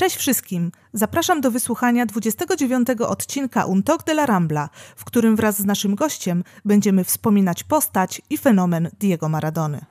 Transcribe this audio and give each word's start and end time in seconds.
Cześć 0.00 0.16
wszystkim! 0.16 0.72
Zapraszam 0.92 1.40
do 1.40 1.50
wysłuchania 1.50 2.06
29 2.06 2.88
odcinka 3.08 3.64
Un 3.64 3.82
Talk 3.82 4.04
de 4.04 4.12
la 4.12 4.26
Rambla, 4.26 4.68
w 4.96 5.04
którym 5.04 5.36
wraz 5.36 5.58
z 5.58 5.64
naszym 5.64 5.94
gościem 5.94 6.44
będziemy 6.64 7.04
wspominać 7.04 7.64
postać 7.64 8.22
i 8.30 8.38
fenomen 8.38 8.90
Diego 9.00 9.28
Maradony. 9.28 9.84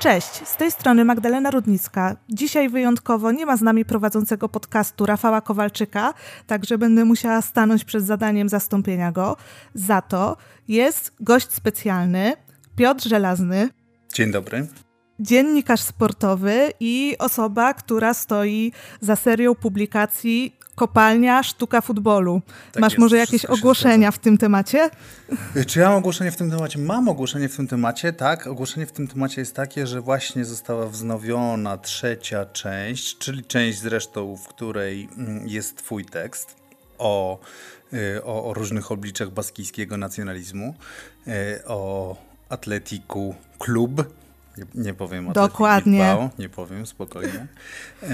Cześć, 0.00 0.48
z 0.48 0.56
tej 0.56 0.70
strony 0.70 1.04
Magdalena 1.04 1.50
Rudnicka. 1.50 2.16
Dzisiaj 2.28 2.68
wyjątkowo 2.68 3.32
nie 3.32 3.46
ma 3.46 3.56
z 3.56 3.62
nami 3.62 3.84
prowadzącego 3.84 4.48
podcastu 4.48 5.06
Rafała 5.06 5.40
Kowalczyka, 5.40 6.14
także 6.46 6.78
będę 6.78 7.04
musiała 7.04 7.42
stanąć 7.42 7.84
przed 7.84 8.04
zadaniem 8.04 8.48
zastąpienia 8.48 9.12
go. 9.12 9.36
Za 9.74 10.02
to 10.02 10.36
jest 10.68 11.12
gość 11.20 11.52
specjalny, 11.52 12.32
Piotr 12.76 13.08
Żelazny. 13.08 13.68
Dzień 14.14 14.30
dobry. 14.30 14.66
Dziennikarz 15.20 15.80
sportowy 15.80 16.72
i 16.80 17.16
osoba, 17.18 17.74
która 17.74 18.14
stoi 18.14 18.72
za 19.00 19.16
serią 19.16 19.54
publikacji 19.54 20.56
kopalnia 20.80 21.42
sztuka 21.42 21.80
futbolu. 21.80 22.42
Tak 22.72 22.80
Masz 22.80 22.92
jest, 22.92 22.98
może 22.98 23.16
jakieś 23.16 23.44
ogłoszenia 23.44 24.10
w 24.10 24.18
tym 24.18 24.38
temacie? 24.38 24.90
Czy 25.66 25.80
ja 25.80 25.88
mam 25.88 25.98
ogłoszenie 25.98 26.30
w 26.30 26.36
tym 26.36 26.50
temacie? 26.50 26.78
Mam 26.78 27.08
ogłoszenie 27.08 27.48
w 27.48 27.56
tym 27.56 27.68
temacie, 27.68 28.12
tak. 28.12 28.46
Ogłoszenie 28.46 28.86
w 28.86 28.92
tym 28.92 29.08
temacie 29.08 29.40
jest 29.40 29.56
takie, 29.56 29.86
że 29.86 30.00
właśnie 30.00 30.44
została 30.44 30.86
wznowiona 30.86 31.78
trzecia 31.78 32.46
część, 32.46 33.18
czyli 33.18 33.44
część 33.44 33.78
zresztą, 33.78 34.36
w 34.36 34.48
której 34.48 35.08
mm, 35.16 35.48
jest 35.48 35.76
twój 35.76 36.04
tekst 36.04 36.56
o, 36.98 37.38
y, 37.92 38.24
o, 38.24 38.44
o 38.44 38.54
różnych 38.54 38.92
obliczach 38.92 39.30
baskijskiego 39.30 39.96
nacjonalizmu, 39.96 40.74
y, 41.28 41.32
o 41.66 42.16
Atletiku 42.48 43.34
Klub, 43.58 44.04
nie, 44.58 44.64
nie, 44.74 44.94
powiem 44.94 45.28
o 45.28 45.32
Dokładnie. 45.32 45.98
Bilbao, 45.98 46.30
nie 46.38 46.48
powiem, 46.48 46.86
spokojnie. 46.86 47.46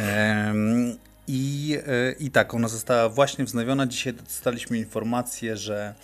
I, 1.28 1.78
e, 1.86 2.12
I 2.12 2.30
tak, 2.30 2.54
ona 2.54 2.68
została 2.68 3.08
właśnie 3.08 3.44
wznowiona. 3.44 3.86
Dzisiaj 3.86 4.14
dostaliśmy 4.14 4.78
informację, 4.78 5.56
że, 5.56 5.94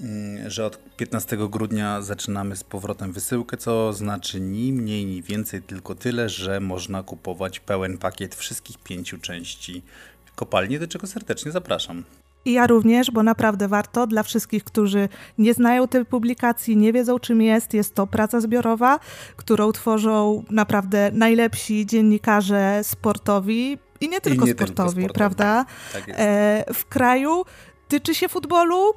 mm, 0.00 0.50
że 0.50 0.66
od 0.66 0.78
15 0.96 1.48
grudnia 1.48 2.02
zaczynamy 2.02 2.56
z 2.56 2.64
powrotem 2.64 3.12
wysyłkę, 3.12 3.56
co 3.56 3.92
znaczy 3.92 4.40
ni 4.40 4.72
mniej, 4.72 5.06
ni 5.06 5.22
więcej, 5.22 5.62
tylko 5.62 5.94
tyle, 5.94 6.28
że 6.28 6.60
można 6.60 7.02
kupować 7.02 7.60
pełen 7.60 7.98
pakiet 7.98 8.34
wszystkich 8.34 8.78
pięciu 8.78 9.18
części 9.18 9.82
kopalni, 10.36 10.78
do 10.78 10.88
czego 10.88 11.06
serdecznie 11.06 11.52
zapraszam. 11.52 12.04
I 12.44 12.52
ja 12.52 12.66
również, 12.66 13.10
bo 13.10 13.22
naprawdę 13.22 13.68
warto 13.68 14.06
dla 14.06 14.22
wszystkich, 14.22 14.64
którzy 14.64 15.08
nie 15.38 15.54
znają 15.54 15.88
tej 15.88 16.04
publikacji, 16.04 16.76
nie 16.76 16.92
wiedzą 16.92 17.18
czym 17.18 17.42
jest. 17.42 17.74
Jest 17.74 17.94
to 17.94 18.06
praca 18.06 18.40
zbiorowa, 18.40 18.98
którą 19.36 19.72
tworzą 19.72 20.44
naprawdę 20.50 21.10
najlepsi 21.12 21.86
dziennikarze 21.86 22.80
sportowi 22.82 23.78
i 24.00 24.08
nie 24.08 24.20
tylko, 24.20 24.44
I 24.44 24.48
nie 24.48 24.54
sportowi, 24.54 25.02
tylko 25.02 25.14
prawda? 25.14 25.64
Tak 25.92 26.04
e, 26.08 26.64
w 26.74 26.84
kraju 26.84 27.44
tyczy 27.88 28.14
się 28.14 28.28
futbolu, 28.28 28.94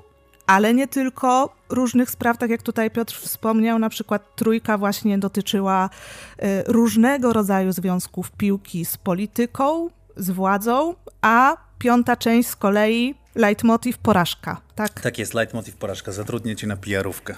ale 0.48 0.74
nie 0.74 0.88
tylko 0.88 1.56
różnych 1.70 2.10
spraw, 2.10 2.38
tak 2.38 2.50
jak 2.50 2.62
tutaj 2.62 2.92
Piotr 2.92 3.14
wspomniał, 3.14 3.80
na 3.80 3.90
przykład 3.90 4.36
trójka 4.36 4.78
właśnie 4.78 5.18
dotyczyła 5.18 5.90
e, 6.38 6.64
różnego 6.64 7.34
rodzaju 7.34 7.72
związków 7.72 8.32
piłki 8.32 8.86
z 8.86 8.98
polityką, 8.98 9.90
z 10.18 10.30
władzą, 10.30 10.96
a 11.22 11.58
piąta 11.80 12.16
część 12.16 12.50
z 12.50 12.56
kolei 12.56 13.16
leitmotiv 13.36 13.98
porażka, 13.98 14.62
tak? 14.76 15.02
Tak 15.02 15.18
jest, 15.18 15.34
leitmotiv 15.34 15.76
porażka. 15.76 16.12
Zatrudnię 16.12 16.56
cię 16.56 16.68
na 16.68 16.76
pijarówkę. 16.76 17.36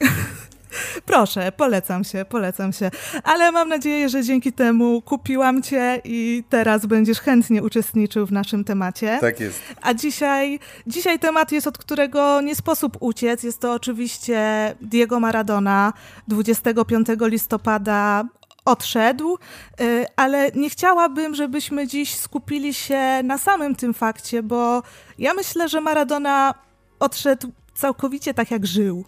Proszę, 1.06 1.52
polecam 1.52 2.04
się, 2.04 2.24
polecam 2.24 2.72
się. 2.72 2.90
Ale 3.24 3.52
mam 3.52 3.68
nadzieję, 3.68 4.08
że 4.08 4.24
dzięki 4.24 4.52
temu 4.52 5.02
kupiłam 5.02 5.62
cię 5.62 6.00
i 6.04 6.44
teraz 6.48 6.86
będziesz 6.86 7.20
chętnie 7.20 7.62
uczestniczył 7.62 8.26
w 8.26 8.32
naszym 8.32 8.64
temacie. 8.64 9.18
Tak 9.20 9.40
jest. 9.40 9.60
A 9.82 9.94
dzisiaj, 9.94 10.58
dzisiaj 10.86 11.18
temat 11.18 11.52
jest, 11.52 11.66
od 11.66 11.78
którego 11.78 12.40
nie 12.40 12.54
sposób 12.54 12.96
uciec. 13.00 13.42
Jest 13.42 13.60
to 13.60 13.72
oczywiście 13.72 14.40
Diego 14.80 15.20
Maradona. 15.20 15.92
25 16.28 17.06
listopada 17.20 18.24
odszedł, 18.64 19.38
y, 19.80 20.06
ale 20.16 20.50
nie 20.54 20.70
chciałabym, 20.70 21.34
żebyśmy 21.34 21.86
dziś 21.86 22.16
skupili 22.16 22.74
się 22.74 23.22
na 23.24 23.38
samym 23.38 23.74
tym 23.74 23.94
fakcie, 23.94 24.42
bo 24.42 24.82
ja 25.18 25.34
myślę, 25.34 25.68
że 25.68 25.80
Maradona 25.80 26.54
odszedł 27.00 27.52
całkowicie 27.74 28.34
tak, 28.34 28.50
jak 28.50 28.66
żył. 28.66 29.04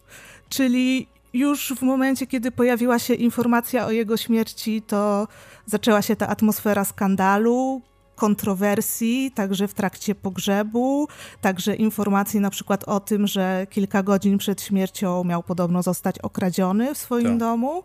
Czyli 0.49 1.07
już 1.33 1.73
w 1.77 1.83
momencie, 1.83 2.27
kiedy 2.27 2.51
pojawiła 2.51 2.99
się 2.99 3.15
informacja 3.15 3.87
o 3.87 3.91
jego 3.91 4.17
śmierci, 4.17 4.83
to 4.83 5.29
zaczęła 5.67 6.03
się 6.03 6.17
ta 6.17 6.29
atmosfera 6.29 6.85
skandalu, 6.85 7.83
kontrowersji, 8.15 9.31
także 9.35 9.69
w 9.69 9.75
trakcie 9.75 10.15
pogrzebu, 10.15 11.09
także 11.41 11.75
informacji 11.75 12.41
na 12.41 12.51
przykład 12.51 12.85
o 12.85 13.01
tym, 13.01 13.27
że 13.27 13.67
kilka 13.71 14.03
godzin 14.03 14.39
przed 14.39 14.63
śmiercią 14.63 15.25
miał 15.25 15.43
podobno 15.43 15.83
zostać 15.83 16.19
okradziony 16.19 16.95
w 16.95 16.99
swoim 16.99 17.27
tak. 17.27 17.37
domu. 17.37 17.83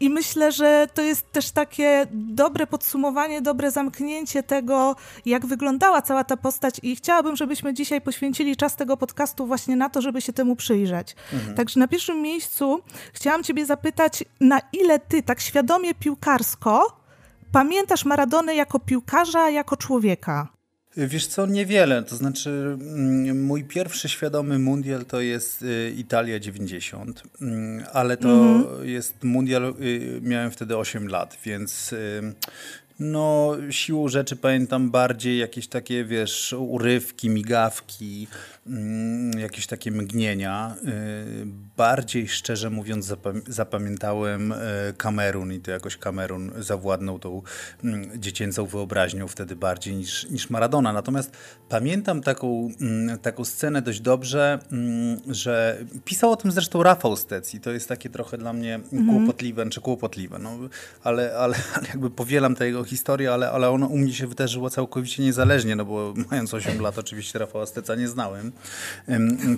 I 0.00 0.10
myślę, 0.10 0.52
że 0.52 0.86
to 0.94 1.02
jest 1.02 1.32
też 1.32 1.50
takie 1.50 2.06
dobre 2.12 2.66
podsumowanie, 2.66 3.42
dobre 3.42 3.70
zamknięcie 3.70 4.42
tego, 4.42 4.96
jak 5.26 5.46
wyglądała 5.46 6.02
cała 6.02 6.24
ta 6.24 6.36
postać, 6.36 6.80
i 6.82 6.96
chciałabym, 6.96 7.36
żebyśmy 7.36 7.74
dzisiaj 7.74 8.00
poświęcili 8.00 8.56
czas 8.56 8.76
tego 8.76 8.96
podcastu 8.96 9.46
właśnie 9.46 9.76
na 9.76 9.88
to, 9.88 10.02
żeby 10.02 10.20
się 10.20 10.32
temu 10.32 10.56
przyjrzeć. 10.56 11.16
Mhm. 11.32 11.54
Także 11.56 11.80
na 11.80 11.88
pierwszym 11.88 12.22
miejscu 12.22 12.80
chciałam 13.12 13.44
Ciebie 13.44 13.66
zapytać, 13.66 14.24
na 14.40 14.60
ile 14.72 14.98
Ty 14.98 15.22
tak 15.22 15.40
świadomie 15.40 15.94
piłkarsko 15.94 17.00
pamiętasz 17.52 18.04
Maradonę 18.04 18.54
jako 18.54 18.78
piłkarza, 18.78 19.50
jako 19.50 19.76
człowieka? 19.76 20.53
Wiesz 20.96 21.26
co, 21.26 21.46
niewiele. 21.46 22.02
To 22.02 22.16
znaczy, 22.16 22.50
mm, 22.50 23.44
mój 23.44 23.64
pierwszy 23.64 24.08
świadomy 24.08 24.58
mundial 24.58 25.04
to 25.04 25.20
jest 25.20 25.62
y, 25.62 25.94
Italia 25.96 26.38
90, 26.40 27.22
mm, 27.40 27.84
ale 27.92 28.16
to 28.16 28.28
mhm. 28.28 28.88
jest 28.88 29.24
mundial, 29.24 29.74
y, 29.80 30.20
miałem 30.22 30.50
wtedy 30.50 30.76
8 30.76 31.08
lat, 31.08 31.38
więc 31.44 31.92
y, 31.92 32.34
no, 32.98 33.56
siłą 33.70 34.08
rzeczy 34.08 34.36
pamiętam 34.36 34.90
bardziej 34.90 35.38
jakieś 35.38 35.68
takie, 35.68 36.04
wiesz, 36.04 36.54
urywki, 36.58 37.30
migawki, 37.30 38.28
jakieś 39.38 39.66
takie 39.66 39.90
mgnienia. 39.90 40.76
Y, 40.88 41.46
bardziej 41.76 42.28
szczerze 42.28 42.70
mówiąc 42.70 43.12
zapamiętałem 43.46 44.52
y, 44.52 44.56
Kamerun 44.96 45.52
i 45.52 45.60
to 45.60 45.70
jakoś 45.70 45.96
Kamerun 45.96 46.52
zawładnął 46.58 47.18
tą 47.18 47.42
mm, 47.84 48.20
dziecięcą 48.20 48.66
wyobraźnią 48.66 49.28
wtedy 49.28 49.56
bardziej 49.56 49.96
niż, 49.96 50.30
niż 50.30 50.50
Maradona. 50.50 50.92
Natomiast 50.92 51.36
pamiętam 51.68 52.22
taką, 52.22 52.68
mm, 52.80 53.18
taką 53.18 53.44
scenę 53.44 53.82
dość 53.82 54.00
dobrze, 54.00 54.58
że 55.28 55.84
pisał 56.04 56.32
o 56.32 56.36
tym 56.36 56.52
zresztą 56.52 56.82
Rafał 56.82 57.16
Stec 57.16 57.54
i 57.54 57.60
to 57.60 57.70
jest 57.70 57.88
takie 57.88 58.10
trochę 58.10 58.38
dla 58.38 58.52
mnie 58.52 58.74
mhm. 58.74 59.06
kłopotliwe, 59.06 59.70
czy 59.70 59.80
kłopotliwe, 59.80 60.38
no, 60.38 60.50
ale, 61.02 61.36
ale, 61.36 61.56
ale 61.76 61.86
jakby 61.88 62.10
powielam 62.10 62.54
tę 62.54 62.66
jego 62.66 62.84
historię, 62.84 63.32
ale, 63.32 63.50
ale 63.50 63.70
ono 63.70 63.86
u 63.86 63.98
mnie 63.98 64.12
się 64.12 64.26
wydarzyło 64.26 64.70
całkowicie 64.70 65.22
niezależnie, 65.22 65.76
no 65.76 65.84
bo 65.84 66.14
mając 66.30 66.54
8 66.54 66.80
lat 66.80 66.98
oczywiście 66.98 67.38
Rafała 67.38 67.66
Steca 67.66 67.94
nie 67.94 68.08
znałem. 68.08 68.53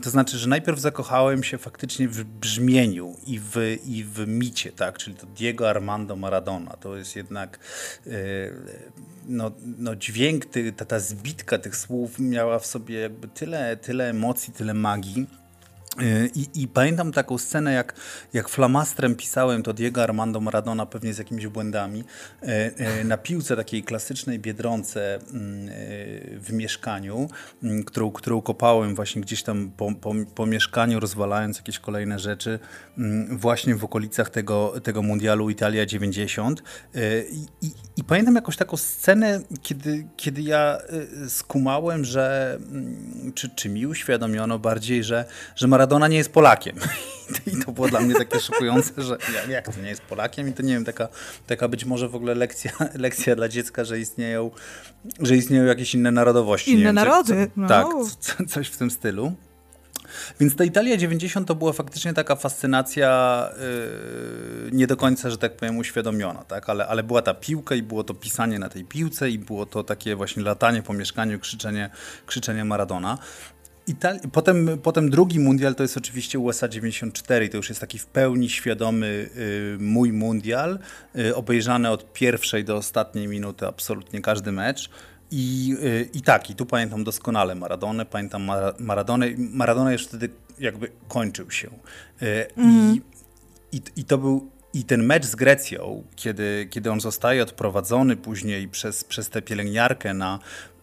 To 0.02 0.10
znaczy, 0.10 0.38
że 0.38 0.48
najpierw 0.48 0.80
zakochałem 0.80 1.42
się 1.42 1.58
faktycznie 1.58 2.08
w 2.08 2.24
brzmieniu 2.24 3.16
i 3.26 3.40
w, 3.40 3.78
i 3.86 4.04
w 4.04 4.26
micie, 4.26 4.72
tak? 4.72 4.98
czyli 4.98 5.16
to 5.16 5.26
Diego 5.26 5.70
Armando 5.70 6.16
Maradona. 6.16 6.70
To 6.70 6.96
jest 6.96 7.16
jednak 7.16 7.58
e, 8.06 8.10
no, 9.28 9.52
no 9.78 9.96
dźwięk, 9.96 10.44
ta, 10.76 10.84
ta 10.84 11.00
zbitka 11.00 11.58
tych 11.58 11.76
słów 11.76 12.18
miała 12.18 12.58
w 12.58 12.66
sobie 12.66 13.00
jakby 13.00 13.28
tyle, 13.28 13.76
tyle 13.76 14.10
emocji, 14.10 14.52
tyle 14.52 14.74
magii 14.74 15.26
i, 16.34 16.62
I, 16.62 16.68
pamiętam 16.68 17.12
taką 17.12 17.38
scenę, 17.38 17.72
jak, 17.72 17.94
jak 18.32 18.48
flamastrem 18.48 19.14
pisałem 19.14 19.62
to 19.62 19.72
Diego 19.72 20.02
Armando 20.02 20.40
Maradona, 20.40 20.86
pewnie 20.86 21.14
z 21.14 21.18
jakimiś 21.18 21.46
błędami, 21.46 22.04
e, 22.42 22.46
e, 22.76 23.04
na 23.04 23.16
piłce 23.16 23.56
takiej 23.56 23.82
klasycznej 23.82 24.38
biedronce 24.38 25.14
mm, 25.14 25.68
e, 25.68 25.72
w 26.40 26.52
mieszkaniu, 26.52 27.28
mm, 27.62 27.84
którą, 27.84 28.10
którą 28.10 28.42
kopałem 28.42 28.94
właśnie 28.94 29.22
gdzieś 29.22 29.42
tam 29.42 29.70
po, 29.76 29.92
po, 29.92 30.14
po 30.34 30.46
mieszkaniu, 30.46 31.00
rozwalając 31.00 31.56
jakieś 31.56 31.78
kolejne 31.78 32.18
rzeczy, 32.18 32.58
mm, 32.98 33.38
właśnie 33.38 33.74
w 33.74 33.84
okolicach 33.84 34.30
tego, 34.30 34.74
tego 34.82 35.02
mundialu 35.02 35.50
Italia 35.50 35.86
90. 35.86 36.62
I, 37.32 37.66
i, 37.66 37.70
I, 37.96 38.04
pamiętam 38.04 38.34
jakąś 38.34 38.56
taką 38.56 38.76
scenę, 38.76 39.40
kiedy, 39.62 40.06
kiedy 40.16 40.42
ja 40.42 40.78
skumałem, 41.28 42.04
że, 42.04 42.58
czy, 43.34 43.48
czy 43.48 43.68
mi 43.68 43.86
uświadomiono 43.86 44.58
bardziej, 44.58 45.04
że, 45.04 45.24
że 45.56 45.66
Maradona 45.66 45.85
Maradona 45.86 46.08
nie 46.08 46.16
jest 46.16 46.32
Polakiem. 46.32 46.76
I 47.46 47.64
to 47.64 47.72
było 47.72 47.88
dla 47.88 48.00
mnie 48.00 48.14
takie 48.14 48.40
szokujące, 48.40 49.02
że 49.02 49.18
jak 49.48 49.74
to 49.74 49.80
nie 49.80 49.88
jest 49.88 50.00
Polakiem 50.00 50.48
i 50.48 50.52
to 50.52 50.62
nie 50.62 50.74
wiem, 50.74 50.84
taka, 50.84 51.08
taka 51.46 51.68
być 51.68 51.84
może 51.84 52.08
w 52.08 52.14
ogóle 52.14 52.34
lekcja, 52.34 52.70
lekcja 52.94 53.36
dla 53.36 53.48
dziecka, 53.48 53.84
że 53.84 53.98
istnieją, 54.00 54.50
że 55.20 55.36
istnieją 55.36 55.64
jakieś 55.64 55.94
inne 55.94 56.10
narodowości. 56.10 56.72
Inne 56.72 56.82
wiem, 56.82 56.94
narody. 56.94 57.50
Co, 57.54 57.60
no. 57.60 57.68
Tak, 57.68 57.86
co, 58.20 58.44
coś 58.48 58.68
w 58.68 58.76
tym 58.76 58.90
stylu. 58.90 59.32
Więc 60.40 60.56
ta 60.56 60.64
Italia 60.64 60.96
90 60.96 61.48
to 61.48 61.54
była 61.54 61.72
faktycznie 61.72 62.14
taka 62.14 62.36
fascynacja 62.36 63.50
yy, 64.64 64.70
nie 64.72 64.86
do 64.86 64.96
końca, 64.96 65.30
że 65.30 65.38
tak 65.38 65.56
powiem, 65.56 65.78
uświadomiona, 65.78 66.44
tak? 66.44 66.70
ale, 66.70 66.86
ale 66.86 67.02
była 67.02 67.22
ta 67.22 67.34
piłka 67.34 67.74
i 67.74 67.82
było 67.82 68.04
to 68.04 68.14
pisanie 68.14 68.58
na 68.58 68.68
tej 68.68 68.84
piłce 68.84 69.30
i 69.30 69.38
było 69.38 69.66
to 69.66 69.84
takie 69.84 70.16
właśnie 70.16 70.42
latanie 70.42 70.82
po 70.82 70.92
mieszkaniu, 70.92 71.38
krzyczenie, 71.38 71.90
krzyczenie 72.26 72.64
Maradona. 72.64 73.18
Itali 73.86 74.20
potem, 74.32 74.78
potem 74.82 75.10
drugi 75.10 75.40
mundial 75.40 75.74
to 75.74 75.82
jest 75.82 75.96
oczywiście 75.96 76.38
USA 76.38 76.68
94, 76.68 77.48
to 77.48 77.56
już 77.56 77.68
jest 77.68 77.80
taki 77.80 77.98
w 77.98 78.06
pełni 78.06 78.48
świadomy 78.48 79.30
y, 79.36 79.76
mój 79.80 80.12
mundial, 80.12 80.78
y, 81.18 81.36
obejrzany 81.36 81.90
od 81.90 82.12
pierwszej 82.12 82.64
do 82.64 82.76
ostatniej 82.76 83.28
minuty 83.28 83.66
absolutnie 83.66 84.20
każdy 84.20 84.52
mecz. 84.52 84.90
I, 85.30 85.76
y, 85.82 86.08
I 86.14 86.22
tak, 86.22 86.50
i 86.50 86.54
tu 86.54 86.66
pamiętam 86.66 87.04
doskonale 87.04 87.54
Maradonę, 87.54 88.06
pamiętam 88.06 88.44
Mar 88.44 88.74
Maradonę. 88.78 89.26
Maradona 89.38 89.92
już 89.92 90.06
wtedy 90.06 90.28
jakby 90.58 90.90
kończył 91.08 91.50
się. 91.50 91.70
Mm. 92.56 92.94
I, 92.94 93.02
i, 93.76 93.82
I 93.96 94.04
to 94.04 94.18
był 94.18 94.50
i 94.74 94.84
ten 94.84 95.02
mecz 95.02 95.24
z 95.24 95.34
Grecją, 95.34 96.04
kiedy, 96.16 96.68
kiedy 96.70 96.90
on 96.90 97.00
zostaje 97.00 97.42
odprowadzony 97.42 98.16
później 98.16 98.68
przez, 98.68 99.04
przez 99.04 99.30
tę 99.30 99.42
pielęgniarkę 99.42 100.14
na, 100.14 100.38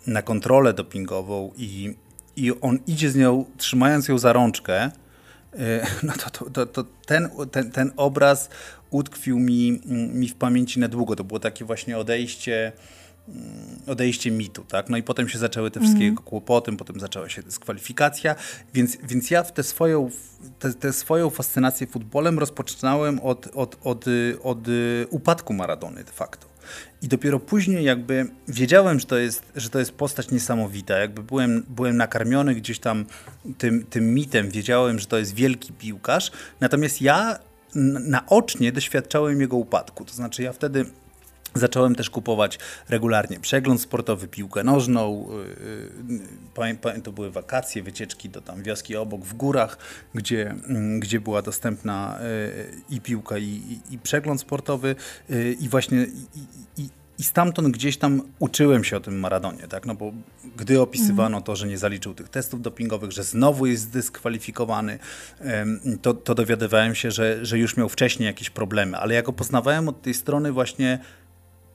na 0.08 0.22
kontrolę 0.22 0.74
dopingową 0.74 1.52
i, 1.58 1.96
i 2.36 2.52
on 2.62 2.80
idzie 2.88 3.12
z 3.12 3.16
nią, 3.16 3.46
trzymając 3.58 4.08
ją 4.08 4.18
za 4.18 4.34
rączkę, 4.34 4.92
no 6.04 6.14
to, 6.14 6.30
to, 6.30 6.50
to, 6.50 6.66
to 6.66 6.84
ten, 7.06 7.30
ten, 7.52 7.72
ten 7.72 7.92
obraz 7.98 8.50
utkwił 8.90 9.40
mi, 9.40 9.82
mi 10.14 10.30
w 10.30 10.36
pamięci 10.36 10.80
na 10.80 10.88
długo. 10.88 11.16
To 11.16 11.24
było 11.24 11.40
takie 11.40 11.66
właśnie 11.66 11.98
odejście 11.98 12.72
Mm, 13.30 13.80
odejście 13.88 14.32
mitu, 14.32 14.64
tak? 14.64 14.90
No 14.90 14.98
i 14.98 15.04
potem 15.04 15.30
się 15.30 15.40
zaczęły 15.40 15.72
te 15.72 15.80
wszystkie 15.80 16.04
mm. 16.04 16.16
kłopoty, 16.16 16.78
potem 16.78 17.00
zaczęła 17.00 17.30
się 17.30 17.44
dyskwalifikacja, 17.44 18.36
więc, 18.74 18.98
więc 19.04 19.32
ja 19.32 19.44
w 19.44 19.52
tę 19.52 19.64
swoją, 19.64 20.10
te, 20.60 20.74
te 20.74 20.94
swoją 20.94 21.30
fascynację 21.30 21.88
futbolem 21.88 22.40
rozpoczynałem 22.40 23.20
od, 23.20 23.48
od, 23.54 23.78
od, 23.84 24.06
od 24.44 24.60
upadku 25.10 25.54
Maradony 25.54 26.04
de 26.04 26.12
facto. 26.12 26.48
I 27.02 27.08
dopiero 27.08 27.40
później 27.40 27.86
jakby 27.86 28.28
wiedziałem, 28.48 29.00
że 29.00 29.06
to 29.06 29.18
jest, 29.18 29.44
że 29.56 29.70
to 29.70 29.80
jest 29.80 29.92
postać 29.92 30.32
niesamowita. 30.32 30.98
Jakby 30.98 31.24
byłem, 31.24 31.66
byłem 31.70 31.98
nakarmiony 31.98 32.56
gdzieś 32.56 32.80
tam 32.80 33.06
tym, 33.58 33.86
tym 33.86 34.14
mitem, 34.14 34.50
wiedziałem, 34.50 35.00
że 35.00 35.06
to 35.06 35.18
jest 35.18 35.34
wielki 35.34 35.74
piłkarz. 35.74 36.32
Natomiast 36.60 37.02
ja 37.02 37.40
naocznie 38.06 38.72
doświadczałem 38.72 39.42
jego 39.42 39.58
upadku. 39.58 40.06
To 40.06 40.14
znaczy 40.14 40.44
ja 40.44 40.54
wtedy 40.54 40.86
Zacząłem 41.56 41.96
też 41.96 42.10
kupować 42.10 42.60
regularnie 42.90 43.40
przegląd 43.40 43.82
sportowy, 43.82 44.28
piłkę 44.28 44.64
nożną. 44.64 45.28
Y, 46.58 46.94
y, 46.94 47.02
to 47.04 47.12
były 47.12 47.32
wakacje, 47.32 47.84
wycieczki 47.84 48.30
do 48.30 48.42
tam 48.42 48.64
wioski 48.64 48.96
obok 48.96 49.22
w 49.22 49.34
górach, 49.34 49.78
gdzie, 50.16 50.50
mm, 50.50 51.00
gdzie 51.00 51.20
była 51.20 51.42
dostępna 51.42 52.20
y, 52.22 52.82
i 52.90 53.02
piłka, 53.02 53.38
i, 53.38 53.44
i, 53.44 53.80
i 53.92 54.00
przegląd 54.00 54.42
sportowy. 54.42 54.96
I 55.60 55.70
właśnie 55.70 56.08
i, 56.78 56.90
i 57.20 57.24
stamtąd 57.24 57.68
gdzieś 57.68 57.98
tam 57.98 58.22
uczyłem 58.40 58.84
się 58.84 58.98
o 58.98 59.00
tym 59.00 59.20
Maradonie, 59.20 59.68
tak? 59.68 59.86
No 59.86 59.96
bo 59.96 60.12
gdy 60.58 60.82
opisywano 60.82 61.42
to, 61.42 61.56
że 61.56 61.68
nie 61.68 61.78
zaliczył 61.78 62.14
tych 62.14 62.30
testów 62.30 62.62
dopingowych, 62.62 63.12
że 63.12 63.24
znowu 63.24 63.66
jest 63.66 63.84
zdyskwalifikowany, 63.84 65.00
to, 66.02 66.14
to 66.14 66.36
dowiadywałem 66.36 66.96
się, 66.96 67.12
że, 67.12 67.46
że 67.46 67.60
już 67.60 67.78
miał 67.78 67.90
wcześniej 67.90 68.28
jakieś 68.28 68.50
problemy. 68.50 68.98
Ale 68.98 69.14
ja 69.14 69.22
go 69.22 69.34
poznawałem 69.34 69.90
od 69.90 70.02
tej 70.02 70.14
strony 70.14 70.52
właśnie 70.52 71.00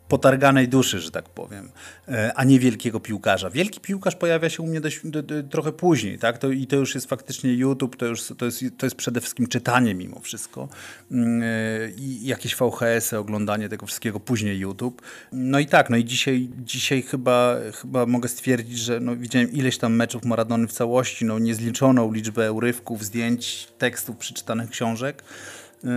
potarganej 0.09 0.69
duszy, 0.69 1.01
że 1.01 1.11
tak 1.11 1.29
powiem, 1.29 1.71
e, 2.09 2.33
a 2.35 2.45
nie 2.45 2.59
wielkiego 2.59 3.01
piłkarza. 3.01 3.51
Wielki 3.51 3.81
piłkarz 3.81 4.17
pojawia 4.17 4.51
się 4.51 4.63
u 4.63 4.67
mnie 4.67 4.81
dość, 4.81 5.01
do, 5.05 5.23
do, 5.23 5.43
trochę 5.43 5.73
później, 5.73 6.19
tak? 6.19 6.39
To, 6.39 6.51
I 6.51 6.67
to 6.67 6.77
już 6.77 6.95
jest 6.95 7.09
faktycznie 7.09 7.55
YouTube, 7.55 7.97
to, 7.97 8.07
już, 8.07 8.33
to, 8.39 8.45
jest, 8.45 8.65
to 8.79 8.87
jest 8.87 8.97
przede 8.97 9.21
wszystkim 9.21 9.47
czytanie 9.47 9.95
mimo 9.95 10.21
wszystko 10.21 10.69
mm, 11.11 11.43
e, 11.43 11.91
i 11.91 12.27
jakieś 12.27 12.57
VHS-y, 12.57 13.19
oglądanie 13.19 13.69
tego 13.69 13.87
wszystkiego, 13.87 14.21
później 14.21 14.59
YouTube. 14.59 15.03
No 15.33 15.59
i 15.59 15.67
tak, 15.67 15.91
no 15.91 15.97
i 15.97 16.05
dzisiaj, 16.05 16.49
dzisiaj 16.59 17.03
chyba, 17.03 17.57
chyba 17.83 18.07
mogę 18.07 18.29
stwierdzić, 18.29 18.79
że 18.79 19.01
no, 19.01 19.17
widziałem 19.17 19.53
ileś 19.53 19.79
tam 19.79 19.95
meczów 19.95 20.25
Maradony 20.25 20.69
w 20.69 20.73
całości, 20.73 21.25
no 21.25 21.39
niezliczoną 21.39 22.13
liczbę 22.13 22.53
urywków, 22.53 23.05
zdjęć, 23.05 23.69
tekstów, 23.79 24.17
przeczytanych 24.17 24.71
książek. 24.71 25.23
Yy, 25.85 25.91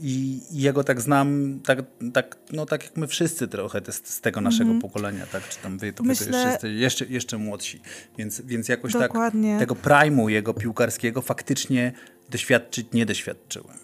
I 0.00 0.40
jego 0.50 0.84
tak 0.84 1.00
znam, 1.00 1.60
tak, 1.64 1.78
tak, 2.12 2.36
no 2.52 2.66
tak 2.66 2.84
jak 2.84 2.96
my 2.96 3.06
wszyscy 3.06 3.48
trochę 3.48 3.80
te, 3.80 3.92
z 3.92 4.20
tego 4.20 4.40
naszego 4.40 4.70
mm 4.70 4.78
-hmm. 4.78 4.82
pokolenia, 4.82 5.26
tak? 5.26 5.48
Czy 5.48 5.58
tam 5.58 5.78
wy 5.78 5.92
to, 5.92 6.02
Myślę... 6.02 6.26
wy 6.26 6.32
to 6.32 6.48
jeszcze, 6.48 6.68
jeszcze, 6.70 7.06
jeszcze 7.06 7.38
młodsi. 7.38 7.80
Więc, 8.18 8.40
więc 8.40 8.68
jakoś 8.68 8.92
tak 8.92 9.02
Dokładnie. 9.02 9.50
tak 9.50 9.60
tego 9.60 9.74
primu 9.74 10.28
jego 10.28 10.54
piłkarskiego 10.54 11.22
faktycznie 11.22 11.92
doświadczyć 12.30 12.86
nie 12.92 13.06
doświadczyłem. 13.06 13.76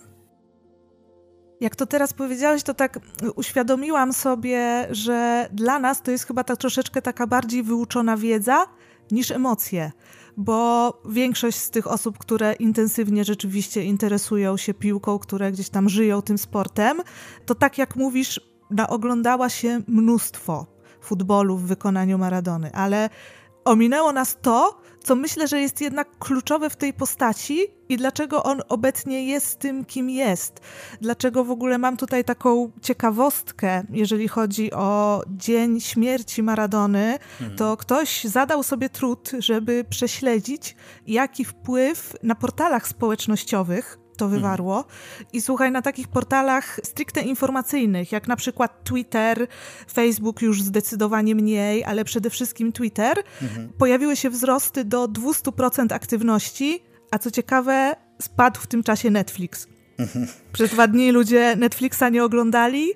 Jak 1.60 1.76
to 1.76 1.86
teraz 1.86 2.12
powiedziałeś, 2.12 2.62
to 2.62 2.74
tak 2.74 2.98
uświadomiłam 3.36 4.12
sobie, 4.12 4.86
że 4.90 5.48
dla 5.52 5.78
nas 5.78 6.02
to 6.02 6.10
jest 6.10 6.26
chyba 6.26 6.44
tak 6.44 6.58
troszeczkę 6.58 7.02
taka 7.02 7.26
bardziej 7.26 7.62
wyuczona 7.62 8.16
wiedza 8.16 8.66
niż 9.10 9.30
emocje 9.30 9.92
bo 10.36 10.92
większość 11.08 11.58
z 11.58 11.70
tych 11.70 11.86
osób, 11.86 12.18
które 12.18 12.52
intensywnie 12.52 13.24
rzeczywiście 13.24 13.84
interesują 13.84 14.56
się 14.56 14.74
piłką, 14.74 15.18
które 15.18 15.52
gdzieś 15.52 15.68
tam 15.68 15.88
żyją 15.88 16.22
tym 16.22 16.38
sportem, 16.38 17.02
to 17.46 17.54
tak 17.54 17.78
jak 17.78 17.96
mówisz, 17.96 18.40
naoglądała 18.70 19.48
się 19.48 19.80
mnóstwo 19.88 20.66
futbolu 21.00 21.56
w 21.56 21.66
wykonaniu 21.66 22.18
Maradony, 22.18 22.72
ale 22.72 23.10
ominęło 23.64 24.12
nas 24.12 24.36
to, 24.42 24.80
co 25.06 25.16
myślę, 25.16 25.48
że 25.48 25.60
jest 25.60 25.80
jednak 25.80 26.18
kluczowe 26.18 26.70
w 26.70 26.76
tej 26.76 26.92
postaci 26.92 27.60
i 27.88 27.96
dlaczego 27.96 28.42
on 28.42 28.62
obecnie 28.68 29.26
jest 29.26 29.58
tym, 29.58 29.84
kim 29.84 30.10
jest. 30.10 30.60
Dlaczego 31.00 31.44
w 31.44 31.50
ogóle 31.50 31.78
mam 31.78 31.96
tutaj 31.96 32.24
taką 32.24 32.70
ciekawostkę, 32.82 33.84
jeżeli 33.90 34.28
chodzi 34.28 34.72
o 34.72 35.22
dzień 35.28 35.80
śmierci 35.80 36.42
Maradony, 36.42 37.18
mhm. 37.40 37.58
to 37.58 37.76
ktoś 37.76 38.24
zadał 38.24 38.62
sobie 38.62 38.88
trud, 38.88 39.30
żeby 39.38 39.84
prześledzić, 39.90 40.76
jaki 41.06 41.44
wpływ 41.44 42.16
na 42.22 42.34
portalach 42.34 42.88
społecznościowych 42.88 43.98
to 44.16 44.24
mhm. 44.24 44.40
wywarło. 44.40 44.84
I 45.32 45.40
słuchaj, 45.40 45.72
na 45.72 45.82
takich 45.82 46.08
portalach 46.08 46.80
stricte 46.84 47.20
informacyjnych, 47.20 48.12
jak 48.12 48.28
na 48.28 48.36
przykład 48.36 48.84
Twitter, 48.84 49.46
Facebook 49.92 50.42
już 50.42 50.62
zdecydowanie 50.62 51.34
mniej, 51.34 51.84
ale 51.84 52.04
przede 52.04 52.30
wszystkim 52.30 52.72
Twitter, 52.72 53.22
mhm. 53.42 53.68
pojawiły 53.78 54.16
się 54.16 54.30
wzrosty 54.30 54.84
do 54.84 55.08
200% 55.08 55.94
aktywności, 55.94 56.82
a 57.10 57.18
co 57.18 57.30
ciekawe, 57.30 57.96
spadł 58.22 58.60
w 58.60 58.66
tym 58.66 58.82
czasie 58.82 59.10
Netflix. 59.10 59.66
Mhm. 59.98 60.26
Przez 60.52 60.70
dwa 60.70 60.86
dni 60.86 61.10
ludzie 61.12 61.56
Netflixa 61.56 62.02
nie 62.12 62.24
oglądali 62.24 62.86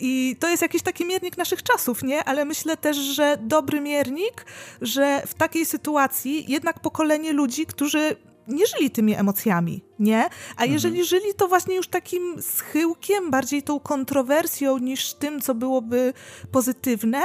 i 0.00 0.36
to 0.40 0.48
jest 0.48 0.62
jakiś 0.62 0.82
taki 0.82 1.04
miernik 1.04 1.38
naszych 1.38 1.62
czasów, 1.62 2.02
nie? 2.02 2.24
Ale 2.24 2.44
myślę 2.44 2.76
też, 2.76 2.96
że 2.96 3.36
dobry 3.40 3.80
miernik, 3.80 4.46
że 4.82 5.22
w 5.26 5.34
takiej 5.34 5.66
sytuacji 5.66 6.44
jednak 6.48 6.80
pokolenie 6.80 7.32
ludzi, 7.32 7.66
którzy 7.66 8.16
nie 8.50 8.66
żyli 8.66 8.90
tymi 8.90 9.14
emocjami, 9.14 9.82
nie? 9.98 10.18
A 10.56 10.62
mhm. 10.62 10.72
jeżeli 10.72 11.00
mhm. 11.00 11.06
żyli, 11.06 11.34
to 11.36 11.48
właśnie 11.48 11.74
już 11.76 11.88
takim 11.88 12.42
schyłkiem, 12.42 13.30
bardziej 13.30 13.62
tą 13.62 13.80
kontrowersją 13.80 14.78
niż 14.78 15.14
tym, 15.14 15.40
co 15.40 15.54
byłoby 15.54 16.12
pozytywne, 16.52 17.20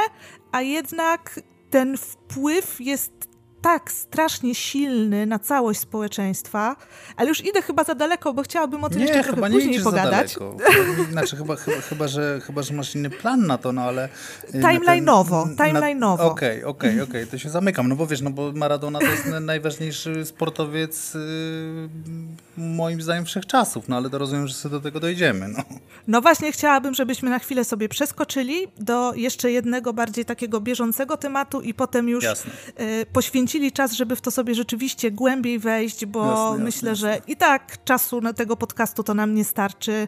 a 0.52 0.62
jednak 0.62 1.40
ten 1.70 1.98
wpływ 1.98 2.82
jest 2.82 3.35
tak 3.66 3.92
strasznie 3.92 4.56
silny 4.56 5.26
na 5.26 5.40
całość 5.40 5.80
społeczeństwa, 5.80 6.76
ale 7.16 7.30
już 7.30 7.46
idę 7.46 7.62
chyba 7.62 7.84
za 7.84 7.96
daleko, 7.96 8.34
bo 8.34 8.44
chciałabym 8.44 8.84
o 8.84 8.90
tym 8.90 8.98
nie, 8.98 9.06
jeszcze 9.06 9.20
trochę 9.20 9.36
chyba 9.36 9.50
później 9.50 9.78
nie 9.78 9.84
pogadać. 9.84 10.34
Za 10.34 10.40
daleko. 10.40 10.58
Znaczy 11.12 11.38
chyba, 11.38 11.56
chyba, 11.56 11.82
chyba, 11.82 12.08
że, 12.08 12.42
chyba, 12.44 12.62
że 12.62 12.74
masz 12.74 12.96
inny 12.96 13.10
plan 13.10 13.48
na 13.48 13.58
to, 13.58 13.72
no 13.72 13.82
ale... 13.82 14.10
Y, 14.56 14.60
timeline'owo, 14.60 15.56
timeline'owo. 15.56 16.22
Okej, 16.22 16.64
okej, 16.64 17.02
okej, 17.10 17.28
to 17.28 17.38
się 17.38 17.50
zamykam, 17.50 17.88
no 17.90 17.96
bo 17.96 18.08
wiesz, 18.08 18.22
no 18.22 18.30
bo 18.30 18.52
Maradona 18.52 19.00
to 19.00 19.06
jest 19.06 19.26
najważniejszy 19.42 20.26
sportowiec 20.26 21.14
yy, 21.14 21.90
moim 22.58 23.02
zdaniem 23.02 23.26
wszechczasów, 23.26 23.88
no 23.88 23.96
ale 23.96 24.10
to 24.10 24.18
rozumiem, 24.18 24.48
że 24.48 24.54
sobie 24.54 24.72
do 24.72 24.82
tego 24.82 25.00
dojdziemy, 25.00 25.48
no. 25.48 25.64
No 26.08 26.22
właśnie 26.22 26.52
chciałabym, 26.52 26.94
żebyśmy 26.94 27.30
na 27.30 27.40
chwilę 27.40 27.66
sobie 27.66 27.90
przeskoczyli 27.90 28.68
do 28.80 29.14
jeszcze 29.14 29.52
jednego 29.52 29.94
bardziej 29.94 30.26
takiego 30.26 30.62
bieżącego 30.62 31.18
tematu 31.18 31.62
i 31.62 31.74
potem 31.74 32.10
już 32.10 32.24
yy, 32.24 33.06
poświęcili 33.14 33.55
poświęcili 33.56 33.72
czas, 33.72 33.92
żeby 33.92 34.16
w 34.16 34.22
to 34.22 34.32
sobie 34.32 34.56
rzeczywiście 34.56 35.12
głębiej 35.12 35.60
wejść, 35.60 36.06
bo 36.06 36.26
jasne, 36.26 36.64
myślę, 36.64 36.90
jasne. 36.90 36.96
że 36.96 37.22
i 37.28 37.36
tak 37.36 37.84
czasu 37.84 38.22
na 38.22 38.34
tego 38.34 38.58
podcastu 38.58 39.04
to 39.04 39.14
nam 39.14 39.36
nie 39.36 39.44
starczy 39.44 40.08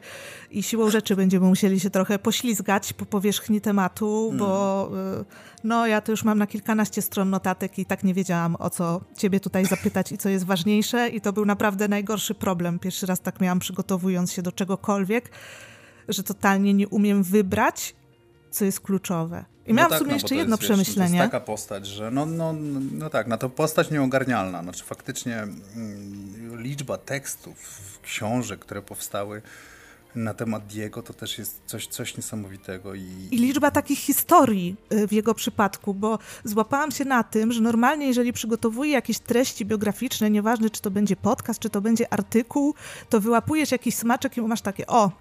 i 0.51 0.63
siłą 0.63 0.89
rzeczy 0.89 1.15
będziemy 1.15 1.47
musieli 1.47 1.79
się 1.79 1.89
trochę 1.89 2.19
poślizgać 2.19 2.93
po 2.93 3.05
powierzchni 3.05 3.61
tematu, 3.61 4.25
mm. 4.27 4.37
bo 4.37 4.89
y, 5.21 5.25
no 5.63 5.87
ja 5.87 6.01
to 6.01 6.11
już 6.11 6.23
mam 6.23 6.37
na 6.37 6.47
kilkanaście 6.47 7.01
stron 7.01 7.29
notatek 7.29 7.79
i 7.79 7.85
tak 7.85 8.03
nie 8.03 8.13
wiedziałam 8.13 8.55
o 8.59 8.69
co 8.69 9.01
ciebie 9.17 9.39
tutaj 9.39 9.65
zapytać 9.65 10.11
i 10.11 10.17
co 10.17 10.29
jest 10.29 10.45
ważniejsze 10.45 11.09
i 11.09 11.21
to 11.21 11.33
był 11.33 11.45
naprawdę 11.45 11.87
najgorszy 11.87 12.35
problem. 12.35 12.79
Pierwszy 12.79 13.05
raz 13.05 13.19
tak 13.19 13.41
miałam 13.41 13.59
przygotowując 13.59 14.31
się 14.31 14.41
do 14.41 14.51
czegokolwiek, 14.51 15.31
że 16.09 16.23
totalnie 16.23 16.73
nie 16.73 16.87
umiem 16.87 17.23
wybrać, 17.23 17.95
co 18.51 18.65
jest 18.65 18.79
kluczowe. 18.79 19.45
I 19.67 19.73
miałam 19.73 19.91
no 19.91 19.95
tak, 19.95 19.97
w 19.97 19.99
sumie 19.99 20.09
no, 20.09 20.15
jeszcze 20.15 20.35
jedno 20.35 20.53
jest, 20.53 20.63
przemyślenie. 20.63 21.09
Wiesz, 21.09 21.17
to 21.17 21.23
jest 21.23 21.31
taka 21.31 21.45
postać, 21.45 21.87
że 21.87 22.11
no, 22.11 22.25
no, 22.25 22.53
no 22.91 23.09
tak, 23.09 23.27
na 23.27 23.37
to 23.37 23.49
postać 23.49 23.91
nieogarnialna. 23.91 24.63
Znaczy 24.63 24.83
faktycznie 24.83 25.37
mm, 25.37 26.61
liczba 26.61 26.97
tekstów, 26.97 27.57
książek, 28.03 28.59
które 28.59 28.81
powstały 28.81 29.41
na 30.15 30.33
temat 30.33 30.67
Diego 30.67 31.01
to 31.01 31.13
też 31.13 31.37
jest 31.37 31.61
coś, 31.65 31.87
coś 31.87 32.17
niesamowitego. 32.17 32.95
I... 32.95 33.27
I 33.31 33.37
liczba 33.37 33.71
takich 33.71 33.99
historii 33.99 34.75
y, 34.93 35.07
w 35.07 35.11
jego 35.11 35.33
przypadku, 35.33 35.93
bo 35.93 36.19
złapałam 36.43 36.91
się 36.91 37.05
na 37.05 37.23
tym, 37.23 37.51
że 37.51 37.61
normalnie 37.61 38.07
jeżeli 38.07 38.33
przygotowuję 38.33 38.91
jakieś 38.91 39.19
treści 39.19 39.65
biograficzne, 39.65 40.29
nieważne 40.29 40.69
czy 40.69 40.81
to 40.81 40.91
będzie 40.91 41.15
podcast, 41.15 41.59
czy 41.59 41.69
to 41.69 41.81
będzie 41.81 42.13
artykuł, 42.13 42.73
to 43.09 43.19
wyłapujesz 43.19 43.71
jakiś 43.71 43.95
smaczek 43.95 44.37
i 44.37 44.41
masz 44.41 44.61
takie, 44.61 44.87
o, 44.87 45.11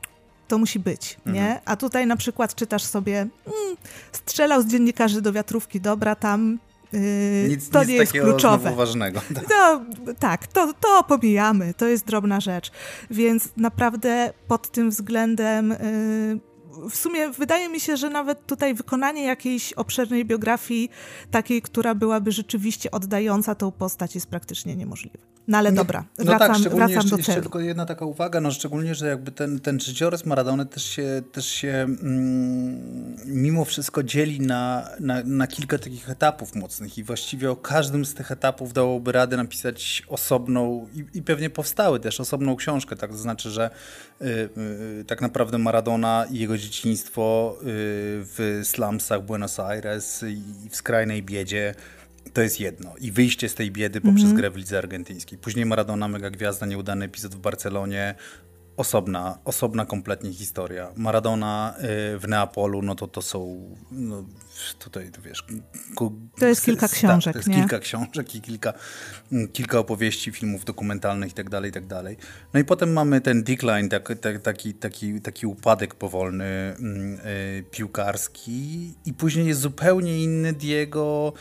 to 0.49 0.59
musi 0.59 0.79
być, 0.79 1.19
nie? 1.27 1.41
Mhm. 1.41 1.61
A 1.65 1.77
tutaj 1.77 2.07
na 2.07 2.17
przykład 2.17 2.55
czytasz 2.55 2.85
sobie, 2.85 3.19
mm, 3.19 3.77
strzelał 4.13 4.63
z 4.63 4.67
dziennikarzy 4.67 5.23
do 5.23 5.33
wiatrówki, 5.33 5.81
dobra, 5.81 6.15
tam 6.15 6.59
Yy, 6.93 7.49
nic, 7.49 7.71
to 7.71 7.81
nic 7.81 7.89
nie 7.89 7.95
jest 7.95 8.13
kluczowe. 8.13 8.75
ważnego. 8.75 9.21
To, 9.49 9.81
tak, 10.19 10.47
to, 10.47 10.73
to 10.81 11.05
pomijamy, 11.05 11.75
to 11.75 11.87
jest 11.87 12.07
drobna 12.07 12.41
rzecz. 12.41 12.71
Więc 13.11 13.49
naprawdę 13.57 14.33
pod 14.49 14.71
tym 14.71 14.91
względem 14.91 15.71
yy, 15.71 16.56
w 16.91 16.97
sumie 16.97 17.31
wydaje 17.31 17.69
mi 17.69 17.81
się, 17.81 17.97
że 17.97 18.11
nawet 18.11 18.47
tutaj 18.47 18.75
wykonanie 18.75 19.25
jakiejś 19.25 19.73
obszernej 19.73 20.25
biografii, 20.25 20.91
takiej, 21.31 21.63
która 21.63 21.95
byłaby 21.95 22.33
rzeczywiście 22.33 22.91
oddająca 22.91 23.55
tą 23.55 23.73
postać, 23.73 24.15
jest 24.15 24.27
praktycznie 24.27 24.77
niemożliwe. 24.77 25.19
No 25.49 25.59
ale 25.59 25.73
no, 25.73 25.77
dobra, 25.77 26.05
no 26.19 26.25
wracam, 26.25 26.63
tak, 26.63 26.75
wracam 26.75 26.91
jeszcze, 26.91 27.11
do 27.11 27.17
celu. 27.17 27.19
Jeszcze 27.19 27.43
tylko 27.43 27.61
jedna 27.61 27.87
taka 27.87 28.05
uwaga, 28.05 28.41
no 28.41 28.51
szczególnie, 28.51 28.95
że 28.95 29.07
jakby 29.07 29.33
ten, 29.33 29.61
ten 29.61 29.81
życiorys 29.81 30.27
Maradony 30.27 30.67
też 30.67 30.85
się, 30.85 31.23
też 31.33 31.47
się 31.47 31.69
mm, 31.69 33.17
mimo 33.27 33.65
wszystko 33.65 34.03
dzieli 34.03 34.41
na, 34.41 34.89
na, 35.01 35.23
na 35.25 35.47
kilka 35.47 35.79
takich 35.79 36.11
etapów 36.11 36.55
mocnych 36.55 36.99
i 36.99 37.03
właściwie 37.03 37.51
o 37.51 37.57
każdym 37.57 38.05
z 38.05 38.15
tych 38.15 38.31
etapów 38.31 38.73
dałoby 38.73 39.13
radę 39.13 39.37
napisać 39.37 40.03
osobną 40.09 40.89
i, 40.95 41.19
i 41.19 41.23
pewnie 41.23 41.51
powstały 41.51 42.01
też 42.01 42.21
osobną 42.21 42.57
książkę, 42.57 42.97
tak 42.97 43.11
to 43.11 43.17
znaczy, 43.17 43.51
że 43.51 43.71
y, 44.21 44.25
y, 45.01 45.05
tak 45.07 45.21
naprawdę 45.21 45.59
Maradona 45.59 46.27
i 46.31 46.39
jego 46.39 46.57
dzieciństwo 46.67 47.57
y, 47.61 47.65
w 47.65 48.61
slumsach 48.65 49.25
Buenos 49.25 49.61
Aires 49.61 50.25
i 50.29 50.71
w 50.71 50.77
skrajnej 50.77 51.23
biedzie 51.23 51.75
to 52.33 52.43
jest 52.43 52.61
jedno. 52.61 52.95
I 53.01 53.13
wyjście 53.13 53.49
z 53.49 53.55
tej 53.55 53.71
biedy 53.71 54.01
poprzez 54.01 54.25
mm 54.25 54.35
-hmm. 54.35 54.37
grę 54.37 54.51
w 54.51 54.57
lidze 54.57 54.79
argentyńskiej. 54.79 55.39
Później 55.39 55.67
Maradona, 55.67 56.09
mega 56.09 56.31
gwiazda, 56.31 56.67
nieudany 56.67 57.05
epizod 57.05 57.35
w 57.35 57.39
Barcelonie. 57.39 58.15
Osobna, 58.77 59.39
osobna 59.45 59.87
kompletnie 59.87 60.33
historia. 60.33 60.93
Maradona 60.97 61.75
y, 61.79 62.19
w 62.19 62.29
Neapolu, 62.29 62.83
no 62.83 62.95
to 62.95 63.09
to 63.09 63.23
są, 63.23 63.71
no, 63.91 64.25
tutaj 64.79 65.11
to 65.11 65.23
wiesz... 65.23 65.45
To 66.39 66.47
jest 66.47 66.65
kilka 66.65 66.89
książek, 66.89 67.33
To 67.33 67.39
jest 67.39 67.49
nie? 67.49 67.55
kilka 67.55 67.79
książek 67.79 68.35
i 68.35 68.41
kilka, 68.41 68.73
mm, 69.33 69.49
kilka 69.49 69.79
opowieści, 69.79 70.33
filmów 70.33 70.65
dokumentalnych 70.65 71.31
i 71.31 71.35
tak 71.35 71.51
dalej, 71.51 71.71
i 71.71 71.73
tak. 71.73 71.85
No 72.55 72.61
i 72.61 72.65
potem 72.65 72.93
mamy 72.93 73.21
ten 73.21 73.43
decline, 73.43 73.89
tak, 73.89 74.13
tak, 74.21 74.43
taki, 74.43 74.75
taki, 74.75 75.21
taki 75.21 75.47
upadek 75.47 75.95
powolny 75.95 76.77
y, 77.59 77.65
piłkarski 77.71 78.95
i 79.05 79.13
później 79.13 79.47
jest 79.47 79.61
zupełnie 79.61 80.23
inny 80.25 80.53
Diego 80.53 81.33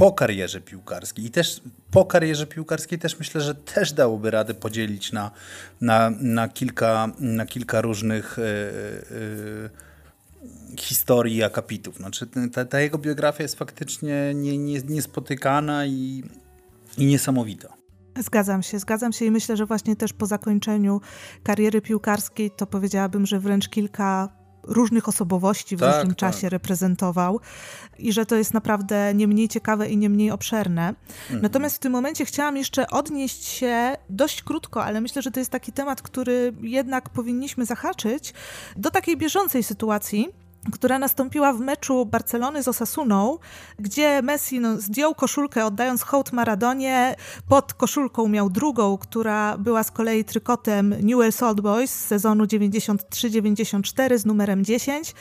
po 0.00 0.12
karierze 0.12 0.60
piłkarskiej. 0.60 1.24
I 1.24 1.30
też 1.30 1.60
po 1.90 2.04
karierze 2.04 2.46
piłkarskiej 2.46 2.98
też 2.98 3.18
myślę, 3.18 3.40
że 3.40 3.54
też 3.54 3.92
dałoby 3.92 4.30
radę 4.30 4.54
podzielić 4.54 5.12
na, 5.12 5.30
na, 5.80 6.10
na, 6.20 6.48
kilka, 6.48 7.12
na 7.18 7.46
kilka 7.46 7.80
różnych 7.80 8.38
yy, 8.38 9.16
yy, 10.72 10.76
historii, 10.76 11.42
akapitów. 11.42 11.96
Znaczy, 11.96 12.26
ta, 12.52 12.64
ta, 12.64 12.80
jego 12.80 12.98
biografia 12.98 13.42
jest 13.42 13.58
faktycznie 13.58 14.32
nie, 14.34 14.58
nie, 14.58 14.80
niespotykana 14.82 15.86
i, 15.86 16.22
i 16.98 17.06
niesamowita. 17.06 17.72
Zgadzam 18.18 18.62
się, 18.62 18.78
zgadzam 18.78 19.12
się 19.12 19.24
i 19.24 19.30
myślę, 19.30 19.56
że 19.56 19.66
właśnie 19.66 19.96
też 19.96 20.12
po 20.12 20.26
zakończeniu 20.26 21.00
kariery 21.42 21.80
piłkarskiej 21.80 22.50
to 22.50 22.66
powiedziałabym, 22.66 23.26
że 23.26 23.40
wręcz 23.40 23.68
kilka 23.68 24.39
różnych 24.62 25.08
osobowości 25.08 25.76
w 25.76 25.80
tak, 25.80 25.88
różnym 25.94 26.14
tak. 26.14 26.16
czasie 26.16 26.48
reprezentował 26.48 27.40
i 27.98 28.12
że 28.12 28.26
to 28.26 28.36
jest 28.36 28.54
naprawdę 28.54 29.14
nie 29.14 29.28
mniej 29.28 29.48
ciekawe 29.48 29.88
i 29.88 29.96
nie 29.96 30.08
mniej 30.08 30.30
obszerne. 30.30 30.94
Mhm. 31.22 31.42
Natomiast 31.42 31.76
w 31.76 31.78
tym 31.78 31.92
momencie 31.92 32.24
chciałam 32.24 32.56
jeszcze 32.56 32.90
odnieść 32.90 33.44
się 33.44 33.96
dość 34.08 34.42
krótko, 34.42 34.84
ale 34.84 35.00
myślę, 35.00 35.22
że 35.22 35.30
to 35.30 35.40
jest 35.40 35.50
taki 35.50 35.72
temat, 35.72 36.02
który 36.02 36.52
jednak 36.60 37.08
powinniśmy 37.08 37.66
zahaczyć 37.66 38.34
do 38.76 38.90
takiej 38.90 39.16
bieżącej 39.16 39.62
sytuacji, 39.62 40.28
która 40.72 40.98
nastąpiła 40.98 41.52
w 41.52 41.60
meczu 41.60 42.06
Barcelony 42.06 42.62
z 42.62 42.68
Osasuną, 42.68 43.38
gdzie 43.78 44.22
Messi 44.22 44.60
no, 44.60 44.76
zdjął 44.76 45.14
koszulkę 45.14 45.66
oddając 45.66 46.02
hołd 46.02 46.32
Maradonie. 46.32 47.16
Pod 47.48 47.74
koszulką 47.74 48.28
miał 48.28 48.50
drugą, 48.50 48.98
która 48.98 49.58
była 49.58 49.82
z 49.82 49.90
kolei 49.90 50.24
trykotem 50.24 50.94
Newell's 51.02 51.44
Old 51.44 51.60
Boys 51.60 51.90
z 51.90 52.06
sezonu 52.06 52.44
93-94 52.44 54.18
z 54.18 54.26
numerem 54.26 54.64
10. 54.64 55.14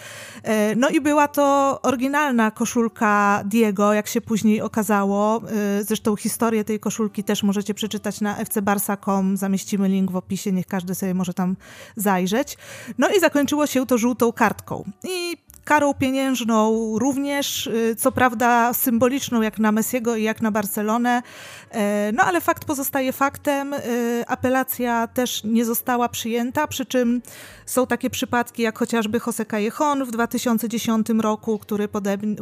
E, 0.43 0.75
no 0.75 0.89
i 0.89 1.01
była 1.01 1.27
to 1.27 1.79
oryginalna 1.83 2.51
koszulka 2.51 3.43
Diego, 3.45 3.93
jak 3.93 4.07
się 4.07 4.21
później 4.21 4.61
okazało. 4.61 5.41
E, 5.77 5.83
zresztą 5.83 6.15
historię 6.15 6.63
tej 6.63 6.79
koszulki 6.79 7.23
też 7.23 7.43
możecie 7.43 7.73
przeczytać 7.73 8.21
na 8.21 8.35
fcbarsa.com. 8.35 9.37
Zamieścimy 9.37 9.89
link 9.89 10.11
w 10.11 10.15
opisie, 10.15 10.51
niech 10.51 10.67
każdy 10.67 10.95
sobie 10.95 11.13
może 11.13 11.33
tam 11.33 11.55
zajrzeć. 11.95 12.57
No 12.97 13.09
i 13.09 13.19
zakończyło 13.19 13.67
się 13.67 13.85
to 13.85 13.97
żółtą 13.97 14.31
kartką. 14.31 14.83
I 15.03 15.28
karą 15.69 15.93
pieniężną 15.93 16.93
również, 16.99 17.67
y, 17.67 17.95
co 17.95 18.11
prawda 18.11 18.73
symboliczną 18.73 19.41
jak 19.41 19.59
na 19.59 19.71
Messiego 19.71 20.15
i 20.15 20.23
jak 20.23 20.41
na 20.41 20.51
Barcelonę, 20.51 21.21
e, 21.71 22.11
no 22.13 22.23
ale 22.23 22.41
fakt 22.41 22.65
pozostaje 22.65 23.13
faktem. 23.13 23.73
Y, 23.73 24.23
apelacja 24.27 25.07
też 25.07 25.43
nie 25.43 25.65
została 25.65 26.09
przyjęta, 26.09 26.67
przy 26.67 26.85
czym 26.85 27.21
są 27.65 27.87
takie 27.87 28.09
przypadki 28.09 28.61
jak 28.61 28.79
chociażby 28.79 29.19
Jose 29.27 29.45
Callejon 29.45 30.05
w 30.05 30.11
2010 30.11 31.07
roku, 31.19 31.59
który 31.59 31.87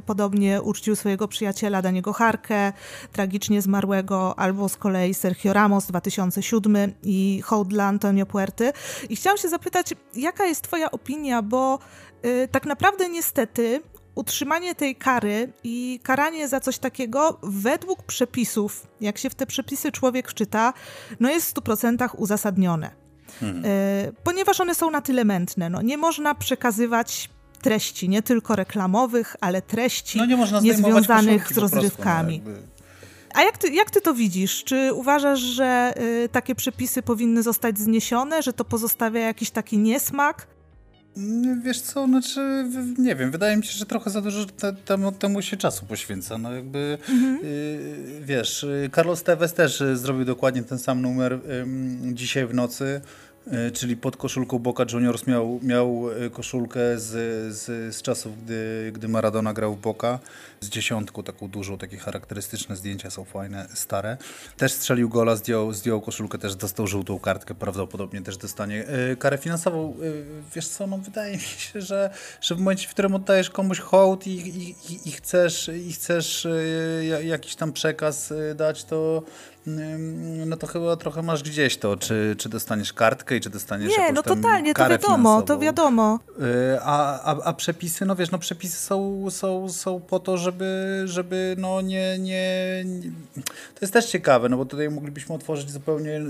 podobnie 0.06 0.62
uczcił 0.62 0.96
swojego 0.96 1.28
przyjaciela 1.28 1.82
Daniego 1.82 2.14
Harkę, 2.14 2.74
tragicznie 3.12 3.62
zmarłego, 3.62 4.40
albo 4.40 4.70
z 4.70 4.78
kolei 4.78 5.14
Sergio 5.14 5.54
Ramos 5.54 5.86
2007 5.86 6.94
i 7.04 7.42
hołd 7.46 7.68
dla 7.68 7.86
Antonio 7.86 8.26
Puerty. 8.26 8.72
I 9.10 9.16
chciałam 9.16 9.38
się 9.38 9.50
zapytać, 9.50 9.94
jaka 10.16 10.46
jest 10.46 10.62
twoja 10.62 10.92
opinia, 10.92 11.42
bo 11.42 11.80
tak 12.52 12.66
naprawdę 12.66 13.10
niestety 13.10 13.82
utrzymanie 14.16 14.76
tej 14.76 14.96
kary 14.96 15.54
i 15.64 16.00
karanie 16.04 16.48
za 16.48 16.60
coś 16.60 16.78
takiego 16.78 17.40
według 17.44 18.04
przepisów, 18.04 18.88
jak 19.02 19.18
się 19.18 19.30
w 19.30 19.36
te 19.36 19.46
przepisy 19.46 19.92
człowiek 19.92 20.34
czyta, 20.34 20.74
no 21.20 21.30
jest 21.30 21.50
w 21.50 21.54
100% 21.54 22.10
uzasadnione. 22.18 22.92
Hmm. 23.40 23.64
Ponieważ 24.24 24.62
one 24.62 24.76
są 24.76 24.92
na 24.92 25.02
tyle 25.02 25.26
mętne. 25.26 25.70
No, 25.70 25.82
nie 25.82 25.98
można 25.98 26.36
przekazywać 26.36 27.30
treści, 27.62 28.10
nie 28.10 28.22
tylko 28.22 28.56
reklamowych, 28.56 29.36
ale 29.42 29.62
treści 29.62 30.20
no 30.20 30.62
niezwiązanych 30.62 31.54
z 31.54 31.58
rozrywkami. 31.58 32.40
Prostu, 32.40 32.62
no 32.62 32.68
A 33.34 33.44
jak 33.44 33.58
ty, 33.58 33.70
jak 33.70 33.92
ty 33.92 34.02
to 34.02 34.14
widzisz? 34.14 34.64
Czy 34.64 34.94
uważasz, 34.94 35.40
że 35.40 35.94
y, 35.98 36.30
takie 36.30 36.56
przepisy 36.56 37.02
powinny 37.02 37.44
zostać 37.44 37.80
zniesione, 37.80 38.42
że 38.44 38.54
to 38.54 38.66
pozostawia 38.66 39.22
jakiś 39.22 39.52
taki 39.52 39.78
niesmak? 39.78 40.48
Wiesz 41.64 41.82
co, 41.82 42.06
znaczy, 42.06 42.66
nie 42.98 43.16
wiem, 43.16 43.32
wydaje 43.32 43.58
mi 43.58 43.66
się, 43.66 43.72
że 43.72 43.86
trochę 43.86 44.10
za 44.10 44.22
dużo 44.22 44.46
te, 44.46 44.74
temu, 44.74 45.12
temu 45.12 45.42
się 45.42 45.58
czasu 45.58 45.86
poświęca. 45.86 46.38
No 46.38 46.54
jakby, 46.54 46.98
mhm. 47.10 47.40
y, 47.44 48.22
wiesz, 48.22 48.66
Carlos 48.96 49.24
Tevez 49.24 49.54
też 49.54 49.84
zrobił 49.94 50.26
dokładnie 50.26 50.64
ten 50.64 50.80
sam 50.80 51.02
numer 51.02 51.34
y, 51.34 51.40
dzisiaj 52.14 52.48
w 52.48 52.54
nocy. 52.54 53.02
E, 53.51 53.72
czyli 53.72 53.98
pod 53.98 54.18
koszulką 54.18 54.60
Boca 54.60 54.84
Juniors 54.94 55.27
miał, 55.27 55.60
miał 55.63 56.12
e, 56.25 56.30
koszulkę 56.30 56.80
z, 57.00 57.08
z, 57.56 57.96
z 57.96 58.01
czasów, 58.01 58.44
gdy, 58.44 58.92
gdy 58.96 59.08
Maradona 59.08 59.54
grał 59.54 59.75
w 59.75 59.82
Boca, 59.82 60.20
z 60.62 60.70
dziesiątką 60.70 61.24
taką 61.24 61.48
dużą, 61.48 61.77
takie 61.77 61.98
charakterystyczne 61.98 62.75
zdjęcia 62.75 63.10
są 63.10 63.25
fajne, 63.25 63.68
stare. 63.74 64.18
Też 64.58 64.72
strzelił 64.72 65.10
gola, 65.10 65.36
zdjął, 65.36 65.74
zdjął 65.74 66.01
koszulkę, 66.01 66.38
też 66.38 66.56
dostał 66.56 66.88
żółtą 66.88 67.20
kartkę, 67.20 67.56
prawdopodobnie 67.56 68.22
też 68.22 68.38
dostanie 68.38 68.88
e, 68.88 69.16
karę 69.16 69.38
finansową. 69.38 69.96
Wiesz 70.56 70.68
co, 70.68 70.88
no 70.88 70.98
wydaje 70.98 71.34
mi 71.34 71.44
się, 71.44 71.82
że, 71.82 72.10
że 72.42 72.56
w 72.56 72.58
momencie, 72.58 72.88
w 72.88 72.92
którym 72.92 73.16
oddajesz 73.16 73.50
komuś 73.50 73.80
hołd 73.80 74.27
i, 74.27 74.32
i, 74.32 74.70
i, 74.70 75.10
i 75.10 75.12
chcesz, 75.12 75.72
i 75.88 75.94
chcesz 75.94 76.48
jakiś 77.24 77.56
tam 77.56 77.74
przekaz 77.74 78.34
dać, 78.56 78.84
to 78.84 79.24
no 80.46 80.58
to 80.58 80.68
chyba 80.68 80.96
trochę 80.96 81.22
masz 81.22 81.44
gdzieś 81.44 81.78
to, 81.78 81.98
czy, 81.98 82.36
czy 82.38 82.50
dostaniesz 82.50 82.94
kartkę 82.94 83.36
i 83.36 83.42
czy 83.42 83.50
dostaniesz 83.50 83.98
Nie, 83.98 84.12
no 84.12 84.24
totalnie, 84.24 84.74
to 84.74 84.90
wiadomo, 84.90 85.42
to 85.42 85.60
wiadomo. 85.60 86.20
Y, 86.40 86.80
a, 86.82 87.22
a, 87.22 87.44
a 87.44 87.54
przepisy, 87.54 88.06
no 88.06 88.16
wiesz, 88.16 88.32
no 88.32 88.40
przepisy 88.40 88.78
są, 88.78 89.26
są, 89.30 89.70
są 89.70 90.00
po 90.00 90.20
to, 90.20 90.38
żeby, 90.38 91.02
żeby 91.06 91.56
no 91.58 91.82
nie, 91.82 92.20
nie, 92.20 92.84
nie, 92.86 93.12
To 93.76 93.80
jest 93.82 93.94
też 93.94 94.06
ciekawe, 94.06 94.50
no 94.50 94.58
bo 94.58 94.66
tutaj 94.66 94.90
moglibyśmy 94.90 95.36
otworzyć 95.36 95.72
zupełnie 95.72 96.22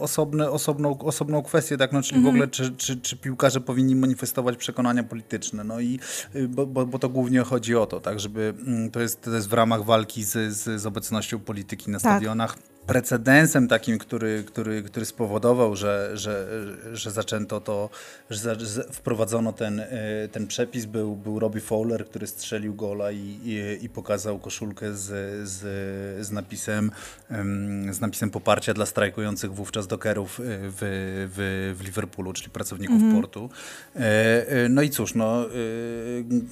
osobne, 0.00 0.50
osobną, 0.50 0.98
osobną 0.98 1.42
kwestię, 1.42 1.76
tak, 1.76 1.92
no 1.92 2.02
czyli 2.02 2.16
mhm. 2.16 2.34
w 2.34 2.36
ogóle, 2.36 2.48
czy, 2.48 2.76
czy, 2.76 2.96
czy 2.96 3.16
piłkarze 3.16 3.60
powinni 3.60 3.96
manifestować 3.96 4.56
przekonania 4.56 5.02
polityczne, 5.02 5.64
no 5.64 5.80
i, 5.80 6.00
y, 6.34 6.48
bo, 6.48 6.66
bo, 6.66 6.86
bo 6.86 6.98
to 6.98 7.08
głównie 7.08 7.40
chodzi 7.40 7.76
o 7.76 7.86
to, 7.86 8.00
tak, 8.00 8.20
żeby, 8.20 8.54
mm, 8.66 8.90
to 8.90 9.00
jest, 9.00 9.22
to 9.22 9.30
jest 9.30 9.48
w 9.48 9.52
ramach 9.52 9.84
walki 9.84 10.24
z, 10.24 10.54
z, 10.54 10.80
z 10.80 10.86
obecnością 10.86 11.38
polityki 11.38 11.90
na 11.90 12.00
tak. 12.00 12.12
stadionach, 12.12 12.57
precedensem 12.88 13.68
takim, 13.68 13.98
który, 13.98 14.44
który, 14.46 14.82
który 14.82 15.06
spowodował, 15.06 15.76
że, 15.76 16.10
że, 16.14 16.46
że 16.92 17.10
zaczęto 17.10 17.60
to, 17.60 17.90
że 18.30 18.56
wprowadzono 18.92 19.52
ten, 19.52 19.80
e, 19.80 19.88
ten 20.32 20.46
przepis, 20.46 20.84
był, 20.84 21.16
był 21.16 21.38
Robbie 21.38 21.60
Fowler, 21.60 22.06
który 22.06 22.26
strzelił 22.26 22.74
gola 22.74 23.12
i, 23.12 23.38
i, 23.44 23.84
i 23.84 23.88
pokazał 23.88 24.38
koszulkę 24.38 24.94
z, 24.94 25.04
z, 25.48 26.26
z, 26.26 26.30
napisem, 26.30 26.90
z 27.90 28.00
napisem 28.00 28.30
poparcia 28.30 28.74
dla 28.74 28.86
strajkujących 28.86 29.54
wówczas 29.54 29.86
dokerów 29.86 30.40
e, 30.40 30.42
w, 30.46 30.78
w, 31.34 31.74
w 31.78 31.84
Liverpoolu, 31.84 32.32
czyli 32.32 32.50
pracowników 32.50 33.02
-hmm. 33.02 33.14
portu. 33.14 33.50
E, 33.96 34.68
no 34.68 34.82
i 34.82 34.90
cóż, 34.90 35.14
no, 35.14 35.46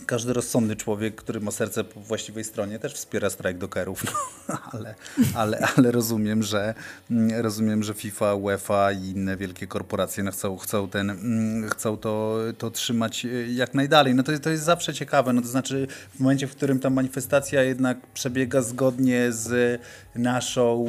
każdy 0.07 0.33
rozsądny 0.33 0.77
człowiek, 0.77 1.15
który 1.15 1.41
ma 1.41 1.51
serce 1.51 1.85
po 1.85 2.01
właściwej 2.01 2.45
stronie, 2.45 2.79
też 2.79 2.95
wspiera 2.95 3.31
strajk 3.31 3.59
dokerów, 3.59 4.03
ale, 4.73 4.95
ale, 5.35 5.69
ale 5.77 5.93
rozumie, 5.93 6.26
rozumiem, 6.27 6.43
że 6.43 6.75
mm, 7.11 7.41
rozumiem, 7.43 7.83
że 7.83 7.95
FIFA, 7.95 8.35
UEFA 8.35 8.93
i 8.93 9.05
inne 9.05 9.37
wielkie 9.37 9.67
korporacje 9.67 10.25
no 10.25 10.33
chcą, 10.33 10.57
chcą, 10.57 10.89
ten, 10.89 11.11
mm, 11.11 11.71
chcą 11.71 11.97
to, 11.97 12.39
to 12.59 12.71
trzymać 12.71 13.25
e, 13.25 13.29
jak 13.53 13.75
najdalej. 13.75 14.15
No 14.15 14.23
to, 14.23 14.31
jest, 14.31 14.45
to 14.45 14.51
jest 14.51 14.65
zawsze 14.65 14.95
ciekawe. 14.95 15.33
No 15.33 15.43
to 15.43 15.49
znaczy 15.49 15.87
w 16.15 16.21
momencie, 16.21 16.47
w 16.47 16.51
którym 16.51 16.79
ta 16.79 16.91
manifestacja 16.91 17.63
jednak 17.63 17.99
przebiega 18.15 18.63
zgodnie 18.63 19.33
z 19.33 19.81
naszą, 20.15 20.85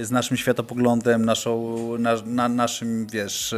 e, 0.00 0.04
z 0.04 0.10
naszym 0.10 0.36
światopoglądem, 0.36 1.24
naszą, 1.24 1.74
na, 1.98 2.14
na, 2.26 2.48
naszym, 2.48 3.06
wiesz, 3.06 3.54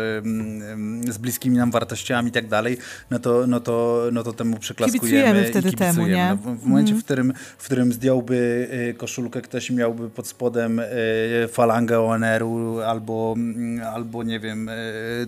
z 1.09 1.19
bliskimi 1.19 1.57
nam 1.57 1.71
wartościami 1.71 2.29
i 2.29 2.33
tak 2.33 2.49
dalej, 2.49 2.79
no 3.11 3.19
to, 3.19 3.47
no 3.47 3.61
to, 3.61 4.05
no 4.13 4.23
to 4.23 4.33
temu 4.33 4.59
przyklaskujemy 4.59 5.07
kibicujemy 5.07 5.51
wtedy 5.51 5.69
i 5.69 5.73
kibicujemy. 5.73 5.95
Temu, 5.95 6.07
nie? 6.07 6.37
No, 6.45 6.57
w, 6.57 6.67
momencie, 6.67 6.93
mm. 6.93 7.03
w, 7.03 7.05
którym, 7.05 7.33
w 7.59 7.65
którym 7.65 7.93
zdjąłby 7.93 8.69
e, 8.71 8.95
koszulkę 8.95 9.43
ktoś 9.43 9.71
miałby 9.71 10.11
pod 10.11 10.27
spodem 10.27 10.81
falangę 11.49 12.01
ONR-u 12.01 12.81
albo, 12.81 13.35
albo 13.93 14.23
nie 14.23 14.41
wiem, 14.41 14.71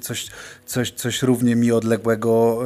coś, 0.00 0.26
coś, 0.66 0.90
coś 0.90 1.22
równie 1.22 1.56
mi 1.56 1.72
odległego 1.72 2.60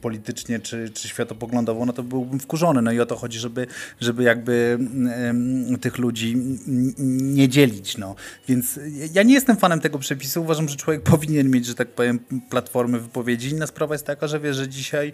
politycznie 0.00 0.58
czy, 0.58 0.90
czy 0.90 1.08
światopoglądowo, 1.08 1.86
no 1.86 1.92
to 1.92 2.02
byłbym 2.02 2.40
wkurzony. 2.40 2.82
No 2.82 2.92
i 2.92 3.00
o 3.00 3.06
to 3.06 3.16
chodzi, 3.16 3.38
żeby, 3.38 3.66
żeby 4.00 4.22
jakby 4.22 4.78
tych 5.80 5.98
ludzi 5.98 6.36
nie 7.08 7.48
dzielić. 7.48 7.98
No. 7.98 8.14
Więc 8.48 8.80
ja 9.12 9.22
nie 9.22 9.34
jestem 9.34 9.56
fanem 9.56 9.80
tego 9.80 9.98
przepisu. 9.98 10.42
Uważam, 10.42 10.68
że 10.68 10.76
człowiek 10.76 11.02
powinien 11.02 11.50
mieć, 11.50 11.66
że 11.66 11.74
tak 11.74 11.88
powiem, 11.88 12.20
platformy 12.50 13.00
wypowiedzi. 13.00 13.48
Inna 13.48 13.66
sprawa 13.66 13.94
jest 13.94 14.06
taka, 14.06 14.26
że 14.26 14.40
wie, 14.40 14.54
że 14.54 14.68
dzisiaj 14.68 15.12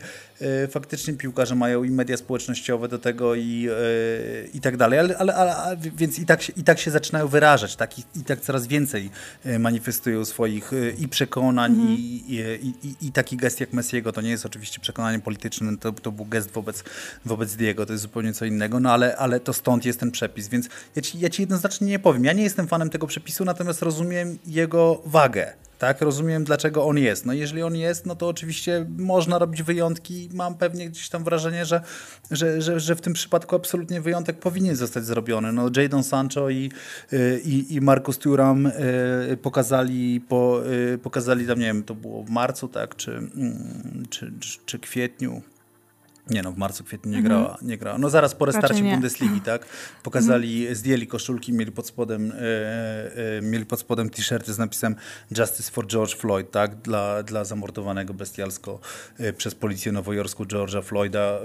faktycznie 0.71 1.15
piłkarze 1.15 1.55
mają 1.55 1.85
i 1.85 1.91
media 1.91 2.17
społecznościowe 2.17 2.89
do 2.89 2.99
tego 2.99 3.35
i, 3.35 3.69
i 4.55 4.61
tak 4.61 4.77
dalej, 4.77 4.99
ale, 4.99 5.19
ale, 5.19 5.35
ale 5.35 5.77
więc 5.97 6.19
i 6.19 6.27
tak, 6.27 6.59
i 6.59 6.65
tak 6.65 6.79
się 6.79 6.91
zaczyna 6.91 7.06
zaczynają 7.07 7.29
wyrażać 7.29 7.77
tak, 7.77 7.99
i, 7.99 8.05
i 8.15 8.25
tak 8.25 8.41
coraz 8.41 8.67
więcej 8.67 9.11
e, 9.45 9.59
manifestują 9.59 10.25
swoich 10.25 10.73
e, 10.73 10.91
i 10.91 11.09
przekonań 11.09 11.73
mm 11.73 11.87
-hmm. 11.87 11.91
i, 11.91 12.35
i, 12.35 12.89
i, 12.89 13.07
i, 13.07 13.13
taki 13.13 13.37
gest 13.37 13.61
jak 13.61 13.73
Messiego, 13.73 14.13
to 14.13 14.21
nie 14.21 14.31
jest 14.31 14.47
oczywiście 14.47 14.81
przekonanie 14.81 15.19
polityczne, 15.19 15.79
to, 15.79 15.93
to 15.93 16.13
był 16.13 16.25
gest 16.25 16.51
wobec, 16.51 16.85
wobec 17.25 17.57
Diego, 17.57 17.87
to 17.87 17.93
jest 17.93 18.03
zupełnie 18.03 18.33
co 18.33 18.45
innego, 18.45 18.81
no 18.81 18.93
ale, 18.93 19.17
ale 19.17 19.41
to 19.41 19.53
stąd 19.53 19.85
jest 19.85 20.01
ten 20.01 20.11
przepis, 20.11 20.49
więc 20.49 20.69
ja 20.97 21.03
ci, 21.03 21.21
ja 21.21 21.31
ci 21.31 21.43
jednoznacznie 21.43 21.87
nie 21.87 21.99
powiem, 21.99 22.25
ja 22.25 22.33
nie 22.33 22.43
jestem 22.43 22.69
fanem 22.69 22.91
tego 22.91 23.07
przepisu, 23.07 23.45
natomiast 23.45 23.83
rozumiem 23.83 24.39
jego 24.47 25.03
wagę 25.05 25.66
tak, 25.79 26.01
rozumiem 26.01 26.45
dlaczego 26.45 26.87
on 26.87 26.99
jest. 26.99 27.27
No 27.27 27.33
jeżeli 27.33 27.63
on 27.63 27.77
jest, 27.77 28.07
no 28.07 28.17
to 28.17 28.29
oczywiście 28.29 28.87
można 28.99 29.39
robić 29.39 29.63
wyjątki. 29.63 30.29
Mam 30.33 30.55
pewnie 30.55 30.91
gdzieś 30.91 31.09
tam 31.09 31.25
wrażenie, 31.25 31.65
że, 31.65 31.81
że, 32.31 32.63
że, 32.63 32.81
że 32.81 32.97
w 32.97 33.01
tym 33.01 33.13
przypadku 33.13 33.57
absolutnie 33.57 34.01
wyjątek 34.01 34.39
powinien 34.39 34.77
zostać 34.77 35.05
zrobiony. 35.05 35.53
No 35.53 35.71
Jadon 35.77 36.05
Sancho 36.05 36.51
i, 36.51 36.71
y, 37.13 37.41
i, 37.45 37.75
i 37.75 37.81
Marcus 37.81 38.19
Thuram 38.19 38.67
y, 38.67 38.73
pokazali, 39.43 40.21
po, 40.21 40.63
y, 40.95 40.99
pokazali 40.99 41.47
tam, 41.47 41.59
nie 41.59 41.67
wiem, 41.67 41.83
to 41.83 41.95
było 41.95 42.23
w 42.23 42.31
marcu, 42.31 42.69
tak, 42.69 42.97
czy, 42.97 43.13
mm, 43.13 44.03
czy, 44.11 44.33
czy, 44.41 44.59
czy 44.67 44.79
kwietniu, 44.79 45.43
nie 46.31 46.43
no, 46.43 46.53
w 46.53 46.57
marcu, 46.57 46.85
kwietniu 46.85 47.13
nie, 47.13 47.19
mhm. 47.19 47.43
grała, 47.43 47.59
nie 47.63 47.79
grała. 47.79 47.99
No 47.99 48.11
zaraz 48.11 48.35
po 48.35 48.45
restarcie 48.45 48.83
Bundesligi, 48.83 49.41
tak? 49.41 49.67
Pokazali, 50.03 50.59
mhm. 50.59 50.77
zdjęli 50.77 51.07
koszulki, 51.07 51.53
mieli 51.53 51.73
pod 51.73 51.87
spodem, 51.87 52.33
e, 52.33 52.37
e, 53.39 53.43
mieli 53.43 53.67
pod 53.67 53.81
spodem 53.81 54.11
t-shirty 54.11 54.53
z 54.53 54.59
napisem 54.59 54.97
Justice 55.39 55.73
for 55.73 55.87
George 55.87 56.17
Floyd, 56.17 56.51
tak? 56.51 56.75
Dla, 56.75 57.23
dla 57.23 57.45
zamordowanego 57.45 58.15
bestialsko 58.15 58.81
e, 59.19 59.33
przez 59.33 59.55
policję 59.55 59.93
nowojorską 59.93 60.45
George'a 60.45 60.83
Floyda, 60.83 61.19
e, 61.19 61.41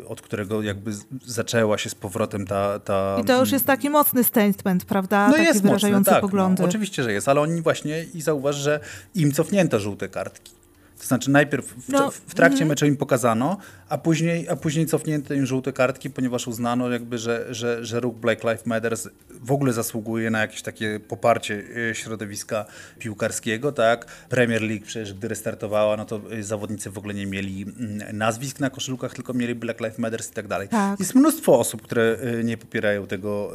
e, 0.00 0.08
od 0.08 0.20
którego 0.20 0.62
jakby 0.62 0.92
zaczęła 1.26 1.78
się 1.78 1.90
z 1.90 1.94
powrotem 1.94 2.46
ta... 2.46 2.78
ta... 2.78 3.16
I 3.20 3.24
to 3.24 3.40
już 3.40 3.52
jest 3.52 3.66
taki 3.66 3.90
mocny 3.90 4.24
statement, 4.24 4.84
prawda? 4.84 5.28
No 5.28 5.32
Taki 5.32 5.44
jest 5.44 5.62
wyrażający 5.62 6.10
mocny, 6.10 6.12
tak, 6.12 6.20
poglądy. 6.20 6.62
No, 6.62 6.68
oczywiście, 6.68 7.02
że 7.02 7.12
jest, 7.12 7.28
ale 7.28 7.40
oni 7.40 7.62
właśnie 7.62 8.04
i 8.14 8.20
zauważ, 8.20 8.56
że 8.56 8.80
im 9.14 9.32
cofnięto 9.32 9.80
żółte 9.80 10.08
kartki. 10.08 10.59
To 11.00 11.06
znaczy 11.06 11.30
najpierw 11.30 11.66
w, 11.66 11.88
no, 11.88 12.10
w 12.10 12.34
trakcie 12.34 12.56
mm 12.56 12.68
meczu 12.68 12.86
im 12.86 12.96
pokazano, 12.96 13.56
a 13.88 13.98
później, 13.98 14.48
a 14.48 14.56
później 14.56 14.86
cofnięto 14.86 15.34
im 15.34 15.46
żółte 15.46 15.72
kartki, 15.72 16.10
ponieważ 16.10 16.48
uznano 16.48 16.90
jakby, 16.90 17.18
że, 17.18 17.46
że, 17.54 17.84
że 17.84 18.00
ruch 18.00 18.14
Black 18.14 18.44
Lives 18.44 18.66
Matter 18.66 18.96
w 19.30 19.52
ogóle 19.52 19.72
zasługuje 19.72 20.30
na 20.30 20.40
jakieś 20.40 20.62
takie 20.62 21.00
poparcie 21.00 21.62
e, 21.90 21.94
środowiska 21.94 22.64
piłkarskiego, 22.98 23.72
tak? 23.72 24.06
Premier 24.28 24.62
League 24.62 24.84
przecież 24.86 25.14
gdy 25.14 25.28
restartowała, 25.28 25.96
no 25.96 26.04
to 26.04 26.20
e, 26.30 26.42
zawodnicy 26.42 26.90
w 26.90 26.98
ogóle 26.98 27.14
nie 27.14 27.26
mieli 27.26 27.62
mm, 27.62 28.16
nazwisk 28.18 28.60
na 28.60 28.70
koszulkach, 28.70 29.14
tylko 29.14 29.34
mieli 29.34 29.54
Black 29.54 29.80
Lives 29.80 29.98
Matter 29.98 30.20
i 30.30 30.34
tak 30.34 30.48
dalej. 30.48 30.68
Tak. 30.68 31.00
Jest 31.00 31.14
mnóstwo 31.14 31.58
osób, 31.58 31.82
które 31.82 32.16
e, 32.40 32.44
nie 32.44 32.56
popierają 32.56 33.06
tego, 33.06 33.52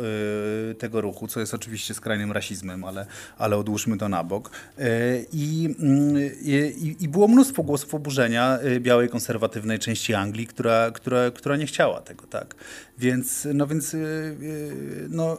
tego 0.79 1.01
ruchu, 1.01 1.27
co 1.27 1.39
jest 1.39 1.53
oczywiście 1.53 1.93
skrajnym 1.93 2.31
rasizmem, 2.31 2.83
ale, 2.83 3.05
ale 3.37 3.57
odłóżmy 3.57 3.97
to 3.97 4.09
na 4.09 4.23
bok. 4.23 4.51
I, 5.33 5.75
mm, 5.79 6.15
i, 6.41 6.95
i 6.99 7.07
było 7.07 7.27
mnóstwo 7.35 7.63
głosów 7.63 7.95
oburzenia 7.95 8.59
białej 8.79 9.09
konserwatywnej 9.09 9.79
części 9.79 10.13
Anglii, 10.13 10.47
która, 10.47 10.91
która, 10.91 11.31
która 11.31 11.57
nie 11.57 11.65
chciała 11.65 12.01
tego, 12.01 12.27
tak. 12.27 12.55
Więc, 12.97 13.47
no 13.53 13.67
więc, 13.67 13.93
y, 13.93 13.97
y, 13.97 15.07
no, 15.09 15.37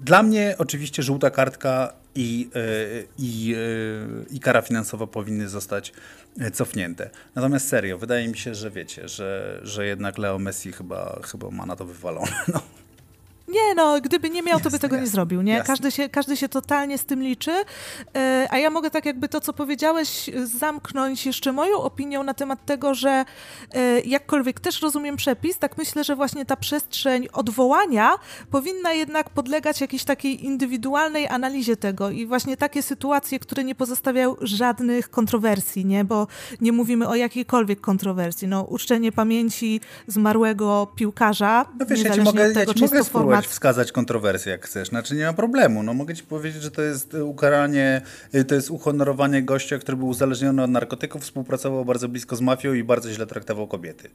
dla 0.00 0.22
mnie 0.22 0.54
oczywiście 0.58 1.02
żółta 1.02 1.30
kartka 1.30 1.92
i, 2.14 2.50
y, 2.56 3.06
i, 3.18 3.54
i 4.30 4.40
kara 4.40 4.62
finansowa 4.62 5.06
powinny 5.06 5.48
zostać 5.48 5.92
cofnięte. 6.52 7.10
Natomiast 7.34 7.68
serio, 7.68 7.98
wydaje 7.98 8.28
mi 8.28 8.38
się, 8.38 8.54
że 8.54 8.70
wiecie, 8.70 9.08
że, 9.08 9.60
że 9.62 9.86
jednak 9.86 10.18
Leo 10.18 10.38
Messi 10.38 10.72
chyba, 10.72 11.20
chyba 11.24 11.50
ma 11.50 11.66
na 11.66 11.76
to 11.76 11.84
wywalone. 11.84 12.32
No. 12.54 12.79
Nie, 13.50 13.74
no, 13.76 14.00
gdyby 14.00 14.30
nie 14.30 14.42
miał, 14.42 14.58
jasne, 14.58 14.64
to 14.64 14.70
by 14.70 14.78
tego 14.78 14.94
jasne, 14.94 15.06
nie 15.06 15.10
zrobił, 15.10 15.42
nie? 15.42 15.62
Każdy 15.62 15.90
się, 15.90 16.08
każdy 16.08 16.36
się 16.36 16.48
totalnie 16.48 16.98
z 16.98 17.04
tym 17.04 17.22
liczy. 17.22 17.52
E, 18.16 18.48
a 18.50 18.58
ja 18.58 18.70
mogę 18.70 18.90
tak 18.90 19.06
jakby 19.06 19.28
to, 19.28 19.40
co 19.40 19.52
powiedziałeś, 19.52 20.30
zamknąć 20.44 21.26
jeszcze 21.26 21.52
moją 21.52 21.78
opinią 21.78 22.22
na 22.22 22.34
temat 22.34 22.66
tego, 22.66 22.94
że 22.94 23.24
e, 23.74 24.00
jakkolwiek 24.00 24.60
też 24.60 24.82
rozumiem 24.82 25.16
przepis, 25.16 25.58
tak 25.58 25.78
myślę, 25.78 26.04
że 26.04 26.16
właśnie 26.16 26.44
ta 26.44 26.56
przestrzeń 26.56 27.28
odwołania 27.32 28.14
powinna 28.50 28.92
jednak 28.92 29.30
podlegać 29.30 29.80
jakiejś 29.80 30.04
takiej 30.04 30.44
indywidualnej 30.44 31.28
analizie 31.28 31.76
tego 31.76 32.10
i 32.10 32.26
właśnie 32.26 32.56
takie 32.56 32.82
sytuacje, 32.82 33.38
które 33.38 33.64
nie 33.64 33.74
pozostawiają 33.74 34.36
żadnych 34.40 35.10
kontrowersji, 35.10 35.84
nie? 35.84 36.04
Bo 36.04 36.26
nie 36.60 36.72
mówimy 36.72 37.08
o 37.08 37.14
jakiejkolwiek 37.14 37.80
kontrowersji. 37.80 38.48
No, 38.48 38.62
uczczenie 38.62 39.12
pamięci 39.12 39.80
zmarłego 40.06 40.92
piłkarza, 40.96 41.66
no 41.78 41.86
wiesz, 41.86 41.98
niezależnie 41.98 42.18
ja 42.18 42.24
mogę, 42.24 42.46
od 42.46 42.54
tego, 42.54 42.72
ja 42.72 42.74
czy 42.74 42.82
jest 42.82 42.94
to 42.94 43.04
format 43.04 43.39
wskazać 43.46 43.92
kontrowersję, 43.92 44.52
jak 44.52 44.66
chcesz. 44.66 44.88
Znaczy 44.88 45.14
nie 45.14 45.26
ma 45.26 45.32
problemu. 45.32 45.82
No, 45.82 45.94
mogę 45.94 46.14
ci 46.14 46.22
powiedzieć, 46.22 46.62
że 46.62 46.70
to 46.70 46.82
jest 46.82 47.14
ukaranie, 47.14 48.02
to 48.48 48.54
jest 48.54 48.70
uhonorowanie 48.70 49.42
gościa, 49.42 49.78
który 49.78 49.96
był 49.96 50.08
uzależniony 50.08 50.62
od 50.62 50.70
narkotyków, 50.70 51.22
współpracował 51.22 51.84
bardzo 51.84 52.08
blisko 52.08 52.36
z 52.36 52.40
mafią 52.40 52.72
i 52.72 52.84
bardzo 52.84 53.12
źle 53.12 53.26
traktował 53.26 53.66
kobiety. 53.66 54.10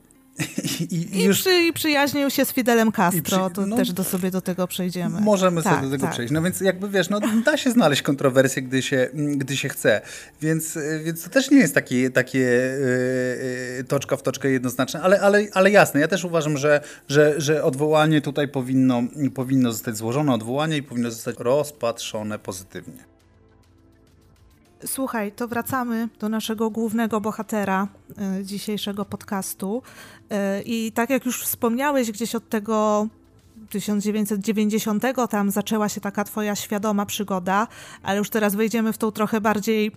I, 0.80 0.84
i, 0.84 1.18
I, 1.18 1.24
już... 1.24 1.40
przy, 1.40 1.64
I, 1.64 1.74
przyjaźnił 1.74 2.30
się 2.30 2.46
z 2.46 2.52
Fidelem 2.52 2.92
Castro, 2.92 3.46
przy... 3.46 3.56
to 3.56 3.66
no, 3.66 3.76
też 3.76 3.92
do 3.92 4.04
sobie 4.04 4.32
do 4.32 4.42
tego 4.42 4.68
przejdziemy. 4.68 5.22
Możemy 5.22 5.64
tak, 5.64 5.74
sobie 5.74 5.86
do 5.86 5.92
tego 5.92 6.04
tak. 6.04 6.14
przejść. 6.14 6.34
No 6.34 6.42
więc 6.42 6.62
jakby 6.62 6.90
wiesz, 6.90 7.10
no, 7.10 7.20
da 7.46 7.58
się 7.58 7.72
znaleźć 7.72 8.02
kontrowersję, 8.02 8.62
gdy 8.62 8.82
się, 8.82 9.10
gdy 9.14 9.58
się 9.58 9.70
chce. 9.70 10.02
Więc, 10.42 10.78
więc 11.04 11.24
to 11.24 11.30
też 11.30 11.52
nie 11.52 11.58
jest 11.58 11.74
takie, 11.74 12.10
takie 12.10 12.40
yy, 13.78 13.84
toczka 13.88 14.18
w 14.18 14.24
toczkę 14.24 14.50
jednoznaczne, 14.50 15.02
ale, 15.02 15.22
ale, 15.22 15.48
ale 15.54 15.72
jasne, 15.72 16.00
ja 16.00 16.08
też 16.08 16.24
uważam, 16.24 16.58
że, 16.58 16.82
że, 17.10 17.34
że 17.38 17.64
odwołanie 17.64 18.22
tutaj 18.22 18.48
powinno, 18.48 19.04
powinno 19.36 19.72
zostać 19.72 19.98
złożone, 19.98 20.34
odwołanie 20.34 20.78
i 20.78 20.84
powinno 20.84 21.12
zostać 21.12 21.36
rozpatrzone 21.40 22.40
pozytywnie. 22.40 23.15
Słuchaj, 24.86 25.32
to 25.32 25.48
wracamy 25.48 26.10
do 26.20 26.30
naszego 26.30 26.70
głównego 26.70 27.22
bohatera 27.22 27.88
y, 28.40 28.46
dzisiejszego 28.46 29.06
podcastu. 29.06 29.82
Y, 30.22 30.64
I 30.66 30.92
tak 30.92 31.10
jak 31.10 31.26
już 31.26 31.44
wspomniałeś, 31.44 32.12
gdzieś 32.12 32.36
od 32.36 32.50
tego 32.50 33.08
1990 33.70 35.04
tam 35.30 35.52
zaczęła 35.52 35.90
się 35.90 36.02
taka 36.02 36.24
twoja 36.24 36.56
świadoma 36.56 37.06
przygoda, 37.06 37.68
ale 38.04 38.18
już 38.18 38.30
teraz 38.30 38.56
wejdziemy 38.56 38.94
w 38.94 38.98
tą 38.98 39.12
trochę 39.12 39.42
bardziej 39.42 39.92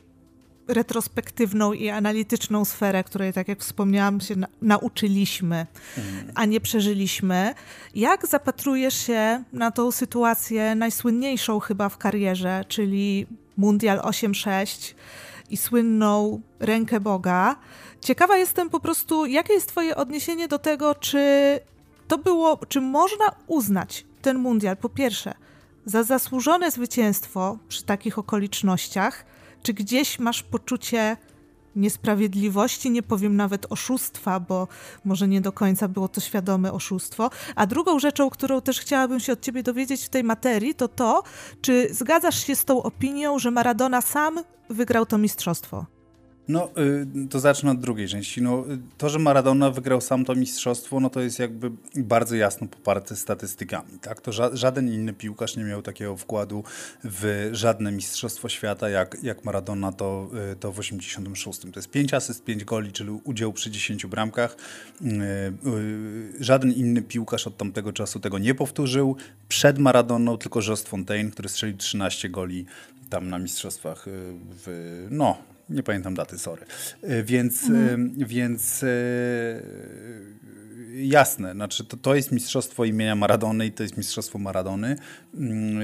retrospektywną 0.69 1.73
i 1.73 1.89
analityczną 1.89 2.65
sferę, 2.65 3.05
której, 3.05 3.33
tak 3.33 3.49
jak 3.49 3.61
wspomniałam, 3.61 4.21
się 4.21 4.37
na 4.37 4.47
nauczyliśmy, 4.63 5.67
mhm. 5.97 6.33
a 6.35 6.45
nie 6.45 6.61
przeżyliśmy. 6.61 7.55
Jak 7.95 8.27
zapatrujesz 8.27 9.07
się 9.07 9.45
na 9.53 9.71
tą 9.71 9.93
sytuację 9.93 10.75
najsłynniejszą 10.75 11.61
chyba 11.61 11.89
w 11.89 11.99
karierze, 11.99 12.65
czyli 12.69 13.27
Mundial 13.59 13.99
8-6 13.99 14.95
i 15.51 15.57
słynną 15.57 16.41
Rękę 16.61 17.01
Boga. 17.01 17.57
Ciekawa 18.01 18.37
jestem 18.37 18.71
po 18.71 18.81
prostu, 18.81 19.27
jakie 19.27 19.53
jest 19.53 19.69
Twoje 19.69 19.97
odniesienie 19.97 20.49
do 20.49 20.59
tego, 20.59 20.95
czy 20.95 21.21
to 22.09 22.19
było, 22.19 22.61
czy 22.69 22.81
można 22.81 23.25
uznać 23.47 24.07
ten 24.23 24.39
mundial 24.39 24.77
po 24.77 24.89
pierwsze 24.89 25.35
za 25.87 26.03
zasłużone 26.03 26.71
zwycięstwo 26.71 27.59
przy 27.69 27.85
takich 27.85 28.19
okolicznościach, 28.19 29.25
czy 29.63 29.75
gdzieś 29.75 30.19
masz 30.19 30.43
poczucie 30.43 31.17
niesprawiedliwości, 31.79 32.91
nie 32.91 33.03
powiem 33.03 33.37
nawet 33.37 33.67
oszustwa, 33.71 34.41
bo 34.41 34.69
może 35.05 35.29
nie 35.29 35.41
do 35.41 35.53
końca 35.53 35.89
było 35.89 36.09
to 36.09 36.21
świadome 36.21 36.73
oszustwo. 36.73 37.31
A 37.57 37.67
drugą 37.67 37.99
rzeczą, 37.99 38.31
którą 38.31 38.61
też 38.61 38.81
chciałabym 38.81 39.21
się 39.21 39.33
od 39.33 39.41
ciebie 39.41 39.63
dowiedzieć 39.63 40.05
w 40.05 40.09
tej 40.09 40.25
materii, 40.25 40.75
to 40.75 40.89
to, 40.89 41.23
czy 41.61 41.89
zgadzasz 41.95 42.47
się 42.47 42.57
z 42.57 42.65
tą 42.65 42.83
opinią, 42.83 43.39
że 43.39 43.51
Maradona 43.51 44.01
sam 44.01 44.45
wygrał 44.71 45.07
to 45.07 45.19
mistrzostwo? 45.19 45.98
No, 46.49 46.71
y, 47.25 47.29
to 47.29 47.41
zacznę 47.41 47.71
od 47.71 47.81
drugiej 47.81 48.09
części. 48.09 48.43
No, 48.43 48.65
to, 48.99 49.09
że 49.09 49.19
Maradona 49.19 49.71
wygrał 49.71 50.01
sam 50.01 50.25
to 50.25 50.35
mistrzostwo, 50.35 51.01
no 51.01 51.11
to 51.11 51.21
jest 51.21 51.39
jakby 51.39 51.71
bardzo 51.97 52.37
jasno 52.37 52.67
poparte 52.67 53.17
statystykami. 53.17 53.99
Tak? 54.03 54.21
To 54.21 54.33
ża 54.33 54.57
żaden 54.57 54.89
inny 54.89 55.13
piłkarz 55.13 55.57
nie 55.57 55.65
miał 55.65 55.83
takiego 55.83 56.17
wkładu 56.17 56.65
w 57.05 57.49
żadne 57.53 57.93
mistrzostwo 57.93 58.49
świata, 58.49 58.89
jak, 58.89 59.17
jak 59.23 59.45
Maradona 59.45 59.93
to, 59.93 60.31
y, 60.53 60.57
to 60.57 60.73
w 60.73 60.79
86. 60.79 61.61
To 61.61 61.69
jest 61.77 61.91
5 61.91 62.15
asyst, 62.15 62.45
5 62.45 62.65
goli, 62.65 62.93
czyli 62.93 63.11
udział 63.11 63.53
przy 63.53 63.71
10 63.71 64.07
bramkach. 64.07 64.57
Y, 65.03 65.53
żaden 66.41 66.73
inny 66.73 67.03
piłkarz 67.03 67.47
od 67.47 67.57
tamtego 67.57 67.93
czasu 67.93 68.21
tego 68.21 68.39
nie 68.39 68.55
powtórzył. 68.55 69.17
Przed 69.49 69.79
Maradoną 69.79 70.39
tylko 70.39 70.61
Jos 70.69 70.83
Fontaine, 70.83 71.31
który 71.31 71.49
strzelił 71.49 71.77
13 71.77 72.29
goli 72.29 72.67
tam 73.11 73.29
na 73.29 73.39
mistrzostwach 73.39 74.05
w, 74.67 75.07
no, 75.11 75.39
nie 75.71 75.83
pamiętam 75.83 76.15
daty, 76.15 76.39
sorry. 76.39 76.67
E, 77.03 77.23
więc, 77.23 77.65
mhm. 77.65 78.15
więc 78.17 78.83
e, 78.83 78.89
jasne, 80.95 81.53
znaczy 81.53 81.85
to, 81.85 81.97
to 81.97 82.15
jest 82.15 82.33
mistrzostwo 82.33 82.85
imienia 82.85 83.17
Maradony 83.17 83.67
i 83.67 83.73
to 83.73 83.83
jest 83.83 83.97
mistrzostwo 83.97 84.39
Maradony. 84.39 84.97
Mm, 85.35 85.83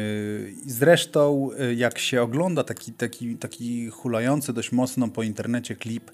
zresztą 0.66 1.50
jak 1.76 1.98
się 1.98 2.22
ogląda 2.22 2.64
taki, 2.64 2.92
taki, 2.92 3.36
taki 3.36 3.90
hulający 3.90 4.52
dość 4.52 4.72
mocno 4.72 5.08
po 5.08 5.22
internecie 5.22 5.76
klip 5.76 6.10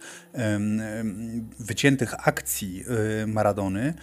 wyciętych 1.58 2.28
akcji 2.28 2.84
Maradony, 3.26 3.94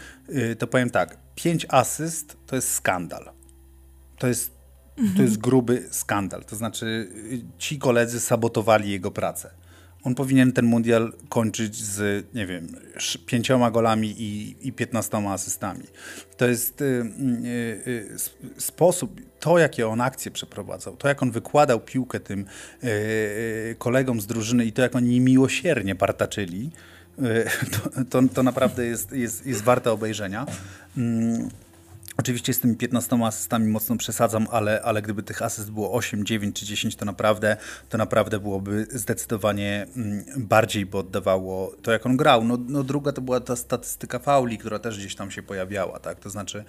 to 0.60 0.68
powiem 0.68 0.90
tak, 0.90 1.18
pięć 1.36 1.66
asyst 1.70 2.38
to 2.46 2.56
jest 2.56 2.72
skandal. 2.72 3.32
To 4.18 4.28
jest 4.28 4.58
to 5.16 5.22
jest 5.22 5.38
gruby 5.38 5.88
skandal. 5.92 6.46
To 6.46 6.56
znaczy, 6.56 7.10
ci 7.58 7.80
koledzy 7.80 8.20
sabotowali 8.20 8.92
jego 8.92 9.12
pracę. 9.12 9.50
On 10.08 10.16
powinien 10.16 10.52
ten 10.52 10.66
mundial 10.66 11.14
kończyć 11.30 11.76
z, 11.76 12.26
nie 12.34 12.46
wiem, 12.46 12.68
pięcioma 13.26 13.72
golami 13.72 14.16
i, 14.18 14.56
i 14.68 14.74
15 14.74 15.18
asystami. 15.18 15.84
To 16.38 16.48
jest 16.48 16.82
y, 16.82 16.86
y, 16.86 18.18
y, 18.58 18.62
sposób, 18.62 19.22
to 19.40 19.58
jakie 19.58 19.88
on 19.88 20.02
akcje 20.02 20.32
przeprowadzał, 20.32 20.98
to 20.98 21.08
jak 21.08 21.24
on 21.24 21.32
wykładał 21.32 21.80
piłkę 21.80 22.20
tym 22.20 22.40
y, 22.40 22.88
y, 22.88 23.76
kolegom 23.78 24.22
z 24.22 24.28
drużyny 24.28 24.66
i 24.66 24.72
to 24.72 24.82
jak 24.82 24.96
oni 24.96 25.20
miłosiernie 25.20 25.96
partaczyli, 25.96 26.72
y, 27.20 27.46
to, 27.74 28.06
to, 28.10 28.28
to, 28.34 28.44
naprawdę 28.44 28.86
jest, 28.86 29.12
jest, 29.12 29.46
jest 29.46 29.62
warte 29.62 29.92
obejrzenia. 29.92 30.46
Oczywiście 32.20 32.54
z 32.54 32.60
tymi 32.60 32.76
15 32.76 33.16
asystami 33.26 33.68
mocno 33.68 33.98
przesadzam, 33.98 34.48
ale, 34.52 34.82
ale 34.82 35.02
gdyby 35.02 35.24
tych 35.24 35.42
asyst 35.42 35.72
było 35.72 35.94
8, 35.94 36.26
9 36.26 36.60
czy 36.60 36.66
10, 36.66 36.96
to 36.96 37.06
naprawdę, 37.06 37.58
to 37.90 37.98
naprawdę 37.98 38.40
byłoby 38.40 38.88
zdecydowanie 38.90 39.88
mm, 39.96 40.26
bardziej 40.38 40.86
by 40.86 40.98
oddawało 40.98 41.72
to, 41.82 41.92
jak 41.92 42.06
on 42.06 42.18
grał. 42.18 42.44
No, 42.44 42.58
no 42.68 42.84
druga 42.84 43.12
to 43.12 43.22
była 43.22 43.40
ta 43.40 43.56
statystyka 43.56 44.20
fauli, 44.20 44.58
która 44.58 44.80
też 44.80 44.98
gdzieś 44.98 45.16
tam 45.16 45.32
się 45.32 45.44
pojawiała, 45.44 46.00
tak? 46.00 46.20
To 46.20 46.30
znaczy 46.30 46.64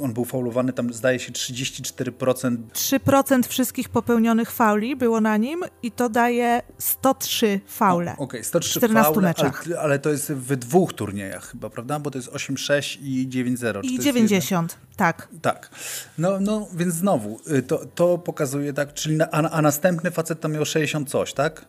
on 0.00 0.12
był 0.12 0.24
faulowany 0.24 0.72
tam 0.72 0.92
zdaje 0.92 1.18
się 1.18 1.32
34%. 1.32 2.56
3% 2.74 3.48
wszystkich 3.48 3.88
popełnionych 3.88 4.50
fauli 4.50 4.96
było 4.96 5.20
na 5.20 5.36
nim 5.36 5.60
i 5.82 5.90
to 5.90 6.08
daje 6.08 6.62
103 6.78 7.60
faule. 7.66 8.12
Okej, 8.12 8.24
okay, 8.24 8.44
103 8.44 8.70
14 8.70 9.12
faule, 9.12 9.28
meczach. 9.28 9.64
Ale, 9.66 9.80
ale, 9.80 9.98
to 9.98 10.10
jest 10.10 10.32
w 10.32 10.56
dwóch 10.56 10.92
turniejach 10.92 11.50
chyba, 11.50 11.70
prawda? 11.70 11.98
Bo 11.98 12.10
to 12.10 12.18
jest 12.18 12.30
8-6 12.30 12.98
i 13.02 13.28
9-0. 13.28 13.80
I 13.84 13.98
90. 13.98 14.78
Tak. 14.96 15.28
Tak. 15.42 15.70
No, 16.18 16.40
no 16.40 16.68
więc 16.74 16.94
znowu, 16.94 17.40
y, 17.52 17.62
to, 17.62 17.86
to 17.94 18.18
pokazuje 18.18 18.72
tak, 18.72 18.94
czyli 18.94 19.16
na, 19.16 19.30
a, 19.30 19.50
a 19.50 19.62
następny 19.62 20.10
facet 20.10 20.40
tam 20.40 20.52
miał 20.52 20.64
60 20.64 21.10
coś, 21.10 21.32
tak? 21.32 21.64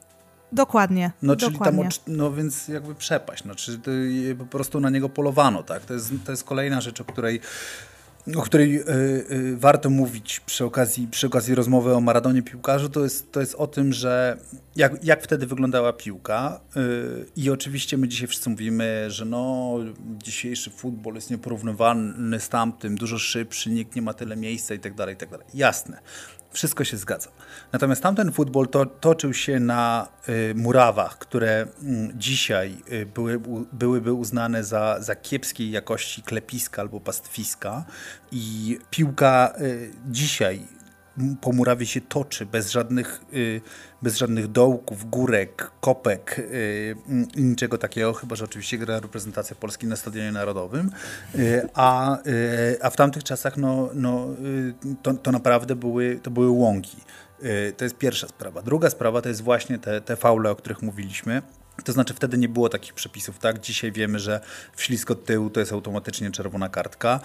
Dokładnie. 0.51 1.12
No, 1.21 1.36
czyli 1.36 1.51
dokładnie. 1.51 1.83
tam, 1.83 1.91
no 2.07 2.31
więc 2.31 2.67
jakby 2.67 2.95
przepaść, 2.95 3.43
no, 3.43 3.55
czyli 3.55 4.36
po 4.36 4.45
prostu 4.45 4.79
na 4.79 4.89
niego 4.89 5.09
polowano, 5.09 5.63
tak? 5.63 5.86
To 5.86 5.93
jest, 5.93 6.12
to 6.25 6.31
jest 6.31 6.43
kolejna 6.43 6.81
rzecz, 6.81 7.01
o 7.01 7.05
której 7.05 7.41
o 8.36 8.41
której 8.41 8.79
y, 8.79 8.83
y, 9.31 9.57
warto 9.57 9.89
mówić 9.89 10.39
przy 10.39 10.65
okazji, 10.65 11.07
przy 11.07 11.27
okazji 11.27 11.55
rozmowy 11.55 11.95
o 11.95 12.01
Maradonie 12.01 12.41
piłkarzu, 12.41 12.89
to 12.89 13.03
jest, 13.03 13.31
to 13.31 13.39
jest 13.39 13.55
o 13.55 13.67
tym, 13.67 13.93
że 13.93 14.38
jak, 14.75 15.03
jak 15.03 15.23
wtedy 15.23 15.47
wyglądała 15.47 15.93
piłka 15.93 16.59
y, 16.77 17.25
i 17.36 17.49
oczywiście 17.49 17.97
my 17.97 18.07
dzisiaj 18.07 18.27
wszyscy 18.27 18.49
mówimy, 18.49 19.05
że 19.12 19.25
no 19.25 19.75
dzisiejszy 20.23 20.69
futbol 20.69 21.15
jest 21.15 21.31
nieporównywalny 21.31 22.39
z 22.39 22.49
tamtym, 22.49 22.95
dużo 22.95 23.19
szybszy, 23.19 23.69
nikt 23.69 23.95
nie 23.95 24.01
ma 24.01 24.13
tyle 24.13 24.36
miejsca 24.36 24.73
i 24.73 24.79
tak 24.79 24.95
dalej, 24.95 25.15
i 25.15 25.17
tak 25.17 25.29
dalej. 25.29 25.47
Jasne, 25.53 25.99
wszystko 26.53 26.83
się 26.83 26.97
zgadza. 26.97 27.29
Natomiast 27.71 28.03
tamten 28.03 28.31
futbol 28.31 28.67
to, 28.67 28.85
toczył 28.85 29.33
się 29.33 29.59
na 29.59 30.07
y, 30.29 30.53
murawach, 30.55 31.17
które 31.17 31.61
y, 31.61 31.67
dzisiaj 32.15 32.77
y, 32.91 33.05
były, 33.05 33.37
u, 33.37 33.65
byłyby 33.73 34.13
uznane 34.13 34.63
za, 34.63 34.97
za 34.99 35.15
kiepskiej 35.15 35.71
jakości 35.71 36.21
klepiska 36.21 36.81
albo 36.81 36.99
pastwiska 36.99 37.85
i 38.31 38.79
piłka 38.89 39.53
y, 39.61 39.91
dzisiaj 40.07 40.67
po 41.41 41.52
murawie 41.52 41.86
się 41.86 42.02
toczy 42.02 42.45
bez 42.45 42.71
żadnych, 42.71 43.21
y, 43.34 43.62
bez 44.02 44.17
żadnych 44.17 44.47
dołków, 44.47 45.10
górek, 45.10 45.71
kopek 45.82 46.39
y, 46.39 46.95
i 47.36 47.43
niczego 47.43 47.78
takiego, 47.78 48.13
chyba 48.13 48.36
że 48.36 48.45
oczywiście 48.45 48.78
gra 48.78 48.99
reprezentacja 48.99 49.56
Polski 49.56 49.88
na 49.88 49.95
Stadionie 49.95 50.32
Narodowym, 50.32 50.91
y, 51.36 51.69
a, 51.73 52.17
a 52.82 52.89
w 52.89 52.95
tamtych 52.95 53.23
czasach 53.23 53.58
no, 53.58 53.89
no, 53.93 54.28
to, 55.02 55.13
to 55.13 55.32
naprawdę 55.32 55.76
były, 55.76 56.19
to 56.23 56.32
były 56.32 56.49
łąki. 56.49 56.97
To 57.78 57.84
jest 57.84 57.97
pierwsza 57.97 58.28
sprawa. 58.28 58.62
Druga 58.62 58.89
sprawa 58.89 59.21
to 59.21 59.30
jest 59.30 59.41
właśnie 59.41 59.80
te, 59.80 60.02
te 60.02 60.15
faule, 60.15 60.52
o 60.52 60.56
których 60.56 60.82
mówiliśmy. 60.82 61.41
To 61.86 61.91
znaczy 61.91 62.13
wtedy 62.13 62.38
nie 62.38 62.49
było 62.49 62.69
takich 62.69 62.93
przepisów, 62.93 63.39
tak? 63.39 63.59
Dzisiaj 63.59 63.91
wiemy, 63.91 64.19
że 64.19 64.41
w 64.75 64.83
ślisk 64.83 65.12
od 65.12 65.25
tyłu 65.25 65.49
to 65.49 65.59
jest 65.59 65.71
automatycznie 65.71 66.31
czerwona 66.31 66.69
kartka. 66.69 67.19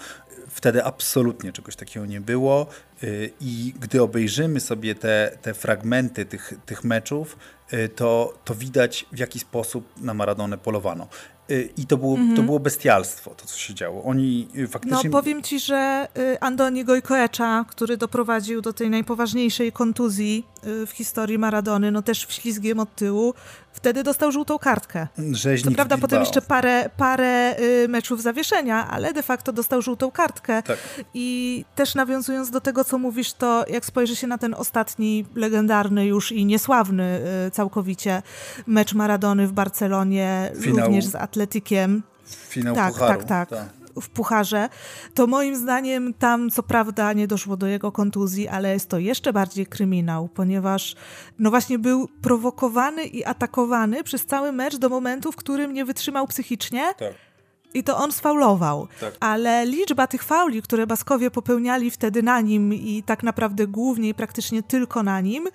Wtedy 0.49 0.83
absolutnie 0.83 1.53
czegoś 1.53 1.75
takiego 1.75 2.05
nie 2.05 2.21
było 2.21 2.67
y, 3.03 3.31
i 3.41 3.73
gdy 3.79 4.01
obejrzymy 4.01 4.59
sobie 4.59 4.95
te, 4.95 5.37
te 5.41 5.53
fragmenty 5.53 6.25
tych, 6.25 6.53
tych 6.65 6.83
meczów, 6.83 7.37
y, 7.73 7.89
to, 7.89 8.37
to 8.45 8.55
widać 8.55 9.05
w 9.11 9.19
jaki 9.19 9.39
sposób 9.39 10.01
na 10.01 10.13
Maradonę 10.13 10.57
polowano. 10.57 11.07
Y, 11.51 11.69
I 11.77 11.85
to 11.85 11.97
było, 11.97 12.15
to 12.15 12.21
mhm. 12.21 12.45
było 12.45 12.59
bestialstwo, 12.59 13.35
to 13.35 13.45
co 13.45 13.57
się 13.57 13.73
działo. 13.73 14.03
Oni 14.03 14.47
y, 14.55 14.67
faktycznie... 14.67 15.09
No 15.09 15.11
powiem 15.11 15.43
ci, 15.43 15.59
że 15.59 16.07
y, 16.17 16.39
Andoni 16.39 16.85
Gojkoecza, 16.85 17.65
który 17.69 17.97
doprowadził 17.97 18.61
do 18.61 18.73
tej 18.73 18.89
najpoważniejszej 18.89 19.71
kontuzji 19.71 20.45
w 20.63 20.89
historii 20.91 21.37
Maradony, 21.37 21.91
no 21.91 22.01
też 22.01 22.25
wślizgiem 22.25 22.79
od 22.79 22.95
tyłu, 22.95 23.33
wtedy 23.73 24.03
dostał 24.03 24.31
żółtą 24.31 24.59
kartkę. 24.59 25.07
Rzeźnik 25.31 25.71
Co 25.71 25.75
prawda 25.75 25.97
potem 25.97 26.19
jeszcze 26.19 26.41
parę, 26.41 26.89
parę 26.97 27.55
meczów 27.87 28.21
zawieszenia, 28.21 28.87
ale 28.87 29.13
de 29.13 29.23
facto 29.23 29.53
dostał 29.53 29.81
żółtą 29.81 30.11
kartkę. 30.11 30.63
Tak. 30.63 30.77
I 31.13 31.65
też 31.75 31.95
nawiązując 31.95 32.49
do 32.49 32.61
tego, 32.61 32.83
co 32.83 32.97
mówisz, 32.97 33.33
to 33.33 33.65
jak 33.69 33.85
spojrzy 33.85 34.15
się 34.15 34.27
na 34.27 34.37
ten 34.37 34.53
ostatni, 34.53 35.25
legendarny 35.35 36.05
już 36.05 36.31
i 36.31 36.45
niesławny 36.45 37.21
całkowicie 37.51 38.21
mecz 38.67 38.93
Maradony 38.93 39.47
w 39.47 39.51
Barcelonie, 39.51 40.51
Finał. 40.61 40.85
również 40.85 41.05
z 41.05 41.15
Atletykiem, 41.15 41.38
Atletykiem. 41.39 42.03
Finał 42.25 42.75
tak, 42.75 42.93
pucharu. 42.93 43.19
Tak, 43.19 43.27
tak, 43.27 43.49
tak. 43.49 43.69
W 44.01 44.09
pucharze, 44.09 44.69
to 45.13 45.27
moim 45.27 45.55
zdaniem 45.55 46.13
tam 46.13 46.49
co 46.49 46.63
prawda 46.63 47.13
nie 47.13 47.27
doszło 47.27 47.57
do 47.57 47.67
jego 47.67 47.91
kontuzji, 47.91 48.47
ale 48.47 48.73
jest 48.73 48.89
to 48.89 48.99
jeszcze 48.99 49.33
bardziej 49.33 49.65
kryminał, 49.65 50.27
ponieważ 50.27 50.95
no 51.39 51.49
właśnie 51.49 51.79
był 51.79 52.07
prowokowany 52.21 53.03
i 53.03 53.25
atakowany 53.25 54.03
przez 54.03 54.25
cały 54.25 54.51
mecz 54.51 54.77
do 54.77 54.89
momentu, 54.89 55.31
w 55.31 55.35
którym 55.35 55.73
nie 55.73 55.85
wytrzymał 55.85 56.27
psychicznie. 56.27 56.93
Tak 56.97 57.28
i 57.73 57.83
to 57.83 57.97
on 57.97 58.11
sfaulował. 58.11 58.87
Tak. 58.99 59.13
Ale 59.19 59.65
liczba 59.65 60.07
tych 60.07 60.23
fauli, 60.23 60.61
które 60.61 60.87
Baskowie 60.87 61.31
popełniali 61.31 61.91
wtedy 61.91 62.23
na 62.23 62.41
nim 62.41 62.73
i 62.73 63.03
tak 63.03 63.23
naprawdę 63.23 63.67
głównie 63.67 64.09
i 64.09 64.13
praktycznie 64.13 64.63
tylko 64.63 65.03
na 65.03 65.21
nim, 65.21 65.47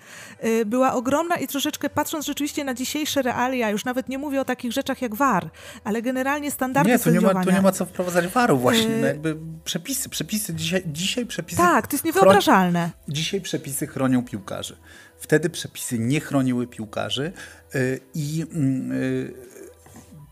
y, 0.45 0.65
była 0.65 0.93
ogromna 0.93 1.35
i 1.35 1.47
troszeczkę 1.47 1.89
patrząc 1.89 2.25
rzeczywiście 2.25 2.63
na 2.63 2.73
dzisiejsze 2.73 3.21
realia, 3.21 3.69
już 3.69 3.85
nawet 3.85 4.09
nie 4.09 4.17
mówię 4.17 4.41
o 4.41 4.45
takich 4.45 4.71
rzeczach 4.71 5.01
jak 5.01 5.15
VAR, 5.15 5.49
ale 5.83 6.01
generalnie 6.01 6.51
standardy 6.51 6.91
Nie, 6.91 6.99
tu 6.99 7.09
nie 7.09 7.21
ma, 7.21 7.43
tu 7.43 7.51
nie 7.51 7.61
ma 7.61 7.71
co 7.71 7.85
wprowadzać 7.85 8.27
VAR-u 8.27 8.57
właśnie. 8.57 8.97
No 9.01 9.07
jakby 9.07 9.37
przepisy, 9.63 10.09
przepisy, 10.09 10.53
dzisiaj, 10.53 10.83
dzisiaj 10.85 11.25
przepisy... 11.25 11.57
Tak, 11.57 11.87
to 11.87 11.95
jest 11.95 12.05
niewyobrażalne. 12.05 12.79
Chron... 12.79 13.15
Dzisiaj 13.15 13.41
przepisy 13.41 13.87
chronią 13.87 14.23
piłkarzy. 14.23 14.77
Wtedy 15.17 15.49
przepisy 15.49 15.99
nie 15.99 16.19
chroniły 16.19 16.67
piłkarzy 16.67 17.31
yy, 17.73 17.99
i... 18.13 18.37
Yy, 18.37 19.54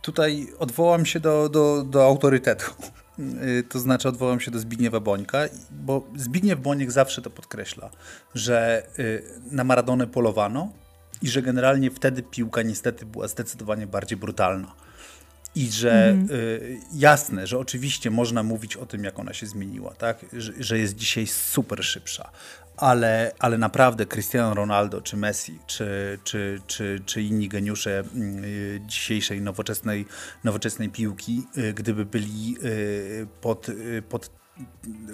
tutaj 0.04 0.48
odwołam 0.60 1.06
się 1.06 1.20
do, 1.20 1.50
do, 1.50 1.84
do 1.84 2.06
autorytetu. 2.06 2.72
Y, 3.20 3.64
to 3.70 3.80
znaczy 3.80 4.08
odwołam 4.08 4.40
się 4.40 4.52
do 4.52 4.60
Zbigniewa 4.60 5.00
Bońka, 5.00 5.40
bo 5.72 6.08
Zbigniew 6.16 6.60
Boniek 6.60 6.92
zawsze 6.92 7.22
to 7.22 7.30
podkreśla, 7.30 7.90
że 8.36 8.88
y, 9.00 9.24
na 9.52 9.64
Maradonę 9.64 10.08
polowano 10.08 10.72
i 11.22 11.28
że 11.28 11.42
generalnie 11.42 11.92
wtedy 11.92 12.24
piłka 12.24 12.62
niestety 12.62 13.06
była 13.06 13.28
zdecydowanie 13.28 13.88
bardziej 13.88 14.18
brutalna. 14.18 14.76
I 15.56 15.72
że 15.72 16.10
mm. 16.10 16.28
y, 16.32 16.80
jasne, 16.94 17.48
że 17.48 17.60
oczywiście 17.60 18.12
można 18.12 18.44
mówić 18.44 18.78
o 18.78 18.86
tym, 18.86 19.04
jak 19.04 19.20
ona 19.20 19.34
się 19.34 19.48
zmieniła, 19.48 19.94
tak? 19.94 20.26
Że, 20.34 20.54
że, 20.60 20.80
jest 20.80 20.96
dzisiaj 20.96 21.28
super 21.28 21.84
szybsza, 21.84 22.32
ale, 22.78 23.32
ale 23.40 23.58
naprawdę 23.58 24.06
Cristiano 24.06 24.54
Ronaldo, 24.54 25.02
czy 25.02 25.18
Messi, 25.18 25.60
czy, 25.68 26.20
czy, 26.24 26.62
czy, 26.68 27.02
czy 27.06 27.22
inni 27.22 27.50
geniusze 27.50 28.04
y, 28.16 28.82
dzisiejszej 28.86 29.42
nowoczesnej, 29.42 30.06
nowoczesnej 30.44 30.90
piłki, 30.90 31.44
y, 31.58 31.74
gdyby 31.74 32.06
byli 32.06 32.56
y, 32.64 33.28
pod, 33.42 33.68
pod 34.10 34.43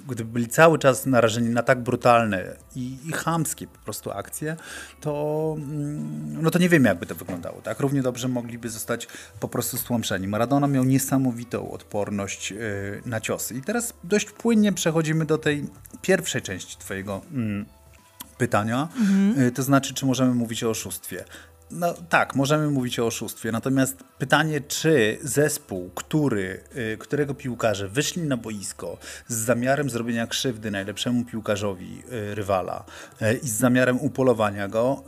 gdyby 0.08 0.32
byli 0.32 0.48
cały 0.48 0.80
czas 0.80 1.06
narażeni 1.06 1.50
na 1.50 1.64
tak 1.64 1.84
brutalne 1.84 2.56
i, 2.76 2.98
i 3.06 3.12
chamskie 3.12 3.68
po 3.68 3.80
prostu 3.80 4.12
akcje, 4.12 4.56
to, 5.02 5.56
mm, 5.58 6.42
no 6.42 6.52
to 6.52 6.60
nie 6.60 6.70
wiemy, 6.70 6.90
jakby 6.90 7.06
to 7.06 7.16
wyglądało. 7.16 7.62
Tak? 7.62 7.80
Równie 7.80 8.02
dobrze 8.02 8.28
mogliby 8.28 8.70
zostać 8.70 9.08
po 9.40 9.48
prostu 9.48 9.78
stłamszeni. 9.78 10.28
Maradona 10.28 10.68
miał 10.68 10.84
niesamowitą 10.84 11.72
odporność 11.72 12.52
yy, 12.52 12.60
na 13.06 13.22
ciosy. 13.22 13.56
I 13.56 13.62
teraz 13.62 13.94
dość 14.04 14.32
płynnie 14.32 14.74
przechodzimy 14.74 15.26
do 15.26 15.38
tej 15.38 15.68
pierwszej 16.02 16.42
części 16.42 16.78
Twojego. 16.78 17.22
Mm, 17.34 17.66
pytania, 18.38 18.88
mhm. 19.00 19.52
to 19.52 19.64
znaczy, 19.64 19.94
czy 19.94 20.06
możemy 20.06 20.34
mówić 20.34 20.64
o 20.64 20.70
oszustwie. 20.70 21.26
No 21.72 21.94
tak, 22.10 22.36
możemy 22.36 22.70
mówić 22.70 23.00
o 23.00 23.06
oszustwie. 23.06 23.52
Natomiast 23.52 24.04
pytanie, 24.18 24.62
czy 24.62 25.18
zespół, 25.22 25.90
który, 25.96 26.64
y, 26.94 26.98
którego 26.98 27.34
piłkarze 27.34 27.88
wyszli 27.88 28.22
na 28.22 28.38
boisko 28.38 28.98
z 29.28 29.36
zamiarem 29.36 29.90
zrobienia 29.90 30.28
krzywdy 30.28 30.72
najlepszemu 30.72 31.26
piłkarzowi 31.26 32.04
y, 32.12 32.36
rywala 32.36 32.86
y, 33.22 33.40
i 33.44 33.50
z 33.50 33.54
zamiarem 33.54 34.00
upolowania 34.00 34.68
go, 34.68 35.04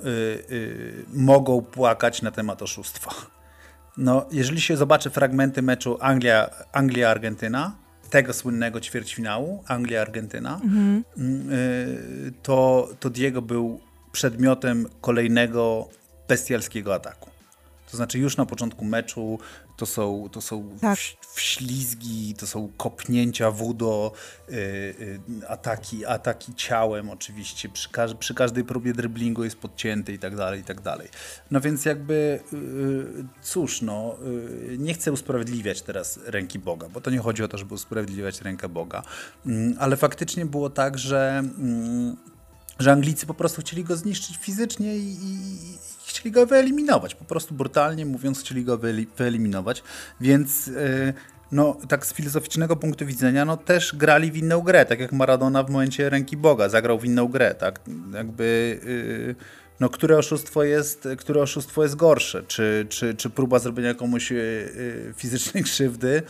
mogą 1.13 1.62
płakać 1.62 2.21
na 2.21 2.32
temat 2.32 2.62
oszustwa. 2.62 3.12
No, 3.97 4.26
jeżeli 4.32 4.62
się 4.62 4.78
zobaczy 4.78 5.10
fragmenty 5.10 5.62
meczu 5.62 5.97
Anglia, 6.02 6.50
Anglia-Argentyna, 6.74 7.71
tego 8.10 8.34
słynnego 8.34 8.82
ćwierćfinału, 8.82 9.63
Anglia-Argentyna, 9.67 10.60
mhm. 10.63 11.04
to, 12.43 12.89
to 13.00 13.10
Diego 13.10 13.41
był 13.41 13.80
przedmiotem 14.12 14.88
kolejnego 15.02 15.89
bestialskiego 16.32 16.94
ataku. 16.94 17.30
To 17.91 17.98
znaczy 17.98 18.20
już 18.20 18.38
na 18.38 18.46
początku 18.46 18.86
meczu 18.86 19.39
to 19.78 19.86
są, 19.86 20.30
to 20.32 20.41
są 20.41 20.78
tak. 20.82 21.00
wślizgi, 21.34 22.36
to 22.36 22.48
są 22.48 22.70
kopnięcia 22.78 23.52
wudo, 23.52 24.12
yy, 24.50 24.58
yy, 25.39 25.48
ataki, 25.48 26.06
ataki 26.06 26.56
ciałem 26.56 27.10
oczywiście, 27.10 27.70
przy, 27.70 27.89
każ 27.89 28.15
przy, 28.15 28.34
każdej 28.34 28.63
próbie 28.63 28.94
driblingu 28.94 29.44
jest 29.44 29.56
podcięty 29.56 30.13
i 30.13 30.20
tak 30.20 30.36
dalej, 30.36 30.62
i 30.62 30.63
tak 30.63 30.82
dalej. 30.82 31.10
No 31.52 31.62
więc 31.62 31.86
jakby 31.86 32.39
yy, 32.52 33.26
cóż, 33.41 33.82
no 33.82 34.17
y, 34.72 34.78
nie 34.78 34.94
chcę 34.94 35.12
usprawiedliwiać 35.12 35.82
teraz 35.82 36.20
ręki 36.26 36.60
Boga, 36.60 36.89
bo 36.89 37.02
to 37.02 37.12
nie 37.12 37.20
chodzi 37.20 37.44
o 37.44 37.48
to, 37.48 37.58
żeby 37.58 37.74
usprawiedliwiać 37.74 38.41
rękę 38.41 38.70
Boga, 38.70 39.04
mm, 39.46 39.76
ale 39.80 39.98
faktycznie 39.98 40.46
było 40.46 40.70
tak, 40.70 40.98
że 40.98 41.39
mm, 41.39 42.17
że 42.80 42.91
Anglicy 42.91 43.26
po 43.26 43.34
prostu 43.34 43.62
chcieli 43.62 43.84
go 43.84 43.96
zniszczyć 43.96 44.38
fizycznie 44.38 44.98
i, 44.98 45.10
i, 45.12 45.78
chcieli 46.12 46.32
go 46.32 46.45
wyeliminować. 46.45 47.15
Po 47.15 47.26
prostu 47.26 47.56
brutalnie 47.56 48.06
mówiąc, 48.06 48.39
chcieli 48.39 48.63
go 48.63 48.78
wyeliminować. 49.17 49.84
Więc 50.21 50.67
yy, 50.67 51.13
no, 51.52 51.78
tak 51.88 52.06
z 52.06 52.13
filozoficznego 52.13 52.76
punktu 52.76 53.06
widzenia, 53.06 53.45
no 53.45 53.58
też 53.58 53.95
grali 53.95 54.32
w 54.32 54.38
inną 54.38 54.62
grę, 54.62 54.86
tak 54.86 55.00
jak 55.00 55.12
Maradona 55.12 55.63
w 55.63 55.69
momencie 55.69 56.10
ręki 56.10 56.38
Boga 56.38 56.69
zagrał 56.69 57.00
w 57.00 57.06
inną 57.06 57.28
grę, 57.28 57.56
tak? 57.56 57.80
Jakby. 58.13 58.80
Yy, 59.38 59.61
no, 59.82 59.89
które 59.89 60.17
oszustwo 60.17 60.63
jest, 60.63 61.08
które 61.17 61.41
oszustwo 61.41 61.84
jest 61.84 61.96
gorsze? 61.96 62.44
Czy, 62.48 62.86
czy, 62.89 63.15
czy 63.15 63.30
próba 63.30 63.60
zrobienia 63.60 63.94
komuś 63.94 64.32
e, 64.32 64.36
e, 64.36 65.13
fizycznej 65.13 65.63
krzywdy, 65.70 66.22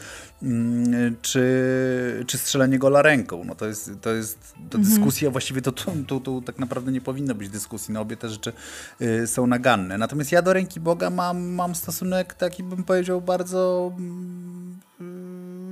mm, 0.43 1.15
czy, 1.21 2.23
czy 2.27 2.37
strzelenie 2.37 2.79
gola 2.79 3.01
ręką? 3.01 3.43
No 3.43 3.55
to 3.55 3.65
jest, 3.65 3.91
to 4.01 4.13
jest 4.13 4.53
to 4.69 4.77
mhm. 4.77 4.83
dyskusja, 4.83 5.31
właściwie 5.31 5.61
to 5.61 5.71
tu, 5.71 5.91
tu, 6.07 6.19
tu, 6.19 6.41
tak 6.41 6.59
naprawdę 6.59 6.91
nie 6.91 7.01
powinno 7.01 7.35
być 7.35 7.49
dyskusji, 7.49 7.93
no 7.93 8.01
obie 8.01 8.17
te 8.17 8.29
rzeczy 8.29 8.53
e, 9.01 9.27
są 9.27 9.47
naganne. 9.47 9.97
Natomiast 9.97 10.31
ja 10.31 10.41
do 10.41 10.53
ręki 10.53 10.79
Boga 10.79 11.09
mam, 11.09 11.41
mam 11.41 11.75
stosunek 11.75 12.33
taki, 12.33 12.63
bym 12.63 12.83
powiedział, 12.83 13.21
bardzo 13.21 13.91
mm, 13.97 14.79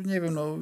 nie 0.05 0.21
wiem, 0.21 0.33
no 0.33 0.57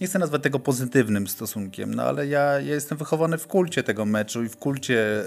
nie 0.00 0.06
chcę 0.06 0.18
nazwać 0.18 0.42
tego 0.42 0.58
pozytywnym 0.58 1.28
stosunkiem, 1.28 1.94
no 1.94 2.02
ale 2.02 2.26
ja, 2.26 2.40
ja 2.40 2.74
jestem 2.74 2.98
wychowany 2.98 3.38
w 3.38 3.46
kulcie 3.46 3.82
tego 3.82 4.04
meczu 4.04 4.44
i 4.44 4.48
w 4.48 4.56
kulcie 4.56 5.24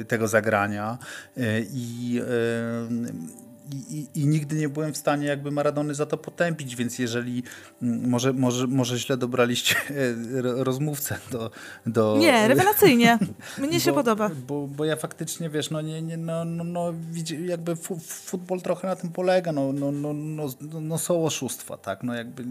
y, 0.00 0.04
tego 0.04 0.28
zagrania. 0.28 0.98
Y, 1.38 1.66
i 3.72 4.06
i, 4.14 4.26
nigdy 4.26 4.56
nie 4.56 4.68
byłem 4.68 4.92
w 4.92 4.96
stanie 4.96 5.26
jakby 5.26 5.50
Maradony 5.50 5.94
za 5.94 6.06
to 6.06 6.16
potępić, 6.16 6.76
więc 6.76 6.98
jeżeli 6.98 7.42
mm, 7.82 8.08
może, 8.08 8.32
może, 8.32 8.66
może 8.66 8.98
źle 8.98 9.16
dobraliście 9.16 9.76
rozmówcę 10.42 11.18
do... 11.30 11.50
do 11.86 12.16
nie, 12.18 12.48
rewelacyjnie. 12.48 13.18
Mnie 13.58 13.80
się 13.80 13.90
bo, 13.90 13.96
podoba. 13.96 14.30
Bo, 14.46 14.66
bo 14.66 14.84
ja 14.84 14.96
faktycznie, 14.96 15.50
wiesz, 15.50 15.70
no, 15.70 15.80
nie, 15.80 16.02
nie, 16.02 16.16
no, 16.16 16.44
no, 16.44 16.64
no 16.64 16.94
jakby 17.46 17.76
futbol 18.26 18.60
trochę 18.60 18.88
na 18.88 18.96
tym 18.96 19.10
polega, 19.10 19.52
no, 19.52 19.72
no, 19.72 19.92
no, 19.92 20.12
no, 20.12 20.48
no 20.80 20.98
są 20.98 21.24
oszustwa, 21.24 21.76
tak, 21.76 22.02
no 22.02 22.14
jakby 22.14 22.44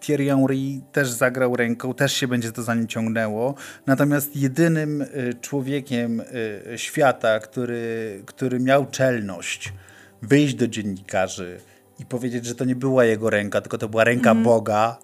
Thierry 0.00 0.26
Henry 0.26 0.56
też 0.92 1.10
zagrał 1.10 1.56
ręką, 1.56 1.94
też 1.94 2.12
się 2.12 2.28
będzie 2.28 2.52
to 2.52 2.62
za 2.62 2.74
nim 2.74 2.86
ciągnęło, 2.86 3.54
natomiast 3.86 4.36
jedynym 4.36 5.02
y, 5.02 5.34
człowiekiem 5.40 6.20
y, 6.20 6.24
świata, 6.76 7.40
który, 7.40 8.22
który 8.26 8.60
miał 8.60 8.86
czelność 8.86 9.72
wyjść 10.26 10.54
do 10.54 10.68
dziennikarzy 10.68 11.60
i 11.98 12.06
powiedzieć, 12.06 12.46
że 12.46 12.54
to 12.54 12.64
nie 12.64 12.76
była 12.76 13.04
jego 13.04 13.30
ręka, 13.30 13.60
tylko 13.60 13.78
to 13.78 13.88
była 13.88 14.04
ręka 14.04 14.30
mm. 14.30 14.44
Boga, 14.44 14.98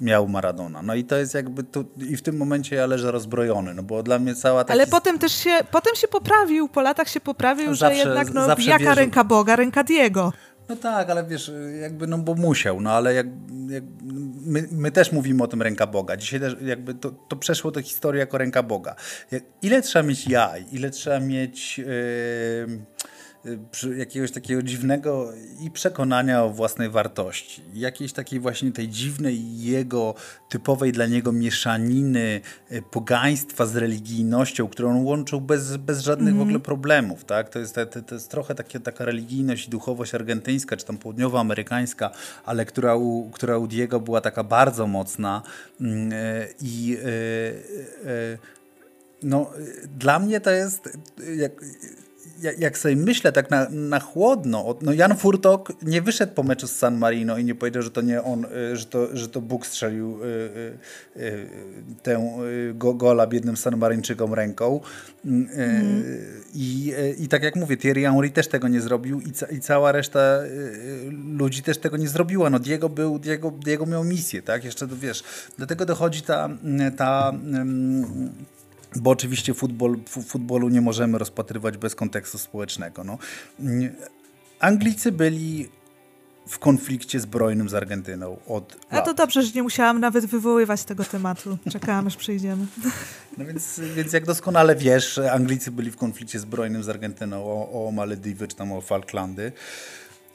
miał 0.00 0.28
Maradona. 0.28 0.82
No 0.82 0.94
i 0.94 1.04
to 1.04 1.16
jest 1.16 1.34
jakby 1.34 1.64
tu, 1.64 1.84
i 1.96 2.16
w 2.16 2.22
tym 2.22 2.36
momencie 2.36 2.76
ja 2.76 2.86
leżę 2.86 3.10
rozbrojony, 3.10 3.74
no 3.74 3.82
bo 3.82 4.02
dla 4.02 4.18
mnie 4.18 4.34
cała 4.34 4.64
ta 4.64 4.72
Ale 4.72 4.86
potem 4.86 5.18
też 5.18 5.32
się, 5.32 5.50
potem 5.70 5.96
się 5.96 6.08
poprawił, 6.08 6.68
po 6.68 6.80
latach 6.80 7.08
się 7.08 7.20
poprawił, 7.20 7.74
zawsze, 7.74 8.02
że 8.02 8.08
jednak 8.08 8.34
no, 8.34 8.48
jaka 8.58 8.78
wierzy... 8.78 8.94
ręka 8.94 9.24
Boga, 9.24 9.56
ręka 9.56 9.84
Diego. 9.84 10.32
No 10.68 10.76
tak, 10.76 11.10
ale 11.10 11.24
wiesz, 11.24 11.52
jakby, 11.80 12.06
no 12.06 12.18
bo 12.18 12.34
musiał, 12.34 12.80
no 12.80 12.90
ale 12.90 13.14
jak, 13.14 13.26
jak 13.68 13.84
my, 14.46 14.68
my, 14.72 14.90
też 14.90 15.12
mówimy 15.12 15.42
o 15.42 15.46
tym 15.46 15.62
ręka 15.62 15.86
Boga. 15.86 16.16
Dzisiaj 16.16 16.40
też 16.40 16.56
jakby 16.62 16.94
to, 16.94 17.10
to 17.10 17.36
przeszło 17.36 17.70
do 17.70 17.82
historii 17.82 18.18
jako 18.18 18.38
ręka 18.38 18.62
Boga. 18.62 18.94
Ile 19.62 19.82
trzeba 19.82 20.02
mieć 20.02 20.28
jaj, 20.28 20.64
ile 20.72 20.90
trzeba 20.90 21.20
mieć... 21.20 21.78
Yy 21.78 21.86
jakiegoś 23.96 24.30
takiego 24.30 24.62
dziwnego 24.62 25.32
i 25.60 25.70
przekonania 25.70 26.44
o 26.44 26.50
własnej 26.50 26.90
wartości. 26.90 27.62
Jakiejś 27.74 28.12
takiej 28.12 28.40
właśnie 28.40 28.72
tej 28.72 28.88
dziwnej 28.88 29.62
jego, 29.62 30.14
typowej 30.48 30.92
dla 30.92 31.06
niego 31.06 31.32
mieszaniny 31.32 32.40
pogaństwa 32.90 33.66
z 33.66 33.76
religijnością, 33.76 34.68
którą 34.68 34.90
on 34.90 35.04
łączył 35.04 35.40
bez, 35.40 35.76
bez 35.76 36.00
żadnych 36.00 36.28
mm. 36.28 36.38
w 36.38 36.42
ogóle 36.42 36.60
problemów. 36.60 37.24
Tak? 37.24 37.48
To, 37.48 37.58
jest, 37.58 37.74
to, 37.74 38.02
to 38.02 38.14
jest 38.14 38.30
trochę 38.30 38.54
takie, 38.54 38.80
taka 38.80 39.04
religijność 39.04 39.66
i 39.66 39.70
duchowość 39.70 40.14
argentyńska, 40.14 40.76
czy 40.76 40.86
tam 40.86 40.98
południowoamerykańska, 40.98 42.10
ale 42.44 42.64
która 42.64 42.96
u, 42.96 43.30
która 43.30 43.58
u 43.58 43.66
Diego 43.66 44.00
była 44.00 44.20
taka 44.20 44.44
bardzo 44.44 44.86
mocna 44.86 45.42
mm, 45.80 46.10
i 46.62 46.98
no, 49.22 49.50
dla 49.98 50.18
mnie 50.18 50.40
to 50.40 50.50
jest, 50.50 50.98
jak, 51.36 51.52
jak 52.58 52.78
sobie 52.78 52.96
myślę 52.96 53.32
tak 53.32 53.50
na, 53.50 53.66
na 53.70 54.00
chłodno, 54.00 54.76
no 54.82 54.92
Jan 54.92 55.16
Furtok 55.16 55.72
nie 55.82 56.02
wyszedł 56.02 56.34
po 56.34 56.42
meczu 56.42 56.66
z 56.66 56.76
San 56.76 56.98
Marino 56.98 57.38
i 57.38 57.44
nie 57.44 57.54
powiedział, 57.54 57.82
że 57.82 57.90
to 57.90 58.00
nie 58.00 58.22
on, 58.22 58.44
y, 58.44 58.76
że 58.76 58.84
to, 58.84 59.16
że 59.16 59.28
to 59.28 59.40
Bóg 59.40 59.66
strzelił 59.66 60.18
y, 60.24 60.26
y, 61.16 61.46
tę 62.02 62.38
go, 62.74 62.94
gola 62.94 63.26
biednym 63.26 63.56
San 63.56 63.76
Maryńczykom 63.76 64.34
ręką. 64.34 64.80
Mm. 65.24 66.04
I, 66.54 66.92
I 67.18 67.28
tak 67.28 67.42
jak 67.42 67.56
mówię, 67.56 67.76
Thierry 67.76 68.02
Henry 68.02 68.30
też 68.30 68.48
tego 68.48 68.68
nie 68.68 68.80
zrobił 68.80 69.20
i, 69.20 69.32
ca, 69.32 69.46
i 69.46 69.60
cała 69.60 69.92
reszta 69.92 70.20
ludzi 71.38 71.62
też 71.62 71.78
tego 71.78 71.96
nie 71.96 72.08
zrobiła. 72.08 72.50
No 72.50 72.58
Diego 72.58 72.88
był, 72.88 73.18
Diego, 73.18 73.50
Diego 73.50 73.86
miał 73.86 74.04
misję, 74.04 74.42
tak? 74.42 74.64
Jeszcze, 74.64 74.86
wiesz, 74.86 75.24
do 75.58 75.66
tego 75.66 75.86
dochodzi 75.86 76.22
ta, 76.22 76.48
ta 76.96 77.32
bo 79.00 79.10
oczywiście 79.10 79.54
futbol, 79.54 79.98
futbolu 80.06 80.68
nie 80.68 80.80
możemy 80.80 81.18
rozpatrywać 81.18 81.76
bez 81.76 81.94
kontekstu 81.94 82.38
społecznego. 82.38 83.04
No. 83.04 83.18
Anglicy 84.60 85.12
byli 85.12 85.68
w 86.48 86.58
konflikcie 86.58 87.20
zbrojnym 87.20 87.68
z 87.68 87.74
Argentyną 87.74 88.36
od 88.46 88.76
A 88.90 89.00
to 89.00 89.14
dobrze, 89.14 89.42
że 89.42 89.52
nie 89.52 89.62
musiałam 89.62 90.00
nawet 90.00 90.26
wywoływać 90.26 90.84
tego 90.84 91.04
tematu. 91.04 91.58
Czekałam, 91.70 92.06
aż 92.06 92.16
przyjdziemy. 92.16 92.66
No 93.38 93.44
więc, 93.44 93.80
więc 93.96 94.12
jak 94.12 94.24
doskonale 94.24 94.76
wiesz, 94.76 95.18
Anglicy 95.18 95.70
byli 95.70 95.90
w 95.90 95.96
konflikcie 95.96 96.38
zbrojnym 96.38 96.82
z 96.82 96.88
Argentyną 96.88 97.44
o, 97.44 97.88
o 97.88 97.92
Malediwy 97.92 98.48
czy 98.48 98.56
tam 98.56 98.72
o 98.72 98.80
Falklandy. 98.80 99.52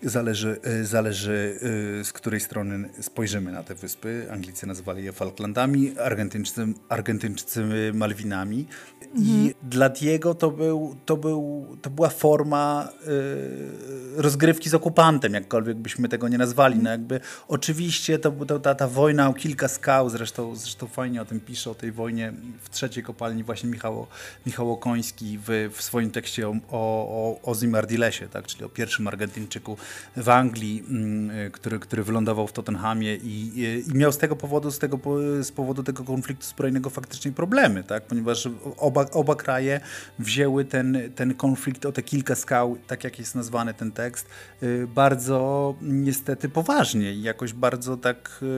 Zależy, 0.03 0.59
y, 0.67 0.85
zależy 0.85 1.59
y, 2.01 2.03
z 2.03 2.13
której 2.13 2.39
strony 2.39 2.89
spojrzymy 3.01 3.51
na 3.51 3.63
te 3.63 3.75
wyspy. 3.75 4.27
Anglicy 4.31 4.67
nazywali 4.67 5.03
je 5.03 5.11
Falklandami, 5.11 5.99
Argentyńczycy, 5.99 6.67
Argentyńczycy 6.89 7.63
Malwinami. 7.93 8.65
Mhm. 9.01 9.27
I 9.27 9.55
dla 9.63 9.89
Diego 9.89 10.35
to, 10.35 10.51
był, 10.51 10.95
to, 11.05 11.17
był, 11.17 11.67
to 11.81 11.89
była 11.89 12.09
forma 12.09 12.89
y, 13.07 14.21
rozgrywki 14.21 14.69
z 14.69 14.73
okupantem, 14.73 15.33
jakkolwiek 15.33 15.77
byśmy 15.77 16.09
tego 16.09 16.27
nie 16.27 16.37
nazwali. 16.37 16.79
No 16.79 16.89
jakby, 16.89 17.19
oczywiście 17.47 18.19
to, 18.19 18.31
to, 18.31 18.59
ta, 18.59 18.75
ta 18.75 18.87
wojna 18.87 19.29
o 19.29 19.33
kilka 19.33 19.67
skał, 19.67 20.09
zresztą, 20.09 20.55
zresztą 20.55 20.87
fajnie 20.87 21.21
o 21.21 21.25
tym 21.25 21.39
pisze, 21.39 21.71
o 21.71 21.75
tej 21.75 21.91
wojnie 21.91 22.33
w 22.61 22.69
trzeciej 22.69 23.03
kopalni 23.03 23.43
właśnie 23.43 23.69
Michał, 23.69 24.07
Michał 24.45 24.71
Okoński 24.71 25.39
w, 25.47 25.69
w 25.75 25.81
swoim 25.81 26.11
tekście 26.11 26.49
o, 26.49 26.55
o, 26.71 27.39
o 27.43 27.55
Zimardilesie, 27.55 28.27
tak? 28.27 28.47
czyli 28.47 28.63
o 28.63 28.69
pierwszym 28.69 29.07
Argentyńczyku 29.07 29.77
w 30.17 30.29
Anglii, 30.29 30.83
mm, 30.89 31.51
który, 31.51 31.79
który 31.79 32.03
wylądował 32.03 32.47
w 32.47 32.53
Tottenhamie 32.53 33.15
i, 33.15 33.51
i 33.87 33.93
miał 33.93 34.11
z 34.11 34.17
tego 34.17 34.35
powodu, 34.35 34.71
z, 34.71 34.79
tego, 34.79 34.99
z 35.43 35.51
powodu 35.51 35.83
tego 35.83 36.03
konfliktu 36.03 36.45
zbrojnego 36.45 36.89
faktycznie 36.89 37.31
problemy, 37.31 37.83
tak? 37.83 38.03
ponieważ 38.03 38.49
oba, 38.77 39.05
oba 39.11 39.35
kraje 39.35 39.81
wzięły 40.19 40.65
ten, 40.65 40.97
ten 41.15 41.33
konflikt 41.33 41.85
o 41.85 41.91
te 41.91 42.01
kilka 42.01 42.35
skał, 42.35 42.77
tak 42.87 43.03
jak 43.03 43.19
jest 43.19 43.35
nazwany 43.35 43.73
ten 43.73 43.91
tekst, 43.91 44.27
y, 44.63 44.87
bardzo 44.95 45.75
niestety 45.81 46.49
poważnie 46.49 47.13
i 47.13 47.21
jakoś 47.21 47.53
bardzo 47.53 47.97
tak 47.97 48.39
y, 48.41 48.45
y, 48.45 48.49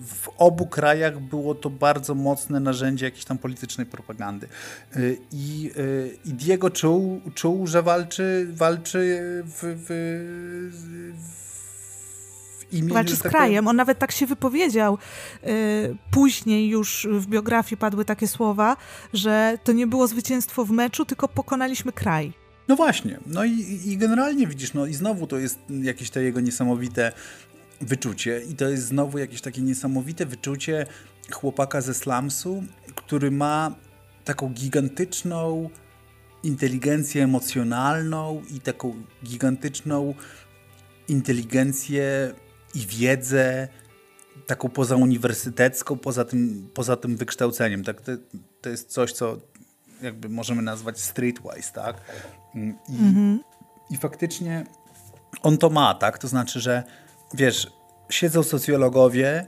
w 0.00 0.28
obu 0.38 0.66
krajach 0.66 1.20
było 1.20 1.54
to 1.54 1.70
bardzo 1.70 2.14
mocne 2.14 2.60
narzędzie 2.60 3.04
jakiejś 3.04 3.24
tam 3.24 3.38
politycznej 3.38 3.86
propagandy. 3.86 4.48
I, 5.32 5.70
i 6.24 6.32
Diego 6.32 6.70
czuł, 6.70 7.20
czuł, 7.34 7.66
że 7.66 7.82
walczy, 7.82 8.46
walczy 8.50 9.22
w, 9.44 9.62
w, 9.62 9.88
w 12.58 12.72
imieniu... 12.72 12.94
Walczy 12.94 13.16
z 13.16 13.22
krajem. 13.22 13.68
On 13.68 13.76
nawet 13.76 13.98
tak 13.98 14.12
się 14.12 14.26
wypowiedział. 14.26 14.98
Y, 15.44 15.96
później 16.10 16.68
już 16.68 17.08
w 17.10 17.26
biografii 17.26 17.76
padły 17.76 18.04
takie 18.04 18.28
słowa, 18.28 18.76
że 19.12 19.58
to 19.64 19.72
nie 19.72 19.86
było 19.86 20.06
zwycięstwo 20.06 20.64
w 20.64 20.70
meczu, 20.70 21.04
tylko 21.04 21.28
pokonaliśmy 21.28 21.92
kraj. 21.92 22.32
No 22.68 22.76
właśnie. 22.76 23.20
No 23.26 23.44
i, 23.44 23.80
i 23.86 23.96
generalnie 23.96 24.46
widzisz, 24.46 24.74
no 24.74 24.86
i 24.86 24.94
znowu 24.94 25.26
to 25.26 25.38
jest 25.38 25.58
jakieś 25.68 26.10
to 26.10 26.20
jego 26.20 26.40
niesamowite 26.40 27.12
wyczucie 27.80 28.42
i 28.50 28.54
to 28.54 28.68
jest 28.68 28.84
znowu 28.84 29.18
jakieś 29.18 29.40
takie 29.40 29.62
niesamowite 29.62 30.26
wyczucie 30.26 30.86
chłopaka 31.32 31.80
ze 31.80 31.94
slumsu, 31.94 32.64
który 32.94 33.30
ma 33.30 33.74
taką 34.24 34.48
gigantyczną 34.48 35.70
inteligencję 36.42 37.24
emocjonalną 37.24 38.42
i 38.50 38.60
taką 38.60 39.02
gigantyczną 39.24 40.14
inteligencję 41.08 42.34
i 42.74 42.86
wiedzę, 42.86 43.68
taką 44.46 44.68
pozauniwersytecką, 44.68 45.96
poza 45.96 46.24
tym, 46.24 46.70
poza 46.74 46.96
tym 46.96 47.16
wykształceniem. 47.16 47.84
Tak? 47.84 48.00
To, 48.00 48.12
to 48.60 48.70
jest 48.70 48.90
coś, 48.90 49.12
co 49.12 49.36
jakby 50.02 50.28
możemy 50.28 50.62
nazwać 50.62 51.00
streetwise, 51.00 51.72
tak? 51.72 52.00
I, 52.54 52.58
mhm. 52.88 53.40
I 53.90 53.96
faktycznie 53.96 54.66
on 55.42 55.58
to 55.58 55.70
ma, 55.70 55.94
tak? 55.94 56.18
To 56.18 56.28
znaczy, 56.28 56.60
że 56.60 56.82
wiesz, 57.34 57.70
siedzą 58.10 58.42
socjologowie 58.42 59.46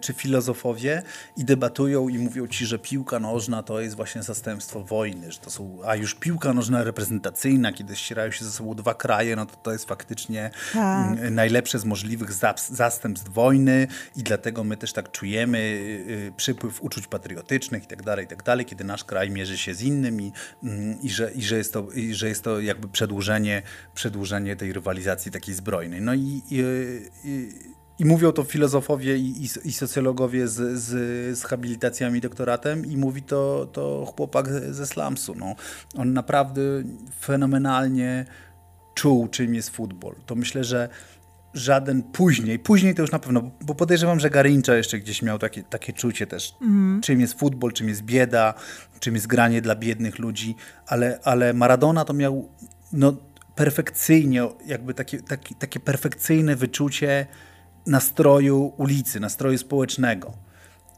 czy 0.00 0.12
filozofowie 0.12 1.02
i 1.36 1.44
debatują 1.44 2.08
i 2.08 2.18
mówią 2.18 2.46
ci, 2.46 2.66
że 2.66 2.78
piłka 2.78 3.20
nożna 3.20 3.62
to 3.62 3.80
jest 3.80 3.96
właśnie 3.96 4.22
zastępstwo 4.22 4.82
wojny, 4.82 5.32
że 5.32 5.38
to 5.38 5.50
są, 5.50 5.78
a 5.86 5.96
już 5.96 6.14
piłka 6.14 6.52
nożna 6.52 6.84
reprezentacyjna, 6.84 7.72
kiedy 7.72 7.96
ścierają 7.96 8.30
się 8.30 8.44
ze 8.44 8.50
sobą 8.50 8.74
dwa 8.74 8.94
kraje, 8.94 9.36
no 9.36 9.46
to 9.46 9.56
to 9.56 9.72
jest 9.72 9.88
faktycznie 9.88 10.50
tak. 10.72 11.30
Najlepsze 11.30 11.78
z 11.78 11.84
możliwych 11.84 12.32
zastępstw 12.68 13.28
wojny 13.28 13.86
i 14.16 14.22
dlatego 14.22 14.64
my 14.64 14.76
też 14.76 14.92
tak 14.92 15.10
czujemy 15.10 15.58
y, 15.58 16.12
y, 16.28 16.32
przypływ 16.36 16.82
uczuć 16.82 17.06
patriotycznych 17.06 17.84
i 17.84 17.86
tak 17.86 18.02
dalej, 18.02 18.24
i 18.24 18.28
tak 18.28 18.42
dalej, 18.42 18.66
kiedy 18.66 18.84
nasz 18.84 19.04
kraj 19.04 19.30
mierzy 19.30 19.58
się 19.58 19.74
z 19.74 19.82
innym 19.82 20.20
i, 20.20 20.32
mm, 20.62 21.02
i, 21.02 21.10
że, 21.10 21.32
i, 21.32 21.42
że, 21.42 21.56
jest 21.56 21.72
to, 21.72 21.90
i 21.90 22.14
że 22.14 22.28
jest 22.28 22.44
to 22.44 22.60
jakby 22.60 22.88
przedłużenie, 22.88 23.62
przedłużenie 23.94 24.56
tej 24.56 24.72
rywalizacji 24.72 25.32
takiej 25.32 25.54
zbrojnej. 25.54 26.00
No 26.00 26.14
i, 26.14 26.42
i, 26.50 26.62
i 27.24 27.48
i 28.00 28.04
mówią 28.04 28.32
to 28.32 28.44
filozofowie 28.44 29.16
i, 29.16 29.44
i, 29.44 29.68
i 29.68 29.72
socjologowie 29.72 30.48
z, 30.48 30.80
z, 30.80 31.38
z 31.38 31.44
habilitacjami 31.44 32.20
doktoratem 32.20 32.86
i 32.86 32.96
mówi 32.96 33.22
to, 33.22 33.68
to 33.72 34.12
chłopak 34.16 34.48
ze 34.70 34.86
slumsu. 34.86 35.34
No. 35.34 35.54
On 35.96 36.12
naprawdę 36.12 36.60
fenomenalnie 37.20 38.26
czuł, 38.94 39.28
czym 39.28 39.54
jest 39.54 39.70
futbol. 39.70 40.14
To 40.26 40.34
myślę, 40.34 40.64
że 40.64 40.88
żaden 41.54 42.02
później, 42.02 42.58
później 42.58 42.94
to 42.94 43.02
już 43.02 43.10
na 43.10 43.18
pewno, 43.18 43.50
bo 43.60 43.74
podejrzewam, 43.74 44.20
że 44.20 44.30
Garincza 44.30 44.76
jeszcze 44.76 44.98
gdzieś 44.98 45.22
miał 45.22 45.38
takie, 45.38 45.62
takie 45.62 45.92
czucie 45.92 46.26
też, 46.26 46.54
mm. 46.62 47.00
czym 47.00 47.20
jest 47.20 47.38
futbol, 47.38 47.72
czym 47.72 47.88
jest 47.88 48.02
bieda, 48.02 48.54
czym 49.00 49.14
jest 49.14 49.26
granie 49.26 49.62
dla 49.62 49.76
biednych 49.76 50.18
ludzi, 50.18 50.56
ale, 50.86 51.18
ale 51.24 51.52
Maradona 51.52 52.04
to 52.04 52.12
miał 52.12 52.48
no, 52.92 53.16
perfekcyjnie, 53.54 54.48
jakby 54.66 54.94
takie, 54.94 55.22
takie, 55.22 55.54
takie 55.54 55.80
perfekcyjne 55.80 56.56
wyczucie 56.56 57.26
nastroju 57.86 58.72
ulicy, 58.76 59.20
nastroju 59.20 59.58
społecznego. 59.58 60.32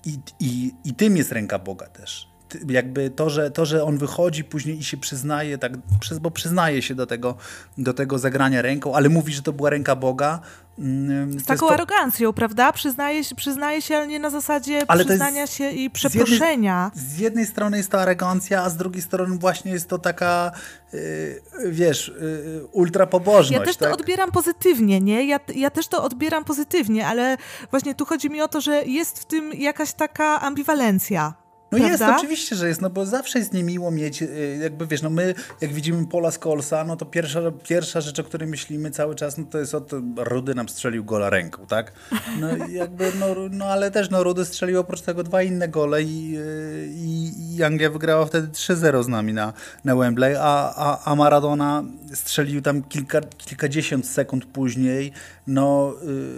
I, 0.04 0.18
i, 0.40 0.72
I 0.84 0.94
tym 0.94 1.16
jest 1.16 1.32
ręka 1.32 1.58
Boga 1.58 1.86
też. 1.86 2.31
Jakby 2.68 3.10
to 3.10 3.30
że, 3.30 3.50
to, 3.50 3.66
że 3.66 3.84
on 3.84 3.98
wychodzi 3.98 4.44
później 4.44 4.78
i 4.78 4.84
się 4.84 4.96
przyznaje, 4.96 5.58
tak, 5.58 5.72
bo 6.20 6.30
przyznaje 6.30 6.82
się 6.82 6.94
do 6.94 7.06
tego, 7.06 7.34
do 7.78 7.94
tego 7.94 8.18
zagrania 8.18 8.62
ręką, 8.62 8.94
ale 8.94 9.08
mówi, 9.08 9.32
że 9.32 9.42
to 9.42 9.52
była 9.52 9.70
ręka 9.70 9.96
Boga, 9.96 10.40
Mm, 10.78 11.40
z 11.40 11.44
taką 11.44 11.66
to... 11.66 11.74
arogancją, 11.74 12.32
prawda? 12.32 12.72
Przyznaje 12.72 13.24
się, 13.24 13.34
przyznaje 13.34 13.82
się, 13.82 13.96
ale 13.96 14.06
nie 14.06 14.18
na 14.18 14.30
zasadzie 14.30 14.82
ale 14.88 15.04
przyznania 15.04 15.46
się 15.46 15.70
i 15.70 15.90
przeproszenia. 15.90 16.90
Z 16.94 16.96
jednej, 16.96 17.16
z 17.16 17.18
jednej, 17.18 17.46
strony 17.46 17.76
jest 17.76 17.90
to 17.90 18.00
arogancja, 18.00 18.62
a 18.62 18.70
z 18.70 18.76
drugiej 18.76 19.02
strony 19.02 19.38
właśnie 19.38 19.72
jest 19.72 19.88
to 19.88 19.98
taka, 19.98 20.52
yy, 20.92 21.42
wiesz, 21.66 22.12
yy, 22.20 22.66
ultrapobożność. 22.72 23.50
Ja 23.50 23.60
też 23.60 23.76
tak? 23.76 23.88
to 23.88 23.94
odbieram 23.94 24.30
pozytywnie, 24.30 25.00
nie? 25.00 25.26
Ja, 25.26 25.40
ja 25.54 25.70
też 25.70 25.88
to 25.88 26.04
odbieram 26.04 26.44
pozytywnie, 26.44 27.06
ale 27.06 27.36
właśnie 27.70 27.94
tu 27.94 28.04
chodzi 28.04 28.30
mi 28.30 28.42
o 28.42 28.48
to, 28.48 28.60
że 28.60 28.84
jest 28.84 29.18
w 29.18 29.24
tym 29.24 29.52
jakaś 29.52 29.92
taka 29.92 30.40
ambiwalencja 30.40 31.41
No 31.72 31.78
prawda? 31.78 32.06
jest, 32.06 32.18
oczywiście, 32.18 32.56
że 32.56 32.68
jest, 32.68 32.80
no 32.80 32.90
bo 32.90 33.06
zawsze 33.06 33.38
jest 33.38 33.52
niemiło 33.52 33.90
mieć, 33.90 34.22
y, 34.22 34.58
jakby 34.62 34.86
wiesz, 34.86 35.02
no 35.02 35.10
my 35.10 35.34
jak 35.60 35.72
widzimy 35.72 36.06
Pola 36.06 36.30
Skolsa, 36.30 36.84
no 36.84 36.96
to 36.96 37.06
pierwsza, 37.06 37.40
pierwsza 37.68 38.00
rzecz, 38.00 38.18
o 38.18 38.24
której 38.24 38.48
myślimy 38.48 38.90
cały 38.90 39.14
czas, 39.14 39.38
no 39.38 39.44
to 39.50 39.58
jest 39.58 39.74
od 39.74 39.90
Rudy 40.16 40.54
nam 40.54 40.68
strzelił 40.68 41.04
gola 41.04 41.30
ręką, 41.30 41.66
tak? 41.66 41.92
No 42.40 42.66
jakby, 42.66 43.12
no, 43.20 43.26
no 43.50 43.64
ale 43.64 43.90
też 43.90 44.10
no 44.10 44.22
Rudy 44.22 44.44
strzelił 44.44 44.80
oprócz 44.80 45.00
tego 45.00 45.22
dwa 45.22 45.42
inne 45.42 45.68
gole 45.68 46.02
i, 46.02 46.38
y, 46.38 46.88
i, 46.94 47.32
i 47.56 47.62
Anglia 47.62 47.90
wygrała 47.90 48.26
wtedy 48.26 48.48
3-0 48.48 49.04
z 49.04 49.08
nami 49.08 49.32
na, 49.32 49.52
na 49.84 49.96
Wembley, 49.96 50.36
a, 50.36 50.74
a, 50.76 51.04
a 51.04 51.14
Maradona 51.14 51.84
strzelił 52.14 52.62
tam 52.62 52.82
kilka, 52.82 53.20
kilkadziesiąt 53.20 54.06
sekund 54.06 54.44
później, 54.44 55.12
no 55.46 55.94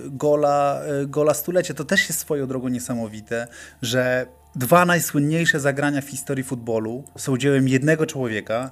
y, 0.06 0.10
gola, 0.10 0.80
gola 1.06 1.34
stulecia. 1.34 1.74
To 1.74 1.84
też 1.84 2.08
jest 2.08 2.20
swoją 2.20 2.46
drogą 2.46 2.68
niesamowite, 2.68 3.46
że 3.82 4.26
dwa 4.56 4.84
najsłynniejsze 4.84 5.60
zagrania 5.60 6.00
w 6.00 6.08
historii 6.08 6.44
futbolu 6.44 7.04
są 7.18 7.36
dziełem 7.36 7.68
jednego 7.68 8.06
człowieka 8.06 8.70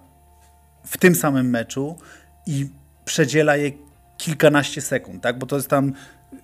w 0.86 0.98
tym 0.98 1.14
samym 1.14 1.50
meczu 1.50 1.98
i 2.46 2.68
przedziela 3.04 3.56
je 3.56 3.72
kilkanaście 4.16 4.80
sekund, 4.80 5.22
tak? 5.22 5.38
Bo 5.38 5.46
to 5.46 5.56
jest 5.56 5.68
tam 5.68 5.92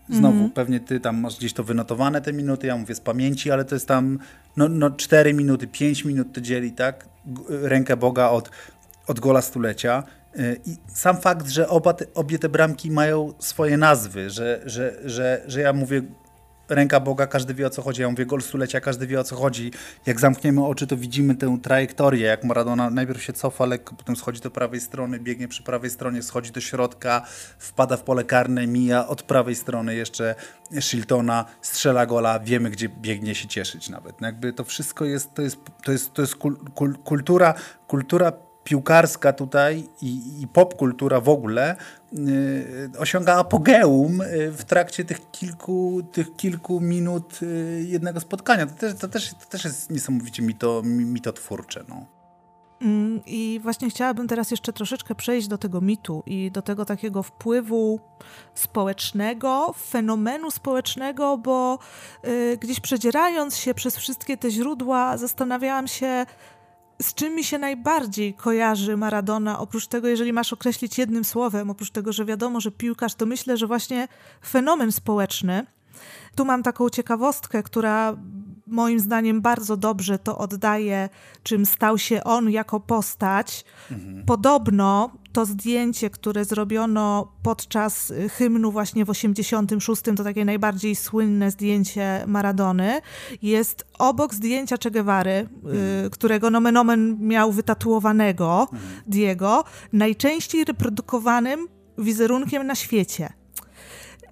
Znowu, 0.08 0.36
mm 0.36 0.48
-hmm. 0.48 0.52
pewnie 0.52 0.80
ty 0.80 1.00
tam 1.00 1.16
masz 1.16 1.36
gdzieś 1.36 1.52
to 1.52 1.64
wynotowane 1.64 2.20
te 2.20 2.32
minuty, 2.32 2.66
ja 2.66 2.76
mówię 2.76 2.94
z 2.94 3.00
pamięci, 3.00 3.50
ale 3.50 3.64
to 3.64 3.74
jest 3.74 3.88
tam 3.88 4.18
no, 4.56 4.68
no 4.68 4.90
4 4.90 5.34
minuty, 5.34 5.66
5 5.66 6.04
minut 6.04 6.32
to 6.32 6.40
dzieli, 6.40 6.72
tak? 6.72 7.08
Rękę 7.48 7.96
Boga 7.96 8.28
od, 8.28 8.50
od 9.06 9.20
gola 9.20 9.42
stulecia. 9.42 10.02
Y, 10.38 10.60
I 10.66 10.76
sam 10.94 11.16
fakt, 11.16 11.48
że 11.48 11.68
oba 11.68 11.92
te, 11.92 12.04
obie 12.14 12.38
te 12.38 12.48
bramki 12.48 12.90
mają 12.90 13.32
swoje 13.38 13.76
nazwy, 13.76 14.30
że, 14.30 14.60
że, 14.66 14.94
że, 15.04 15.42
że 15.46 15.60
ja 15.60 15.72
mówię 15.72 16.02
ręka 16.68 17.00
Boga, 17.00 17.26
każdy 17.26 17.54
wie 17.54 17.66
o 17.66 17.70
co 17.70 17.82
chodzi. 17.82 18.02
Ja 18.02 18.10
mówię 18.10 18.26
gol 18.26 18.42
stulecia, 18.42 18.80
każdy 18.80 19.06
wie 19.06 19.20
o 19.20 19.24
co 19.24 19.36
chodzi. 19.36 19.72
Jak 20.06 20.20
zamkniemy 20.20 20.64
oczy, 20.64 20.86
to 20.86 20.96
widzimy 20.96 21.34
tę 21.34 21.58
trajektorię, 21.62 22.26
jak 22.26 22.44
Maradona 22.44 22.90
najpierw 22.90 23.22
się 23.22 23.32
cofa 23.32 23.66
lekko, 23.66 23.94
potem 23.94 24.16
schodzi 24.16 24.40
do 24.40 24.50
prawej 24.50 24.80
strony, 24.80 25.18
biegnie 25.20 25.48
przy 25.48 25.62
prawej 25.62 25.90
stronie, 25.90 26.22
schodzi 26.22 26.52
do 26.52 26.60
środka, 26.60 27.22
wpada 27.58 27.96
w 27.96 28.02
pole 28.02 28.24
karne, 28.24 28.66
mija 28.66 29.08
od 29.08 29.22
prawej 29.22 29.54
strony 29.54 29.94
jeszcze 29.94 30.34
Shiltona, 30.80 31.44
strzela 31.62 32.06
gola, 32.06 32.40
wiemy 32.40 32.70
gdzie 32.70 32.88
biegnie 32.88 33.34
się 33.34 33.48
cieszyć 33.48 33.88
nawet. 33.88 34.20
No 34.20 34.26
jakby 34.26 34.52
to 34.52 34.64
wszystko 34.64 35.04
jest, 35.04 35.34
to 35.34 35.42
jest, 35.42 35.56
to 35.84 35.92
jest, 35.92 36.12
to 36.12 36.22
jest 36.22 36.36
kul, 36.36 36.56
kul, 36.74 36.98
kultura, 36.98 37.54
kultura 37.86 38.32
piłkarska 38.68 39.32
tutaj 39.32 39.88
i, 40.02 40.42
i 40.42 40.46
popkultura 40.46 41.20
w 41.20 41.28
ogóle 41.28 41.76
y, 42.12 42.90
osiąga 42.98 43.36
apogeum 43.36 44.20
y, 44.20 44.50
w 44.52 44.64
trakcie 44.64 45.04
tych 45.04 45.30
kilku, 45.30 46.02
tych 46.12 46.36
kilku 46.36 46.80
minut 46.80 47.42
y, 47.42 47.84
jednego 47.88 48.20
spotkania. 48.20 48.66
To 48.66 48.74
też, 48.74 48.94
to 48.94 49.08
też, 49.08 49.34
to 49.34 49.46
też 49.50 49.64
jest 49.64 49.90
niesamowicie 49.90 50.42
mito, 50.42 50.82
mitotwórcze. 50.84 51.84
No. 51.88 52.06
Mm, 52.80 53.20
I 53.26 53.60
właśnie 53.62 53.90
chciałabym 53.90 54.28
teraz 54.28 54.50
jeszcze 54.50 54.72
troszeczkę 54.72 55.14
przejść 55.14 55.48
do 55.48 55.58
tego 55.58 55.80
mitu 55.80 56.22
i 56.26 56.50
do 56.50 56.62
tego 56.62 56.84
takiego 56.84 57.22
wpływu 57.22 58.00
społecznego, 58.54 59.74
fenomenu 59.90 60.50
społecznego, 60.50 61.38
bo 61.38 61.78
y, 62.24 62.56
gdzieś 62.60 62.80
przedzierając 62.80 63.56
się 63.56 63.74
przez 63.74 63.96
wszystkie 63.96 64.36
te 64.36 64.50
źródła, 64.50 65.16
zastanawiałam 65.16 65.88
się, 65.88 66.26
z 67.02 67.14
czym 67.14 67.34
mi 67.34 67.44
się 67.44 67.58
najbardziej 67.58 68.34
kojarzy 68.34 68.96
Maradona, 68.96 69.58
oprócz 69.58 69.86
tego, 69.86 70.08
jeżeli 70.08 70.32
masz 70.32 70.52
określić 70.52 70.98
jednym 70.98 71.24
słowem, 71.24 71.70
oprócz 71.70 71.90
tego, 71.90 72.12
że 72.12 72.24
wiadomo, 72.24 72.60
że 72.60 72.70
piłkarz, 72.70 73.14
to 73.14 73.26
myślę, 73.26 73.56
że 73.56 73.66
właśnie 73.66 74.08
fenomen 74.46 74.92
społeczny. 74.92 75.66
Tu 76.36 76.44
mam 76.44 76.62
taką 76.62 76.90
ciekawostkę, 76.90 77.62
która 77.62 78.16
moim 78.70 79.00
zdaniem 79.00 79.40
bardzo 79.40 79.76
dobrze 79.76 80.18
to 80.18 80.38
oddaje, 80.38 81.08
czym 81.42 81.66
stał 81.66 81.98
się 81.98 82.24
on 82.24 82.50
jako 82.50 82.80
postać. 82.80 83.64
Mhm. 83.90 84.24
Podobno 84.26 85.10
to 85.32 85.46
zdjęcie, 85.46 86.10
które 86.10 86.44
zrobiono 86.44 87.32
podczas 87.42 88.12
hymnu 88.30 88.72
właśnie 88.72 89.04
w 89.04 89.10
86, 89.10 90.02
to 90.16 90.24
takie 90.24 90.44
najbardziej 90.44 90.96
słynne 90.96 91.50
zdjęcie 91.50 92.24
Maradony, 92.26 93.00
jest 93.42 93.86
obok 93.98 94.34
zdjęcia 94.34 94.76
Che 94.82 94.90
Guevary, 94.90 95.30
y, 95.30 95.40
mhm. 95.40 96.10
którego 96.10 96.50
nomen 96.50 96.76
omen 96.76 97.16
miał 97.20 97.52
wytatuowanego 97.52 98.68
mhm. 98.72 98.80
Diego, 99.06 99.64
najczęściej 99.92 100.64
reprodukowanym 100.64 101.68
wizerunkiem 101.98 102.66
na 102.66 102.74
świecie. 102.74 103.32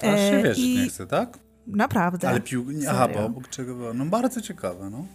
Aż 0.02 0.20
się 0.20 0.42
wiesz, 0.44 0.58
I... 0.58 0.74
nie 0.74 0.88
chce, 0.88 1.06
tak? 1.06 1.45
Naprawdę. 1.66 2.28
Ale 2.28 2.40
pił... 2.40 2.66
Aha, 2.88 3.08
bo 3.14 3.24
obok 3.24 3.48
czego 3.48 3.74
było? 3.74 3.94
No 3.94 4.04
bardzo 4.04 4.40
ciekawe, 4.40 4.90
no. 4.90 5.06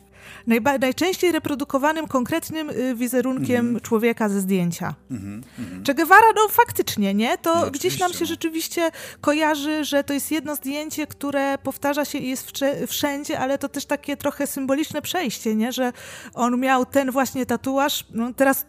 Najba 0.47 0.77
najczęściej 0.77 1.31
reprodukowanym 1.31 2.07
konkretnym 2.07 2.69
y, 2.69 2.95
wizerunkiem 2.95 3.69
mm 3.69 3.81
człowieka 3.81 4.29
ze 4.29 4.39
zdjęcia. 4.39 4.95
Mm 5.11 5.41
-hmm. 5.41 5.85
Che 5.85 5.93
Guevara, 5.93 6.27
no 6.35 6.47
faktycznie, 6.49 7.13
nie? 7.13 7.37
To 7.37 7.55
no, 7.55 7.71
gdzieś 7.71 7.99
nam 7.99 8.13
się 8.13 8.19
no. 8.19 8.25
rzeczywiście 8.25 8.91
kojarzy, 9.21 9.85
że 9.85 10.03
to 10.03 10.13
jest 10.13 10.31
jedno 10.31 10.55
zdjęcie, 10.55 11.07
które 11.07 11.57
powtarza 11.57 12.05
się 12.05 12.17
i 12.17 12.29
jest 12.29 12.51
wszędzie, 12.87 13.39
ale 13.39 13.57
to 13.57 13.69
też 13.69 13.85
takie 13.85 14.17
trochę 14.17 14.47
symboliczne 14.47 15.01
przejście, 15.01 15.55
nie? 15.55 15.71
Że 15.71 15.93
on 16.33 16.59
miał 16.59 16.85
ten 16.85 17.11
właśnie 17.11 17.45
tatuaż, 17.45 18.05
no 18.13 18.33
teraz 18.33 18.65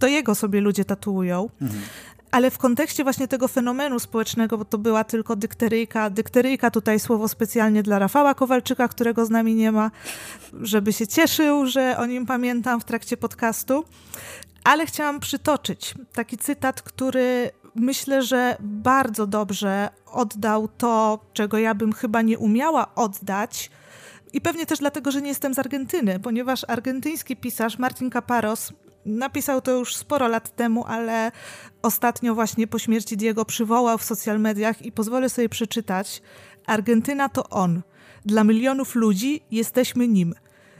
to 0.00 0.06
jego 0.06 0.34
sobie 0.34 0.60
ludzie 0.60 0.84
tatuują. 0.84 1.48
-hmm 1.60 1.68
ale 2.32 2.50
w 2.50 2.58
kontekście 2.58 3.02
właśnie 3.02 3.28
tego 3.28 3.48
fenomenu 3.48 3.98
społecznego, 3.98 4.58
bo 4.58 4.64
to 4.64 4.78
była 4.78 5.04
tylko 5.04 5.36
dykteryjka, 5.36 6.10
dykteryjka 6.10 6.70
tutaj 6.70 7.00
słowo 7.00 7.28
specjalnie 7.28 7.82
dla 7.82 7.98
Rafała 7.98 8.34
Kowalczyka, 8.34 8.88
którego 8.88 9.26
z 9.26 9.30
nami 9.30 9.54
nie 9.54 9.72
ma, 9.72 9.90
żeby 10.60 10.92
się 10.92 11.06
cieszył, 11.06 11.66
że 11.66 11.96
o 11.98 12.06
nim 12.06 12.26
pamiętam 12.26 12.80
w 12.80 12.84
trakcie 12.84 13.16
podcastu. 13.16 13.84
Ale 14.64 14.86
chciałam 14.86 15.20
przytoczyć 15.20 15.94
taki 16.12 16.38
cytat, 16.38 16.82
który 16.82 17.50
myślę, 17.74 18.22
że 18.22 18.56
bardzo 18.60 19.26
dobrze 19.26 19.88
oddał 20.06 20.68
to, 20.68 21.24
czego 21.32 21.58
ja 21.58 21.74
bym 21.74 21.92
chyba 21.92 22.22
nie 22.22 22.38
umiała 22.38 22.94
oddać. 22.94 23.70
I 24.32 24.40
pewnie 24.40 24.66
też 24.66 24.78
dlatego, 24.78 25.10
że 25.10 25.22
nie 25.22 25.28
jestem 25.28 25.54
z 25.54 25.58
Argentyny, 25.58 26.20
ponieważ 26.20 26.64
argentyński 26.68 27.36
pisarz 27.36 27.78
Martin 27.78 28.10
Caparos 28.10 28.72
Napisał 29.06 29.60
to 29.60 29.70
już 29.70 29.96
sporo 29.96 30.28
lat 30.28 30.56
temu, 30.56 30.84
ale 30.86 31.32
ostatnio 31.82 32.34
właśnie 32.34 32.66
po 32.66 32.78
śmierci 32.78 33.16
Diego 33.16 33.44
przywołał 33.44 33.98
w 33.98 34.04
social 34.04 34.40
mediach 34.40 34.82
i 34.82 34.92
pozwolę 34.92 35.28
sobie 35.28 35.48
przeczytać. 35.48 36.22
Argentyna 36.66 37.28
to 37.28 37.48
on. 37.48 37.82
Dla 38.24 38.44
milionów 38.44 38.94
ludzi 38.94 39.42
jesteśmy 39.50 40.08
nim. 40.08 40.34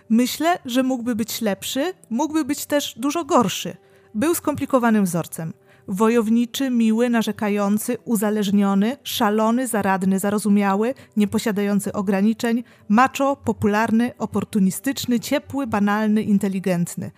Myślę, 0.08 0.58
że 0.64 0.82
mógłby 0.82 1.14
być 1.14 1.40
lepszy, 1.40 1.92
mógłby 2.10 2.44
być 2.44 2.66
też 2.66 2.94
dużo 2.96 3.24
gorszy. 3.24 3.76
Był 4.14 4.34
skomplikowanym 4.34 5.04
wzorcem. 5.04 5.52
Wojowniczy, 5.88 6.70
miły, 6.70 7.10
narzekający, 7.10 7.96
uzależniony, 8.04 8.96
szalony, 9.02 9.66
zaradny, 9.66 10.18
zarozumiały, 10.18 10.94
nieposiadający 11.16 11.92
ograniczeń, 11.92 12.64
macho, 12.88 13.36
popularny, 13.36 14.12
oportunistyczny, 14.18 15.20
ciepły, 15.20 15.66
banalny, 15.66 16.22
inteligentny. 16.22 17.10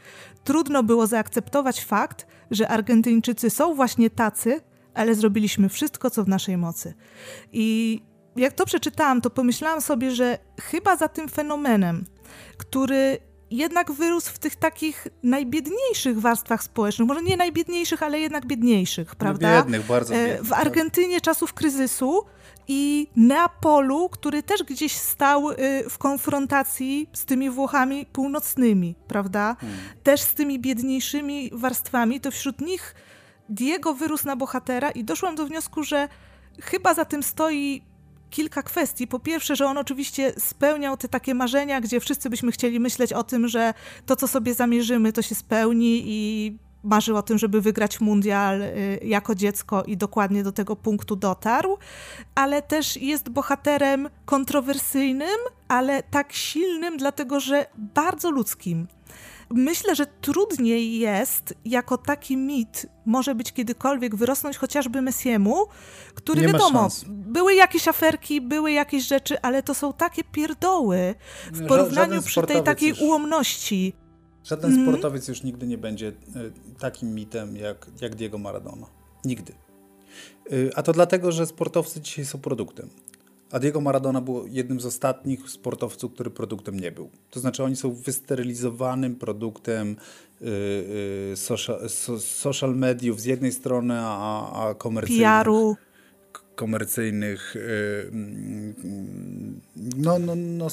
Trudno 0.44 0.82
było 0.82 1.06
zaakceptować 1.06 1.84
fakt, 1.84 2.26
że 2.50 2.68
Argentyńczycy 2.68 3.50
są 3.50 3.74
właśnie 3.74 4.10
tacy, 4.10 4.60
ale 4.94 5.14
zrobiliśmy 5.14 5.68
wszystko, 5.68 6.10
co 6.10 6.24
w 6.24 6.28
naszej 6.28 6.56
mocy. 6.56 6.94
I 7.52 8.00
jak 8.36 8.52
to 8.52 8.66
przeczytałam, 8.66 9.20
to 9.20 9.30
pomyślałam 9.30 9.80
sobie, 9.80 10.10
że 10.10 10.38
chyba 10.60 10.96
za 10.96 11.08
tym 11.08 11.28
fenomenem, 11.28 12.04
który 12.58 13.18
jednak 13.50 13.92
wyrósł 13.92 14.32
w 14.32 14.38
tych 14.38 14.56
takich 14.56 15.06
najbiedniejszych 15.22 16.20
warstwach 16.20 16.62
społecznych, 16.62 17.08
może 17.08 17.22
nie 17.22 17.36
najbiedniejszych, 17.36 18.02
ale 18.02 18.20
jednak 18.20 18.46
biedniejszych, 18.46 19.16
prawda? 19.16 19.62
Biednych, 19.62 19.86
bardzo 19.86 20.14
e, 20.14 20.26
biednych. 20.26 20.48
W 20.48 20.52
Argentynie 20.52 21.20
czasów 21.20 21.52
kryzysu 21.52 22.22
i 22.68 23.06
Neapolu, 23.16 24.08
który 24.08 24.42
też 24.42 24.62
gdzieś 24.62 24.92
stał 24.92 25.50
y, 25.50 25.56
w 25.90 25.98
konfrontacji 25.98 27.08
z 27.12 27.24
tymi 27.24 27.50
Włochami 27.50 28.06
północnymi, 28.06 28.94
prawda? 29.08 29.56
Hmm. 29.60 29.78
Też 30.02 30.20
z 30.20 30.34
tymi 30.34 30.58
biedniejszymi 30.58 31.50
warstwami, 31.52 32.20
to 32.20 32.30
wśród 32.30 32.60
nich 32.60 32.94
Diego 33.48 33.94
wyrósł 33.94 34.26
na 34.26 34.36
bohatera 34.36 34.90
i 34.90 35.04
doszłam 35.04 35.34
do 35.34 35.46
wniosku, 35.46 35.82
że 35.82 36.08
chyba 36.62 36.94
za 36.94 37.04
tym 37.04 37.22
stoi 37.22 37.82
kilka 38.30 38.62
kwestii. 38.62 39.06
Po 39.06 39.18
pierwsze, 39.20 39.56
że 39.56 39.66
on 39.66 39.78
oczywiście 39.78 40.32
spełniał 40.38 40.96
te 40.96 41.08
takie 41.08 41.34
marzenia, 41.34 41.80
gdzie 41.80 42.00
wszyscy 42.00 42.30
byśmy 42.30 42.52
chcieli 42.52 42.80
myśleć 42.80 43.12
o 43.12 43.24
tym, 43.24 43.48
że 43.48 43.74
to, 44.06 44.16
co 44.16 44.28
sobie 44.28 44.54
zamierzymy, 44.54 45.12
to 45.12 45.22
się 45.22 45.34
spełni 45.34 46.02
i 46.06 46.58
marzył 46.84 47.16
o 47.16 47.22
tym, 47.22 47.38
żeby 47.38 47.60
wygrać 47.60 48.00
mundial 48.00 48.62
y, 48.62 49.00
jako 49.02 49.34
dziecko 49.34 49.82
i 49.84 49.96
dokładnie 49.96 50.42
do 50.42 50.52
tego 50.52 50.76
punktu 50.76 51.16
dotarł, 51.16 51.78
ale 52.34 52.62
też 52.62 52.96
jest 52.96 53.28
bohaterem 53.28 54.08
kontrowersyjnym, 54.24 55.38
ale 55.68 56.02
tak 56.02 56.32
silnym, 56.32 56.96
dlatego 56.96 57.40
że 57.40 57.66
bardzo 57.76 58.30
ludzkim. 58.30 58.86
Myślę, 59.50 59.96
że 59.96 60.06
trudniej 60.06 60.98
jest 60.98 61.54
jako 61.64 61.98
taki 61.98 62.36
mit 62.36 62.86
może 63.06 63.34
być 63.34 63.52
kiedykolwiek 63.52 64.16
wyrosnąć 64.16 64.56
chociażby 64.56 65.02
Messiemu, 65.02 65.66
który 66.14 66.40
Nie 66.40 66.46
wiadomo, 66.46 66.88
były 67.06 67.54
jakieś 67.54 67.88
aferki, 67.88 68.40
były 68.40 68.72
jakieś 68.72 69.06
rzeczy, 69.06 69.40
ale 69.40 69.62
to 69.62 69.74
są 69.74 69.92
takie 69.92 70.24
pierdoły 70.24 71.14
w 71.52 71.66
porównaniu 71.66 72.22
przy 72.22 72.42
tej 72.42 72.62
takiej 72.62 72.92
ułomności. 73.00 73.92
Żaden 74.44 74.72
mm. 74.72 74.86
sportowiec 74.86 75.28
już 75.28 75.42
nigdy 75.42 75.66
nie 75.66 75.78
będzie 75.78 76.08
e, 76.08 76.12
takim 76.78 77.14
mitem 77.14 77.56
jak, 77.56 77.86
jak 78.00 78.14
Diego 78.14 78.38
Maradona. 78.38 78.86
Nigdy. 79.24 79.52
E, 79.52 80.78
a 80.78 80.82
to 80.82 80.92
dlatego, 80.92 81.32
że 81.32 81.46
sportowcy 81.46 82.00
dzisiaj 82.00 82.24
są 82.24 82.38
produktem. 82.38 82.88
A 83.52 83.58
Diego 83.58 83.80
Maradona 83.80 84.20
był 84.20 84.46
jednym 84.46 84.80
z 84.80 84.86
ostatnich 84.86 85.50
sportowców, 85.50 86.12
który 86.14 86.30
produktem 86.30 86.80
nie 86.80 86.92
był. 86.92 87.10
To 87.30 87.40
znaczy 87.40 87.64
oni 87.64 87.76
są 87.76 87.94
wysterylizowanym 87.94 89.16
produktem 89.16 89.96
yy, 90.40 90.50
yy, 91.30 91.36
social, 91.36 91.88
so, 91.88 92.20
social, 92.20 92.76
mediów 92.76 93.20
z 93.20 93.24
jednej 93.24 93.52
strony, 93.52 93.94
a, 93.98 94.68
a 94.68 94.74
komercyjnych... 94.74 95.26
PR-u 95.26 95.76
komercyjnych, 96.54 97.56
no, 99.96 100.18
no, 100.18 100.34
no, 100.34 100.66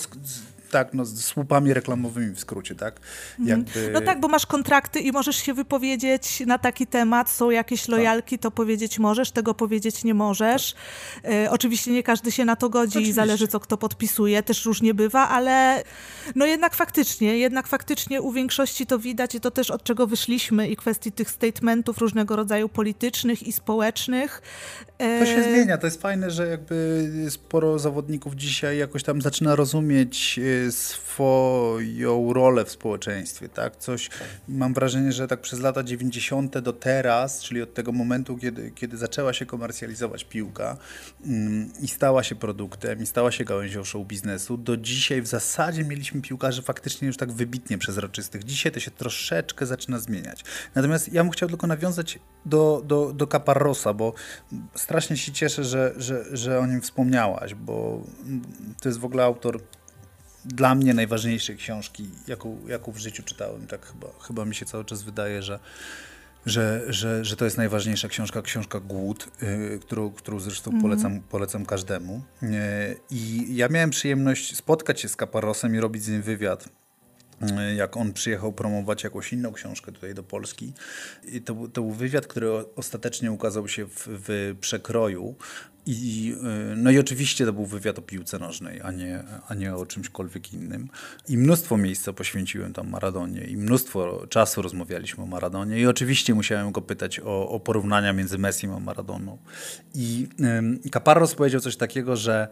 tak, 0.71 0.93
no, 0.93 1.05
z 1.05 1.23
słupami 1.23 1.73
reklamowymi 1.73 2.35
w 2.35 2.39
skrócie, 2.39 2.75
tak? 2.75 2.99
Mhm. 3.39 3.59
Jakby... 3.59 3.91
No 3.93 4.01
tak, 4.01 4.19
bo 4.19 4.27
masz 4.27 4.45
kontrakty 4.45 4.99
i 4.99 5.11
możesz 5.11 5.35
się 5.35 5.53
wypowiedzieć 5.53 6.43
na 6.45 6.57
taki 6.57 6.87
temat, 6.87 7.29
są 7.29 7.49
jakieś 7.49 7.81
tak. 7.81 7.89
lojalki, 7.89 8.39
to 8.39 8.51
powiedzieć 8.51 8.99
możesz, 8.99 9.31
tego 9.31 9.53
powiedzieć 9.53 10.03
nie 10.03 10.13
możesz. 10.13 10.73
Tak. 10.73 11.31
E, 11.31 11.51
oczywiście 11.51 11.91
nie 11.91 12.03
każdy 12.03 12.31
się 12.31 12.45
na 12.45 12.55
to 12.55 12.69
godzi 12.69 12.91
oczywiście. 12.91 13.11
i 13.11 13.13
zależy, 13.13 13.47
co 13.47 13.59
kto 13.59 13.77
podpisuje, 13.77 14.43
też 14.43 14.65
różnie 14.65 14.93
bywa, 14.93 15.29
ale 15.29 15.83
no 16.35 16.45
jednak 16.45 16.75
faktycznie, 16.75 17.37
jednak 17.37 17.67
faktycznie 17.67 18.21
u 18.21 18.31
większości 18.31 18.85
to 18.85 18.99
widać 18.99 19.35
i 19.35 19.39
to 19.39 19.51
też 19.51 19.71
od 19.71 19.83
czego 19.83 20.07
wyszliśmy 20.07 20.67
i 20.69 20.75
kwestii 20.75 21.11
tych 21.11 21.29
statementów 21.29 21.97
różnego 21.97 22.35
rodzaju 22.35 22.69
politycznych 22.69 23.43
i 23.43 23.51
społecznych. 23.51 24.41
To 24.97 25.25
się 25.25 25.35
e, 25.35 25.43
zmienia, 25.43 25.77
to 25.77 25.87
jest 25.87 26.01
fajne, 26.01 26.31
że 26.31 26.47
jakby 26.47 27.07
sporo 27.29 27.79
zawodników 27.79 28.35
dzisiaj 28.35 28.77
jakoś 28.77 29.03
tam 29.03 29.21
zaczyna 29.21 29.55
rozumieć 29.55 30.39
e, 30.39 30.60
swoją 30.69 32.33
rolę 32.33 32.65
w 32.65 32.71
społeczeństwie, 32.71 33.49
tak? 33.49 33.75
Coś, 33.75 34.09
mam 34.47 34.73
wrażenie, 34.73 35.11
że 35.11 35.27
tak 35.27 35.41
przez 35.41 35.59
lata 35.59 35.83
90. 35.83 36.57
do 36.57 36.73
teraz, 36.73 37.41
czyli 37.41 37.61
od 37.61 37.73
tego 37.73 37.91
momentu, 37.91 38.37
kiedy, 38.37 38.71
kiedy 38.71 38.97
zaczęła 38.97 39.33
się 39.33 39.45
komercjalizować 39.45 40.23
piłka 40.23 40.77
mm, 41.25 41.71
i 41.81 41.87
stała 41.87 42.23
się 42.23 42.35
produktem, 42.35 43.01
i 43.01 43.05
stała 43.05 43.31
się 43.31 43.43
gałęzią 43.43 43.83
show 43.83 44.07
biznesu, 44.07 44.57
do 44.57 44.77
dzisiaj 44.77 45.21
w 45.21 45.27
zasadzie 45.27 45.83
mieliśmy 45.83 46.21
piłkarzy 46.21 46.61
faktycznie 46.61 47.07
już 47.07 47.17
tak 47.17 47.31
wybitnie 47.31 47.77
przezroczystych. 47.77 48.43
Dzisiaj 48.43 48.71
to 48.71 48.79
się 48.79 48.91
troszeczkę 48.91 49.65
zaczyna 49.65 49.99
zmieniać. 49.99 50.43
Natomiast 50.75 51.13
ja 51.13 51.23
bym 51.23 51.31
chciał 51.31 51.49
tylko 51.49 51.67
nawiązać 51.67 52.19
do, 52.45 52.81
do, 52.85 53.13
do 53.13 53.27
Caparrosa, 53.27 53.93
bo 53.93 54.13
strasznie 54.75 55.17
się 55.17 55.31
cieszę, 55.31 55.63
że, 55.63 55.93
że, 55.97 56.37
że 56.37 56.59
o 56.59 56.65
nim 56.65 56.81
wspomniałaś, 56.81 57.55
bo 57.55 58.03
to 58.81 58.89
jest 58.89 58.99
w 58.99 59.05
ogóle 59.05 59.23
autor 59.23 59.61
dla 60.45 60.75
mnie 60.75 60.93
najważniejszej 60.93 61.57
książki, 61.57 62.09
jaką, 62.27 62.67
jaką 62.67 62.91
w 62.91 62.97
życiu 62.97 63.23
czytałem. 63.23 63.67
Tak 63.67 63.85
chyba, 63.85 64.07
chyba 64.21 64.45
mi 64.45 64.55
się 64.55 64.65
cały 64.65 64.85
czas 64.85 65.03
wydaje, 65.03 65.43
że, 65.43 65.59
że, 66.45 66.83
że, 66.87 67.25
że 67.25 67.35
to 67.35 67.45
jest 67.45 67.57
najważniejsza 67.57 68.07
książka, 68.07 68.41
książka 68.41 68.79
Głód, 68.79 69.27
yy, 69.41 69.79
którą, 69.79 70.11
którą 70.11 70.39
zresztą 70.39 70.71
mm. 70.71 70.81
polecam, 70.81 71.21
polecam 71.21 71.65
każdemu. 71.65 72.21
Yy, 72.41 72.49
I 73.09 73.55
ja 73.55 73.69
miałem 73.69 73.89
przyjemność 73.89 74.55
spotkać 74.55 75.01
się 75.01 75.09
z 75.09 75.15
Kaparosem 75.15 75.75
i 75.75 75.79
robić 75.79 76.03
z 76.03 76.07
nim 76.09 76.21
wywiad 76.21 76.69
y, 77.41 77.75
jak 77.75 77.97
on 77.97 78.13
przyjechał 78.13 78.53
promować 78.53 79.03
jakąś 79.03 79.33
inną 79.33 79.51
książkę 79.51 79.91
tutaj 79.91 80.13
do 80.13 80.23
Polski. 80.23 80.73
I 81.23 81.41
to, 81.41 81.55
to 81.73 81.81
był 81.81 81.91
wywiad, 81.91 82.27
który 82.27 82.49
ostatecznie 82.75 83.31
ukazał 83.31 83.67
się 83.67 83.85
w, 83.85 84.07
w 84.07 84.55
przekroju 84.61 85.35
i, 85.85 86.35
y, 86.73 86.75
no 86.75 86.91
i 86.91 86.99
oczywiście 86.99 87.45
to 87.45 87.53
był 87.53 87.65
wywiad 87.65 87.99
o 87.99 88.01
piłce 88.01 88.39
nożnej, 88.39 88.81
a 88.81 88.91
nie, 88.91 89.23
a 89.47 89.53
nie 89.53 89.75
o 89.75 89.85
czymśkolwiek 89.85 90.53
innym. 90.53 90.89
I 91.27 91.37
mnóstwo 91.37 91.77
miejsca 91.77 92.13
poświęciłem 92.13 92.73
tam 92.73 92.89
Maradonie 92.89 93.43
i 93.43 93.57
mnóstwo 93.57 94.27
czasu 94.27 94.61
rozmawialiśmy 94.61 95.23
o 95.23 95.27
Maradonie 95.27 95.79
i 95.79 95.85
oczywiście 95.85 96.33
musiałem 96.33 96.71
go 96.71 96.81
pytać 96.81 97.19
o, 97.19 97.49
o 97.49 97.59
porównania 97.59 98.13
między 98.13 98.37
Messim 98.37 98.71
a 98.71 98.79
Maradoną. 98.79 99.37
I 99.95 100.27
Caparros 100.91 101.35
powiedział 101.35 101.61
coś 101.61 101.77
takiego, 101.77 102.15
że 102.15 102.47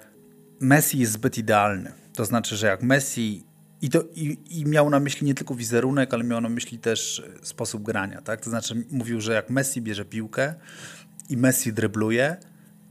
Messi 0.59 0.99
jest 0.99 1.11
zbyt 1.11 1.37
idealny. 1.37 1.91
To 2.13 2.25
znaczy, 2.25 2.57
że 2.57 2.67
jak 2.67 2.83
Messi 2.83 3.43
i, 3.81 3.89
to, 3.89 4.03
i, 4.15 4.37
I 4.49 4.65
miał 4.65 4.89
na 4.89 4.99
myśli 4.99 5.27
nie 5.27 5.33
tylko 5.33 5.55
wizerunek, 5.55 6.13
ale 6.13 6.23
miał 6.23 6.41
na 6.41 6.49
myśli 6.49 6.79
też 6.79 7.23
sposób 7.41 7.83
grania. 7.83 8.21
Tak? 8.21 8.41
To 8.41 8.49
znaczy 8.49 8.85
mówił, 8.91 9.21
że 9.21 9.33
jak 9.33 9.49
Messi 9.49 9.81
bierze 9.81 10.05
piłkę 10.05 10.53
i 11.29 11.37
Messi 11.37 11.73
drybluje, 11.73 12.37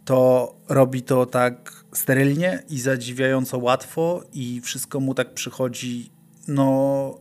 to 0.08 0.54
robi 0.68 1.02
to 1.02 1.26
tak 1.26 1.84
sterylnie 1.92 2.62
i 2.68 2.80
zadziwiająco 2.80 3.58
łatwo 3.58 4.24
i 4.32 4.60
wszystko 4.60 5.00
mu 5.00 5.14
tak 5.14 5.34
przychodzi, 5.34 6.10
no 6.48 7.20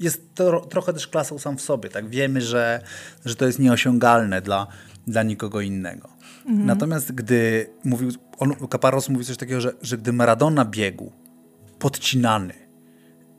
jest 0.00 0.34
to 0.34 0.60
trochę 0.60 0.92
też 0.92 1.06
klasą 1.06 1.38
sam 1.38 1.56
w 1.56 1.60
sobie, 1.62 1.88
tak 1.88 2.08
wiemy, 2.08 2.40
że, 2.40 2.82
że 3.24 3.34
to 3.34 3.46
jest 3.46 3.58
nieosiągalne 3.58 4.42
dla, 4.42 4.66
dla 5.06 5.22
nikogo 5.22 5.60
innego. 5.60 6.08
Mhm. 6.46 6.66
Natomiast 6.66 7.12
gdy 7.12 7.70
mówił, 7.84 8.10
on, 8.38 8.54
Caparros 8.68 9.08
mówił 9.08 9.24
coś 9.24 9.36
takiego, 9.36 9.60
że, 9.60 9.72
że 9.82 9.98
gdy 9.98 10.12
Maradona 10.12 10.64
biegł 10.64 11.12
podcinany 11.78 12.54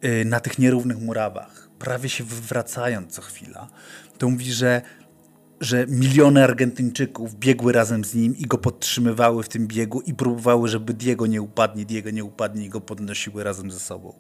yy, 0.01 0.25
na 0.25 0.39
tych 0.39 0.59
nierównych 0.59 1.01
murawach, 1.01 1.69
prawie 1.79 2.09
się 2.09 2.23
wywracając 2.23 3.13
co 3.13 3.21
chwila, 3.21 3.67
to 4.17 4.29
mówi, 4.29 4.53
że 4.53 4.81
że 5.61 5.87
miliony 5.87 6.43
Argentyńczyków 6.43 7.35
biegły 7.35 7.73
razem 7.73 8.05
z 8.05 8.15
nim 8.15 8.37
i 8.37 8.41
go 8.41 8.57
podtrzymywały 8.57 9.43
w 9.43 9.49
tym 9.49 9.67
biegu 9.67 10.01
i 10.01 10.13
próbowały, 10.13 10.67
żeby 10.67 10.93
Diego 10.93 11.27
nie 11.27 11.41
upadnie, 11.41 11.85
Diego 11.85 12.09
nie 12.09 12.23
upadnie 12.23 12.65
i 12.65 12.69
go 12.69 12.81
podnosiły 12.81 13.43
razem 13.43 13.71
ze 13.71 13.79
sobą. 13.79 14.13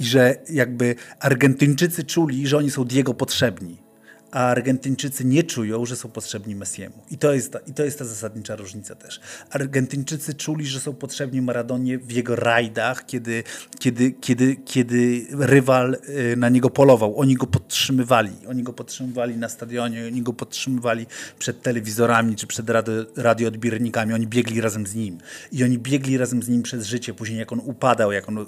I 0.00 0.04
że 0.04 0.36
jakby 0.50 0.94
Argentyńczycy 1.20 2.04
czuli, 2.04 2.46
że 2.46 2.56
oni 2.56 2.70
są 2.70 2.84
Diego 2.84 3.14
potrzebni 3.14 3.85
a 4.30 4.48
Argentyńczycy 4.48 5.24
nie 5.24 5.42
czują, 5.42 5.86
że 5.86 5.96
są 5.96 6.08
potrzebni 6.08 6.54
Messiemu. 6.54 6.94
I 7.10 7.18
to, 7.18 7.32
jest 7.32 7.52
ta, 7.52 7.58
I 7.58 7.72
to 7.72 7.84
jest 7.84 7.98
ta 7.98 8.04
zasadnicza 8.04 8.56
różnica 8.56 8.94
też. 8.94 9.20
Argentyńczycy 9.50 10.34
czuli, 10.34 10.66
że 10.66 10.80
są 10.80 10.94
potrzebni 10.94 11.42
Maradonie 11.42 11.98
w 11.98 12.12
jego 12.12 12.36
rajdach, 12.36 13.06
kiedy, 13.06 13.44
kiedy, 13.78 14.12
kiedy, 14.12 14.56
kiedy 14.56 15.26
rywal 15.30 15.98
y, 16.32 16.36
na 16.36 16.48
niego 16.48 16.70
polował. 16.70 17.18
Oni 17.20 17.34
go 17.34 17.46
podtrzymywali. 17.46 18.32
Oni 18.48 18.62
go 18.62 18.72
podtrzymywali 18.72 19.36
na 19.36 19.48
stadionie, 19.48 20.06
oni 20.06 20.22
go 20.22 20.32
podtrzymywali 20.32 21.06
przed 21.38 21.62
telewizorami 21.62 22.36
czy 22.36 22.46
przed 22.46 22.70
radio, 22.70 22.94
radioodbiornikami. 23.16 24.14
Oni 24.14 24.26
biegli 24.26 24.60
razem 24.60 24.86
z 24.86 24.94
nim. 24.94 25.18
I 25.52 25.64
oni 25.64 25.78
biegli 25.78 26.18
razem 26.18 26.42
z 26.42 26.48
nim 26.48 26.62
przez 26.62 26.86
życie. 26.86 27.14
Później 27.14 27.38
jak 27.38 27.52
on 27.52 27.60
upadał, 27.64 28.12
jak 28.12 28.28
on 28.28 28.38
y, 28.38 28.44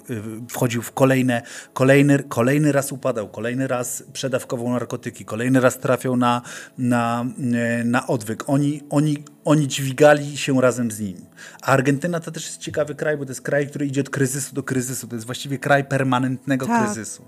wchodził 0.49 0.81
w 0.81 0.91
kolejne, 0.91 1.41
kolejny, 1.73 2.23
kolejny 2.23 2.71
raz 2.71 2.91
upadał, 2.91 3.29
kolejny 3.29 3.67
raz 3.67 4.03
przedawkował 4.13 4.69
narkotyki, 4.69 5.25
kolejny 5.25 5.59
raz 5.59 5.68
trafią 5.77 6.15
na, 6.15 6.41
na, 6.77 7.25
e, 7.53 7.83
na 7.83 8.07
odwyk. 8.07 8.49
Oni, 8.49 8.81
oni, 8.89 9.23
oni 9.45 9.67
dźwigali 9.67 10.37
się 10.37 10.61
razem 10.61 10.91
z 10.91 10.99
nim. 10.99 11.25
A 11.61 11.65
Argentyna 11.65 12.19
to 12.19 12.31
też 12.31 12.45
jest 12.45 12.57
ciekawy 12.57 12.95
kraj, 12.95 13.17
bo 13.17 13.25
to 13.25 13.31
jest 13.31 13.41
kraj, 13.41 13.67
który 13.67 13.85
idzie 13.85 14.01
od 14.01 14.09
kryzysu 14.09 14.55
do 14.55 14.63
kryzysu. 14.63 15.07
To 15.07 15.15
jest 15.15 15.25
właściwie 15.25 15.57
kraj 15.57 15.85
permanentnego 15.85 16.65
tak. 16.65 16.85
kryzysu. 16.85 17.25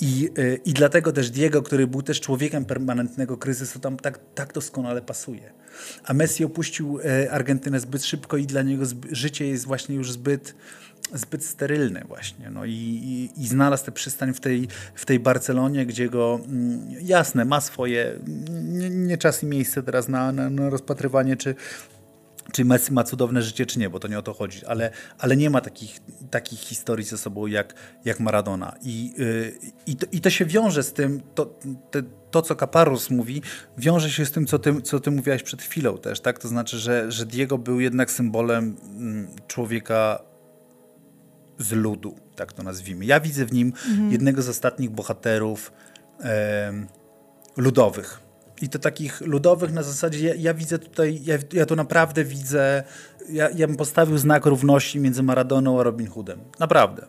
I, 0.00 0.30
e, 0.38 0.54
I 0.54 0.72
dlatego 0.72 1.12
też 1.12 1.30
Diego, 1.30 1.62
który 1.62 1.86
był 1.86 2.02
też 2.02 2.20
człowiekiem 2.20 2.64
permanentnego 2.64 3.36
kryzysu, 3.36 3.78
tam 3.78 3.96
tak, 3.96 4.20
tak 4.34 4.52
doskonale 4.52 5.02
pasuje. 5.02 5.52
A 6.04 6.14
Messi 6.14 6.44
opuścił 6.44 6.98
e, 7.04 7.32
Argentynę 7.32 7.80
zbyt 7.80 8.04
szybko 8.04 8.36
i 8.36 8.46
dla 8.46 8.62
niego 8.62 8.84
życie 9.10 9.46
jest 9.46 9.64
właśnie 9.64 9.94
już 9.94 10.12
zbyt 10.12 10.54
zbyt 11.12 11.44
sterylny 11.44 12.02
właśnie. 12.08 12.50
No 12.50 12.64
i, 12.64 12.70
i, 12.70 13.42
i, 13.42 13.48
znalazł 13.48 13.84
tę 13.84 13.92
przystań 13.92 14.34
w 14.34 14.40
tej, 14.40 14.68
w 14.94 15.06
tej 15.06 15.20
Barcelonie, 15.20 15.86
gdzie 15.86 16.08
go, 16.08 16.40
mm, 16.44 16.90
jasne, 17.02 17.44
ma 17.44 17.60
swoje, 17.60 18.18
nie, 18.50 18.90
nie 18.90 19.18
czas 19.18 19.42
i 19.42 19.46
miejsce 19.46 19.82
teraz 19.82 20.08
na, 20.08 20.32
na, 20.32 20.50
na 20.50 20.70
rozpatrywanie, 20.70 21.36
czy, 21.36 21.54
czy 22.52 22.64
Messi 22.64 22.92
ma 22.92 23.04
cudowne 23.04 23.42
życie, 23.42 23.66
czy 23.66 23.78
nie, 23.78 23.90
bo 23.90 24.00
to 24.00 24.08
nie 24.08 24.18
o 24.18 24.22
to 24.22 24.32
chodzi, 24.34 24.66
ale, 24.66 24.90
ale 25.18 25.36
nie 25.36 25.50
ma 25.50 25.60
takich, 25.60 26.00
takich 26.30 26.60
historii 26.60 27.04
ze 27.04 27.18
sobą 27.18 27.46
jak, 27.46 27.74
jak 28.04 28.20
Maradona. 28.20 28.76
I, 28.82 29.12
yy, 29.18 29.58
i, 29.86 29.96
to, 29.96 30.06
I 30.12 30.20
to 30.20 30.30
się 30.30 30.44
wiąże 30.44 30.82
z 30.82 30.92
tym, 30.92 31.22
to, 31.34 31.46
te, 31.90 32.02
to 32.30 32.42
co 32.42 32.56
Kaparus 32.56 33.10
mówi, 33.10 33.42
wiąże 33.78 34.10
się 34.10 34.26
z 34.26 34.30
tym, 34.30 34.46
co 34.46 34.58
ty, 34.58 34.82
co 34.82 35.00
ty 35.00 35.10
mówiłaś 35.10 35.42
przed 35.42 35.62
chwilą 35.62 35.98
też, 35.98 36.20
tak? 36.20 36.38
To 36.38 36.48
znaczy, 36.48 36.78
że, 36.78 37.12
że 37.12 37.26
Diego 37.26 37.58
był 37.58 37.80
jednak 37.80 38.10
symbolem 38.10 38.76
mm, 38.96 39.28
człowieka 39.46 40.31
z 41.62 41.72
ludu, 41.72 42.14
tak 42.36 42.52
to 42.52 42.62
nazwijmy. 42.62 43.04
Ja 43.04 43.20
widzę 43.20 43.44
w 43.46 43.52
nim 43.52 43.72
mhm. 43.88 44.12
jednego 44.12 44.42
z 44.42 44.48
ostatnich 44.48 44.90
bohaterów 44.90 45.72
e, 46.20 46.72
ludowych. 47.56 48.20
I 48.62 48.68
to 48.68 48.78
takich 48.78 49.20
ludowych 49.20 49.72
na 49.72 49.82
zasadzie, 49.82 50.28
ja, 50.28 50.34
ja 50.34 50.54
widzę 50.54 50.78
tutaj, 50.78 51.20
ja, 51.24 51.38
ja 51.52 51.66
tu 51.66 51.76
naprawdę 51.76 52.24
widzę, 52.24 52.82
ja, 53.28 53.50
ja 53.50 53.66
bym 53.66 53.76
postawił 53.76 54.18
znak 54.18 54.46
równości 54.46 55.00
między 55.00 55.22
Maradoną 55.22 55.80
a 55.80 55.82
Robin 55.82 56.06
Hoodem. 56.06 56.40
Naprawdę. 56.58 57.06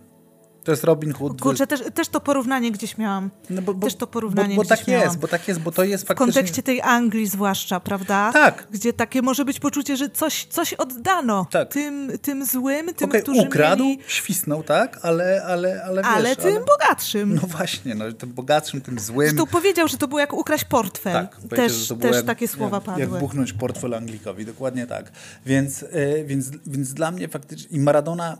To 0.63 0.71
jest 0.71 0.83
Robin 0.83 1.13
Hood. 1.13 1.41
Kurczę, 1.41 1.67
też, 1.67 1.81
też 1.93 2.07
to 2.07 2.19
porównanie 2.19 2.71
gdzieś 2.71 2.97
miałam. 2.97 3.29
No 3.49 3.61
bo, 3.61 3.73
bo, 3.73 3.87
też 3.87 3.95
to 3.95 4.07
porównanie 4.07 4.55
bo, 4.55 4.63
bo 4.63 4.69
tak 4.69 4.87
miałam. 4.87 5.05
jest, 5.05 5.19
bo 5.19 5.27
tak 5.27 5.47
jest, 5.47 5.59
bo 5.59 5.71
to 5.71 5.83
jest 5.83 6.07
faktycznie... 6.07 6.31
W 6.31 6.35
kontekście 6.35 6.63
tej 6.63 6.81
Anglii 6.81 7.27
zwłaszcza, 7.27 7.79
prawda? 7.79 8.31
Tak. 8.33 8.67
Gdzie 8.71 8.93
takie 8.93 9.21
może 9.21 9.45
być 9.45 9.59
poczucie, 9.59 9.97
że 9.97 10.09
coś, 10.09 10.45
coś 10.45 10.73
oddano 10.73 11.47
tak. 11.51 11.73
tym, 11.73 12.11
tym 12.21 12.45
złym, 12.45 12.93
tym, 12.93 13.09
okay, 13.09 13.21
którzy 13.21 13.41
ukradł, 13.41 13.83
mieli... 13.83 14.03
świsnął, 14.07 14.63
tak? 14.63 14.99
Ale, 15.01 15.43
ale, 15.45 15.83
ale 15.83 16.01
wiesz, 16.01 16.11
Ale 16.11 16.35
tym 16.35 16.55
ale... 16.55 16.65
bogatszym. 16.65 17.35
No 17.35 17.41
właśnie, 17.41 17.95
no, 17.95 18.11
tym 18.11 18.33
bogatszym, 18.33 18.81
tym 18.81 18.99
złym. 18.99 19.27
Zresztą 19.27 19.47
powiedział, 19.47 19.87
że 19.87 19.97
to 19.97 20.07
było 20.07 20.19
jak 20.19 20.33
ukraść 20.33 20.63
portfel. 20.65 21.13
Tak, 21.13 21.37
też, 21.49 21.87
też 22.01 22.15
jak, 22.15 22.25
takie 22.25 22.47
słowa 22.47 22.77
jak, 22.77 22.83
padły. 22.83 23.01
Jak 23.01 23.09
buchnąć 23.09 23.53
portfel 23.53 23.93
Anglikowi, 23.93 24.45
dokładnie 24.45 24.87
tak. 24.87 25.11
Więc, 25.45 25.81
yy, 25.81 26.23
więc, 26.25 26.51
więc 26.67 26.93
dla 26.93 27.11
mnie 27.11 27.27
faktycznie... 27.27 27.77
I 27.77 27.79
Maradona 27.79 28.37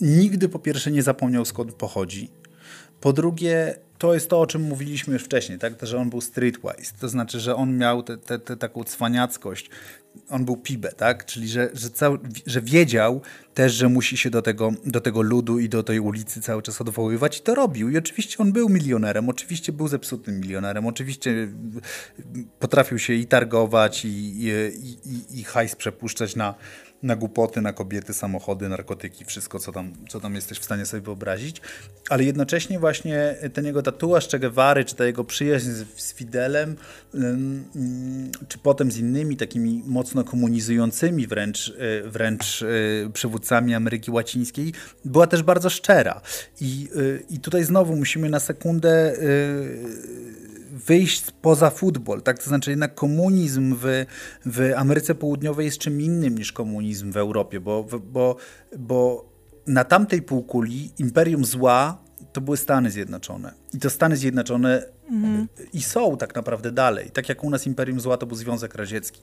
nigdy 0.00 0.48
po 0.48 0.58
pierwsze 0.58 0.90
nie 0.90 1.02
zapomniał 1.02 1.44
skąd 1.44 1.72
pochodzi. 1.72 2.30
Po 3.00 3.12
drugie, 3.12 3.76
to 3.98 4.14
jest 4.14 4.30
to, 4.30 4.40
o 4.40 4.46
czym 4.46 4.62
mówiliśmy 4.62 5.12
już 5.12 5.24
wcześniej, 5.24 5.58
tak? 5.58 5.72
że 5.82 5.98
on 5.98 6.10
był 6.10 6.20
streetwise, 6.20 6.94
to 7.00 7.08
znaczy, 7.08 7.40
że 7.40 7.56
on 7.56 7.76
miał 7.76 8.02
te, 8.02 8.16
te, 8.16 8.38
te 8.38 8.56
taką 8.56 8.84
cwaniackość, 8.84 9.70
on 10.28 10.44
był 10.44 10.56
pibę, 10.56 10.92
tak? 10.92 11.24
czyli 11.26 11.48
że, 11.48 11.70
że, 11.72 11.90
cały, 11.90 12.18
że 12.46 12.60
wiedział 12.60 13.20
też, 13.54 13.72
że 13.72 13.88
musi 13.88 14.16
się 14.16 14.30
do 14.30 14.42
tego, 14.42 14.72
do 14.86 15.00
tego 15.00 15.22
ludu 15.22 15.58
i 15.58 15.68
do 15.68 15.82
tej 15.82 16.00
ulicy 16.00 16.40
cały 16.40 16.62
czas 16.62 16.80
odwoływać 16.80 17.38
i 17.38 17.40
to 17.40 17.54
robił. 17.54 17.90
I 17.90 17.98
oczywiście 17.98 18.36
on 18.38 18.52
był 18.52 18.68
milionerem, 18.68 19.28
oczywiście 19.28 19.72
był 19.72 19.88
zepsutym 19.88 20.40
milionerem, 20.40 20.86
oczywiście 20.86 21.48
potrafił 22.58 22.98
się 22.98 23.12
i 23.12 23.26
targować, 23.26 24.04
i, 24.04 24.08
i, 24.08 24.48
i, 25.04 25.40
i 25.40 25.44
hajs 25.44 25.76
przepuszczać 25.76 26.36
na, 26.36 26.54
na 27.04 27.16
głupoty, 27.16 27.60
na 27.60 27.72
kobiety, 27.72 28.14
samochody, 28.14 28.68
narkotyki, 28.68 29.24
wszystko, 29.24 29.58
co 29.58 29.72
tam, 29.72 29.92
co 30.08 30.20
tam 30.20 30.34
jesteś 30.34 30.58
w 30.58 30.64
stanie 30.64 30.86
sobie 30.86 31.00
wyobrazić. 31.00 31.60
Ale 32.08 32.24
jednocześnie 32.24 32.78
właśnie 32.78 33.36
ten 33.52 33.66
jego 33.66 33.82
tatuaż 33.82 34.28
Che 34.28 34.38
Guevary, 34.38 34.84
czy 34.84 34.94
ta 34.94 35.04
jego 35.04 35.24
przyjaźń 35.24 35.66
z, 35.70 36.00
z 36.00 36.14
Fidelem, 36.14 36.76
czy 38.48 38.58
potem 38.58 38.90
z 38.90 38.96
innymi 38.96 39.36
takimi 39.36 39.82
mocno 39.86 40.24
komunizującymi 40.24 41.26
wręcz, 41.26 41.68
y, 41.68 42.02
wręcz 42.10 42.62
y, 42.62 43.10
przywódcami 43.12 43.74
Ameryki 43.74 44.10
Łacińskiej, 44.10 44.72
była 45.04 45.26
też 45.26 45.42
bardzo 45.42 45.70
szczera. 45.70 46.20
I, 46.60 46.88
y, 46.96 47.22
i 47.30 47.40
tutaj 47.40 47.64
znowu 47.64 47.96
musimy 47.96 48.30
na 48.30 48.40
sekundę 48.40 49.16
wyjść 50.74 51.24
poza 51.42 51.70
futbol, 51.70 52.22
tak? 52.22 52.38
To 52.38 52.48
znaczy 52.48 52.70
jednak 52.70 52.94
komunizm 52.94 53.76
w, 53.80 54.04
w 54.46 54.72
Ameryce 54.76 55.14
Południowej 55.14 55.66
jest 55.66 55.78
czym 55.78 56.00
innym 56.00 56.38
niż 56.38 56.52
komunizm 56.52 57.12
w 57.12 57.16
Europie, 57.16 57.60
bo, 57.60 57.86
bo, 58.12 58.36
bo 58.78 59.28
na 59.66 59.84
tamtej 59.84 60.22
półkuli 60.22 60.90
imperium 60.98 61.44
zła 61.44 62.04
to 62.32 62.40
były 62.40 62.56
Stany 62.56 62.90
Zjednoczone. 62.90 63.54
I 63.72 63.78
to 63.78 63.90
Stany 63.90 64.16
Zjednoczone 64.16 64.86
mhm. 65.10 65.48
i 65.72 65.82
są 65.82 66.16
tak 66.16 66.34
naprawdę 66.34 66.72
dalej. 66.72 67.10
Tak 67.10 67.28
jak 67.28 67.44
u 67.44 67.50
nas 67.50 67.66
imperium 67.66 68.00
zła 68.00 68.16
to 68.16 68.26
był 68.26 68.36
Związek 68.36 68.74
Radziecki. 68.74 69.20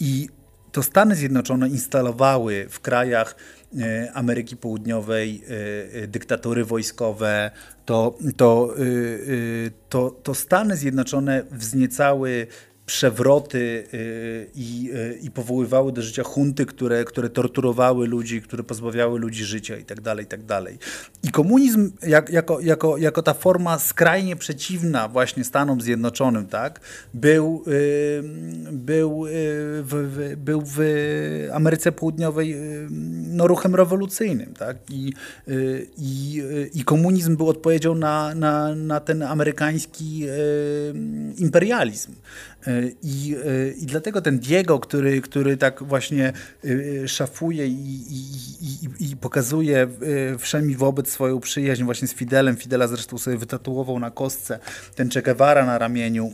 I 0.00 0.28
to 0.74 0.82
Stany 0.82 1.16
Zjednoczone 1.16 1.68
instalowały 1.68 2.66
w 2.70 2.80
krajach 2.80 3.36
e, 3.78 4.12
Ameryki 4.14 4.56
Południowej 4.56 5.42
e, 5.44 6.02
e, 6.02 6.06
dyktatury 6.06 6.64
wojskowe, 6.64 7.50
to, 7.86 8.18
to, 8.36 8.74
to, 9.88 10.10
to 10.10 10.34
Stany 10.34 10.76
Zjednoczone 10.76 11.44
wzniecały 11.50 12.46
przewroty 12.86 13.84
y, 13.94 14.50
i, 14.54 14.90
y, 14.94 15.18
i 15.22 15.30
powoływały 15.30 15.92
do 15.92 16.02
życia 16.02 16.22
hunty, 16.22 16.66
które, 16.66 17.04
które 17.04 17.30
torturowały 17.30 18.06
ludzi, 18.06 18.42
które 18.42 18.62
pozbawiały 18.62 19.18
ludzi 19.18 19.44
życia 19.44 19.76
itd. 19.76 20.02
Tak 20.02 20.18
itd. 20.18 20.46
Tak 20.46 20.72
I 21.22 21.30
komunizm 21.30 21.90
jak, 22.06 22.30
jako, 22.30 22.60
jako, 22.60 22.96
jako 22.96 23.22
ta 23.22 23.34
forma 23.34 23.78
skrajnie 23.78 24.36
przeciwna 24.36 25.08
właśnie 25.08 25.44
Stanom 25.44 25.80
Zjednoczonym, 25.80 26.46
tak, 26.46 26.80
był, 27.14 27.64
y, 27.68 28.22
był, 28.72 29.24
w, 29.82 30.34
był 30.36 30.62
w 30.66 30.78
Ameryce 31.52 31.92
Południowej 31.92 32.56
no, 33.30 33.46
ruchem 33.46 33.74
rewolucyjnym. 33.74 34.54
Tak? 34.54 34.76
I, 34.90 35.12
i, 35.98 36.42
I 36.74 36.84
komunizm 36.84 37.36
był 37.36 37.48
odpowiedzią 37.48 37.94
na, 37.94 38.34
na, 38.34 38.74
na 38.74 39.00
ten 39.00 39.22
amerykański 39.22 40.26
imperializm. 41.36 42.12
I, 43.02 43.36
I 43.76 43.86
dlatego 43.86 44.20
ten 44.20 44.38
Diego, 44.38 44.78
który, 44.78 45.20
który 45.20 45.56
tak 45.56 45.82
właśnie 45.82 46.32
y, 46.64 47.04
szafuje 47.08 47.66
i, 47.66 48.04
i, 48.10 48.84
i, 49.00 49.10
i 49.10 49.16
pokazuje 49.16 49.88
wszemi 50.38 50.76
wobec 50.76 51.10
swoją 51.10 51.40
przyjaźń 51.40 51.84
właśnie 51.84 52.08
z 52.08 52.14
Fidelem, 52.14 52.56
Fidela 52.56 52.86
zresztą 52.86 53.18
sobie 53.18 53.36
wytatuował 53.36 53.98
na 53.98 54.10
kostce 54.10 54.58
ten 54.94 55.10
Che 55.10 55.22
Guevara 55.22 55.66
na 55.66 55.78
ramieniu, 55.78 56.32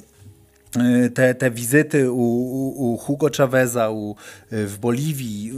te, 1.15 1.35
te 1.35 1.51
wizyty 1.51 2.11
u, 2.11 2.17
u, 2.17 2.93
u 2.93 2.97
Hugo 2.97 3.29
Chaveza 3.37 3.91
u, 3.91 4.17
w 4.51 4.79
Boliwii 4.79 5.53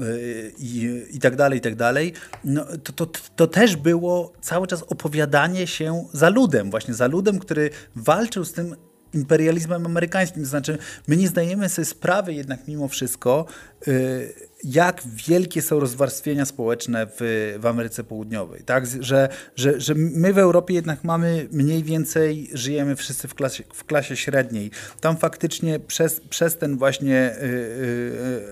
i, 0.58 1.02
i 1.12 1.18
tak 1.18 1.36
dalej, 1.36 1.58
i 1.58 1.62
tak 1.62 1.74
dalej, 1.74 2.12
no, 2.44 2.64
to, 2.84 2.92
to, 2.92 3.06
to 3.36 3.46
też 3.46 3.76
było 3.76 4.32
cały 4.40 4.66
czas 4.66 4.82
opowiadanie 4.82 5.66
się 5.66 6.04
za 6.12 6.28
ludem, 6.28 6.70
właśnie 6.70 6.94
za 6.94 7.06
ludem, 7.06 7.38
który 7.38 7.70
walczył 7.96 8.44
z 8.44 8.52
tym 8.52 8.76
imperializmem 9.14 9.86
amerykańskim. 9.86 10.42
To 10.42 10.48
znaczy, 10.48 10.78
my 11.08 11.16
nie 11.16 11.28
zdajemy 11.28 11.68
sobie 11.68 11.86
sprawy 11.86 12.34
jednak 12.34 12.68
mimo 12.68 12.88
wszystko, 12.88 13.46
y, 13.88 14.34
jak 14.64 15.02
wielkie 15.26 15.62
są 15.62 15.80
rozwarstwienia 15.80 16.44
społeczne 16.44 17.06
w, 17.06 17.56
w 17.60 17.66
Ameryce 17.66 18.04
Południowej. 18.04 18.62
Tak? 18.64 18.86
Że, 19.00 19.28
że, 19.56 19.80
że 19.80 19.94
my 19.94 20.32
w 20.32 20.38
Europie 20.38 20.74
jednak 20.74 21.04
mamy 21.04 21.48
mniej 21.52 21.82
więcej, 21.82 22.50
żyjemy 22.52 22.96
wszyscy 22.96 23.28
w 23.28 23.34
klasie, 23.34 23.64
w 23.74 23.84
klasie 23.84 24.16
średniej. 24.16 24.70
Tam 25.00 25.16
faktycznie 25.16 25.80
przez, 25.80 26.20
przez 26.20 26.58
ten 26.58 26.78
właśnie 26.78 27.36
y, 27.36 27.44
y, 27.44 28.42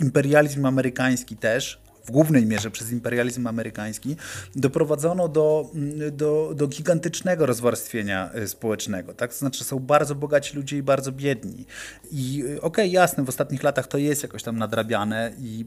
imperializm 0.00 0.66
amerykański 0.66 1.36
też, 1.36 1.84
w 2.04 2.10
głównej 2.10 2.46
mierze 2.46 2.70
przez 2.70 2.92
imperializm 2.92 3.46
amerykański, 3.46 4.16
doprowadzono 4.56 5.28
do, 5.28 5.70
mm, 5.74 6.16
do, 6.16 6.52
do 6.56 6.68
gigantycznego 6.68 7.46
rozwarstwienia 7.46 8.30
y, 8.36 8.48
społecznego. 8.48 9.14
Tak? 9.14 9.32
To 9.32 9.38
znaczy 9.38 9.64
są 9.64 9.78
bardzo 9.78 10.14
bogaci 10.14 10.56
ludzie 10.56 10.78
i 10.78 10.82
bardzo 10.82 11.12
biedni. 11.12 11.66
I 12.10 12.42
y, 12.42 12.44
okej, 12.44 12.58
okay, 12.60 12.88
jasne, 12.88 13.24
w 13.24 13.28
ostatnich 13.28 13.62
latach 13.62 13.86
to 13.86 13.98
jest 13.98 14.22
jakoś 14.22 14.42
tam 14.42 14.58
nadrabiane 14.58 15.32
i, 15.38 15.64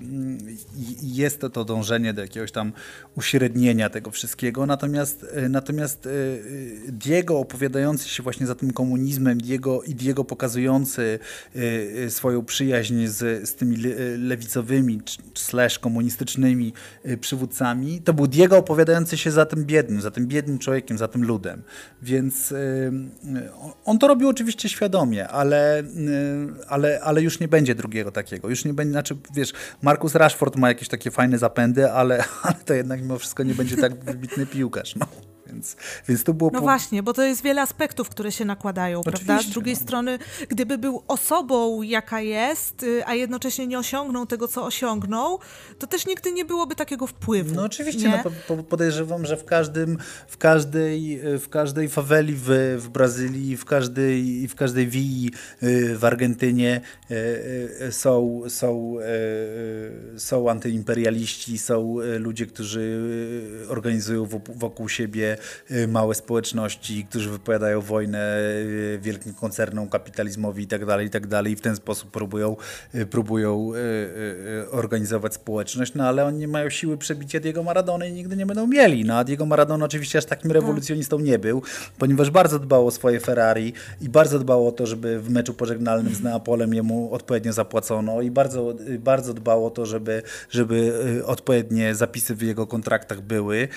i, 0.78 1.06
i, 1.06 1.16
jest 1.16 1.42
to 1.42 1.50
to 1.50 1.66
dążenie 1.66 2.14
do 2.14 2.22
jakiegoś 2.22 2.52
tam 2.52 2.74
uśrednienia 3.16 3.90
tego 3.90 4.12
wszystkiego, 4.12 4.66
natomiast, 4.66 5.24
y, 5.24 5.50
natomiast 5.50 6.10
Diego 6.88 7.40
opowiadający 7.40 8.10
się 8.10 8.24
właśnie 8.24 8.48
za 8.48 8.56
tym 8.56 8.74
komunizmem, 8.74 9.38
Diego 9.38 9.84
i 9.84 9.96
Diego 9.96 10.24
pokazujący 10.24 11.20
swoją 12.10 12.46
przyjaźń 12.46 13.08
z, 13.08 13.50
z 13.50 13.56
tymi 13.56 13.78
lewicowymi 14.18 15.02
slash 15.36 15.80
komunistycznymi 15.80 16.27
y, 17.06 17.18
przywódcami, 17.18 18.02
to 18.02 18.14
był 18.14 18.28
Diego 18.28 18.58
opowiadający 18.58 19.18
się 19.18 19.32
za 19.32 19.46
tym 19.46 19.66
biednym, 19.66 20.02
za 20.02 20.12
tym 20.12 20.28
biednym 20.28 20.60
człowiekiem, 20.60 20.98
za 20.98 21.08
tym 21.08 21.24
ludem. 21.24 21.64
Więc 22.02 22.52
y, 22.52 22.56
y, 22.56 23.50
on 23.86 24.00
to 24.00 24.08
robił 24.08 24.30
oczywiście 24.30 24.70
świadomie, 24.70 25.28
ale, 25.28 25.84
ale, 26.68 27.00
ale 27.04 27.22
już 27.22 27.40
nie 27.40 27.48
będzie 27.48 27.76
drugiego 27.76 28.12
takiego. 28.12 28.50
Już 28.50 28.66
nie 28.66 28.74
będzie, 28.74 28.92
znaczy 28.92 29.18
wiesz, 29.34 29.54
Markus 29.82 30.16
Rashford 30.16 30.56
ma 30.56 30.68
jakieś 30.68 30.88
takie 30.88 31.12
fajne 31.12 31.38
zapędy, 31.38 31.92
ale, 31.92 32.24
ale 32.44 32.56
to 32.66 32.74
jednak 32.74 33.02
mimo 33.02 33.18
wszystko 33.18 33.44
nie 33.44 33.54
będzie 33.54 33.78
tak 33.78 34.04
wybitny 34.04 34.46
piłkarz. 34.46 34.96
No. 34.96 35.37
Więc, 35.52 35.76
więc 36.08 36.24
to 36.24 36.34
było. 36.34 36.50
No 36.54 36.62
właśnie, 36.62 37.04
bo 37.04 37.14
to 37.14 37.24
jest 37.24 37.44
wiele 37.44 37.62
aspektów, 37.62 38.10
które 38.10 38.32
się 38.32 38.46
nakładają, 38.46 39.00
Oczywiście, 39.00 39.26
prawda? 39.26 39.44
Z 39.44 39.50
drugiej 39.50 39.76
no. 39.76 39.82
strony, 39.82 40.20
gdyby 40.50 40.78
był 40.78 41.04
osobą, 41.08 41.82
jaka 41.82 42.22
jest, 42.22 42.84
y, 42.84 43.06
a 43.06 43.16
jednocześnie 43.16 43.68
nie 43.68 43.80
osiągnął 43.80 44.26
tego, 44.26 44.48
co 44.48 44.66
osiągnął, 44.66 45.40
to 45.80 45.88
też 45.88 46.06
nigdy 46.06 46.32
nie 46.32 46.46
byłoby 46.46 46.76
takiego 46.76 47.08
wpływu. 47.08 47.56
No 47.56 47.64
oczywiście, 47.64 48.22
no, 48.26 48.32
po, 48.48 48.64
podejrzewam, 48.64 49.26
że 49.26 49.38
w 49.38 49.46
każdym, 49.46 49.98
w 50.28 50.38
każdej, 50.38 51.22
w 51.40 51.50
każdej 51.50 51.90
faweli 51.90 52.34
w, 52.36 52.78
w 52.80 52.90
Brazylii, 52.90 53.58
w 53.58 53.66
każdej, 53.66 54.48
w 54.48 54.56
każdej 54.56 54.88
wii 54.88 55.32
y, 55.64 55.98
w 55.98 56.06
Argentynie 56.06 56.82
y, 57.12 57.92
są, 57.92 58.42
są, 58.48 58.98
są 60.18 60.50
antyimperialiści, 60.50 61.58
są 61.58 61.98
ludzie, 62.20 62.46
którzy 62.46 63.00
organizują 63.70 64.28
wokół 64.56 64.90
siebie 64.90 65.37
y, 65.72 65.88
małe 65.88 66.16
społeczności, 66.16 67.06
którzy 67.10 67.30
wypowiadają 67.30 67.82
wojnę 67.82 68.38
y, 68.40 69.00
wielkim 69.02 69.34
koncernom, 69.34 69.90
kapitalizmowi 69.90 70.64
i 70.64 70.68
tak 70.68 70.86
dalej, 70.86 71.08
i 71.08 71.10
tak 71.10 71.28
dalej 71.28 71.54
i 71.54 71.56
w 71.56 71.62
ten 71.62 71.76
sposób 71.76 72.12
próbują, 72.12 72.56
próbują 73.10 73.72
organizować 74.72 75.34
społeczność, 75.34 75.94
no 75.94 76.08
ale 76.08 76.26
oni 76.26 76.38
nie 76.38 76.48
mają 76.48 76.70
siły 76.70 76.98
przebicia 76.98 77.40
Diego 77.40 77.64
Maradony 77.64 78.10
i 78.10 78.14
nigdy 78.14 78.38
nie 78.38 78.46
będą 78.46 78.68
mieli. 78.68 79.06
No 79.06 79.18
a 79.18 79.24
Diego 79.24 79.46
Maradona 79.46 79.86
oczywiście 79.86 80.18
aż 80.18 80.26
takim 80.26 80.52
rewolucjonistą 80.52 81.20
nie 81.20 81.40
był, 81.40 81.62
ponieważ 81.98 82.30
bardzo 82.30 82.60
dbał 82.60 82.88
o 82.88 82.92
swoje 82.92 83.20
Ferrari 83.20 83.74
i 84.02 84.10
bardzo 84.10 84.40
dbał 84.40 84.68
o 84.68 84.72
to, 84.72 84.86
żeby 84.86 85.20
w 85.20 85.30
meczu 85.30 85.54
pożegnalnym 85.54 86.16
z 86.16 86.22
Neapolem 86.22 86.74
jemu 86.74 87.14
odpowiednio 87.14 87.54
zapłacono 87.54 88.22
i 88.22 88.32
bardzo, 88.32 88.74
bardzo 89.00 89.34
dbał 89.34 89.66
o 89.66 89.70
to, 89.70 89.86
żeby, 89.86 90.24
żeby 90.50 90.94
odpowiednie 91.26 91.96
zapisy 91.96 92.36
w 92.36 92.42
jego 92.42 92.68
kontraktach 92.68 93.22
były 93.22 93.68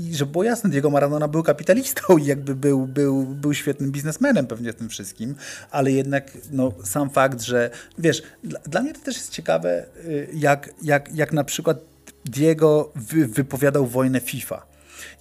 i 0.00 0.14
żeby 0.14 0.32
było 0.32 0.44
jasne, 0.44 0.70
Diego 0.78 0.90
Maradona 0.90 1.28
był 1.28 1.42
kapitalistą 1.42 2.18
i 2.18 2.24
jakby 2.24 2.54
był, 2.54 2.86
był, 2.86 3.24
był 3.24 3.54
świetnym 3.54 3.92
biznesmenem 3.92 4.46
pewnie 4.46 4.72
w 4.72 4.76
tym 4.76 4.88
wszystkim, 4.88 5.34
ale 5.70 5.92
jednak 5.92 6.30
no, 6.50 6.72
sam 6.84 7.10
fakt, 7.10 7.40
że 7.40 7.70
wiesz, 7.98 8.22
dla, 8.44 8.60
dla 8.60 8.80
mnie 8.82 8.92
to 8.92 9.00
też 9.00 9.16
jest 9.16 9.32
ciekawe, 9.32 9.84
y, 10.04 10.28
jak, 10.34 10.70
jak, 10.82 11.14
jak 11.14 11.32
na 11.32 11.44
przykład 11.44 11.78
Diego 12.24 12.92
wy, 12.96 13.26
wypowiadał 13.26 13.86
wojnę 13.86 14.20
FIFA 14.20 14.66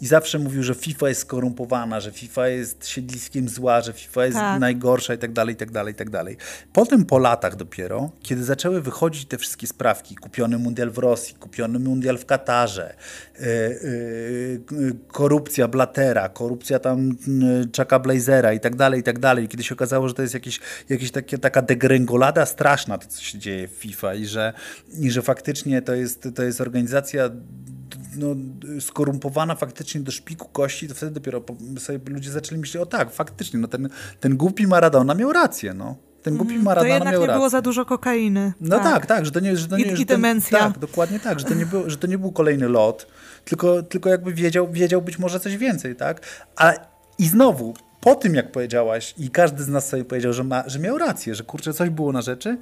i 0.01 0.07
zawsze 0.07 0.39
mówił, 0.39 0.63
że 0.63 0.75
FIFA 0.75 1.09
jest 1.09 1.21
skorumpowana, 1.21 1.99
że 1.99 2.11
FIFA 2.11 2.47
jest 2.47 2.88
siedliskiem 2.88 3.49
zła, 3.49 3.82
że 3.82 3.93
FIFA 3.93 4.25
jest 4.25 4.38
tak. 4.38 4.59
najgorsza 4.59 5.13
i 5.13 5.17
tak 5.17 5.34
dalej, 5.34 5.53
i 5.53 5.57
tak 5.57 5.71
dalej, 5.71 5.93
i 5.93 5.95
tak 5.95 6.09
dalej. 6.09 6.38
Potem 6.73 7.05
po 7.05 7.17
latach 7.17 7.55
dopiero, 7.55 8.11
kiedy 8.21 8.43
zaczęły 8.43 8.82
wychodzić 8.82 9.25
te 9.25 9.38
wszystkie 9.38 9.67
sprawki, 9.67 10.15
kupiony 10.15 10.57
mundial 10.57 10.91
w 10.91 10.97
Rosji, 10.97 11.36
kupiony 11.36 11.80
mundial 11.80 12.17
w 12.17 12.25
Katarze, 12.25 12.95
yy, 13.39 13.45
yy, 14.71 14.95
korupcja 15.07 15.67
Blatera, 15.67 16.30
korupcja 16.30 16.80
tam 16.80 17.09
yy, 17.28 17.67
Chucka 17.78 17.99
Blazera 17.99 18.53
i 18.53 18.59
tak 18.59 18.75
dalej, 18.75 18.99
i 18.99 19.03
tak 19.03 19.19
dalej. 19.19 19.47
Kiedy 19.47 19.63
się 19.63 19.75
okazało, 19.75 20.07
że 20.07 20.13
to 20.13 20.21
jest 20.21 20.34
jakieś, 20.34 20.59
jakieś 20.89 21.11
takie, 21.11 21.38
taka 21.38 21.61
degrengolada 21.61 22.45
straszna, 22.45 22.97
to 22.97 23.07
co 23.07 23.21
się 23.21 23.39
dzieje 23.39 23.67
w 23.67 23.71
FIFA 23.71 24.13
i 24.13 24.25
że, 24.25 24.53
i 24.99 25.11
że 25.11 25.21
faktycznie 25.21 25.82
to 25.82 25.95
jest, 25.95 26.30
to 26.36 26.43
jest 26.43 26.61
organizacja 26.61 27.30
no, 28.15 28.27
skorumpowana 28.79 29.55
faktycznie 29.55 30.01
do 30.01 30.11
szpiku 30.11 30.47
kości, 30.47 30.87
to 30.87 30.95
wtedy 30.95 31.11
dopiero 31.11 31.41
sobie 31.79 31.99
ludzie 32.13 32.31
zaczęli 32.31 32.61
myśleć, 32.61 32.83
o 32.83 32.85
tak, 32.85 33.11
faktycznie, 33.11 33.59
no 33.59 33.67
ten, 33.67 33.89
ten 34.19 34.37
głupi 34.37 34.67
Maradona 34.67 35.13
miał 35.13 35.33
rację, 35.33 35.73
no. 35.73 35.95
Ten 36.23 36.37
głupi 36.37 36.53
mm, 36.53 36.65
Maradona 36.65 36.89
to 36.89 36.93
jednak 36.93 37.13
miał 37.13 37.21
nie 37.21 37.27
rację. 37.27 37.37
było 37.37 37.49
za 37.49 37.61
dużo 37.61 37.85
kokainy. 37.85 38.53
No 38.61 38.79
tak, 38.79 38.85
tak, 38.85 39.05
tak 39.05 39.25
że 39.25 39.31
to 39.31 39.39
nie... 39.39 39.57
Że 39.57 39.67
to 39.67 39.77
nie 39.77 39.83
I, 39.83 39.97
że 39.97 40.05
demencja. 40.05 40.59
tak, 40.59 40.79
dokładnie 40.79 41.19
tak, 41.19 41.39
że 41.39 41.45
to, 41.45 41.53
nie 41.53 41.65
był, 41.65 41.89
że 41.89 41.97
to 41.97 42.07
nie 42.07 42.17
był 42.17 42.31
kolejny 42.31 42.67
lot, 42.69 43.07
tylko, 43.45 43.83
tylko 43.83 44.09
jakby 44.09 44.33
wiedział, 44.33 44.71
wiedział 44.71 45.01
być 45.01 45.19
może 45.19 45.39
coś 45.39 45.57
więcej, 45.57 45.95
tak? 45.95 46.21
A, 46.55 46.73
I 47.19 47.27
znowu, 47.27 47.73
po 48.01 48.15
tym 48.15 48.35
jak 48.35 48.51
powiedziałaś 48.51 49.13
i 49.17 49.29
każdy 49.29 49.63
z 49.63 49.67
nas 49.67 49.89
sobie 49.89 50.05
powiedział, 50.05 50.33
że, 50.33 50.43
ma, 50.43 50.63
że 50.67 50.79
miał 50.79 50.97
rację, 50.97 51.35
że 51.35 51.43
kurczę, 51.43 51.73
coś 51.73 51.89
było 51.89 52.11
na 52.11 52.21
rzeczy, 52.21 52.57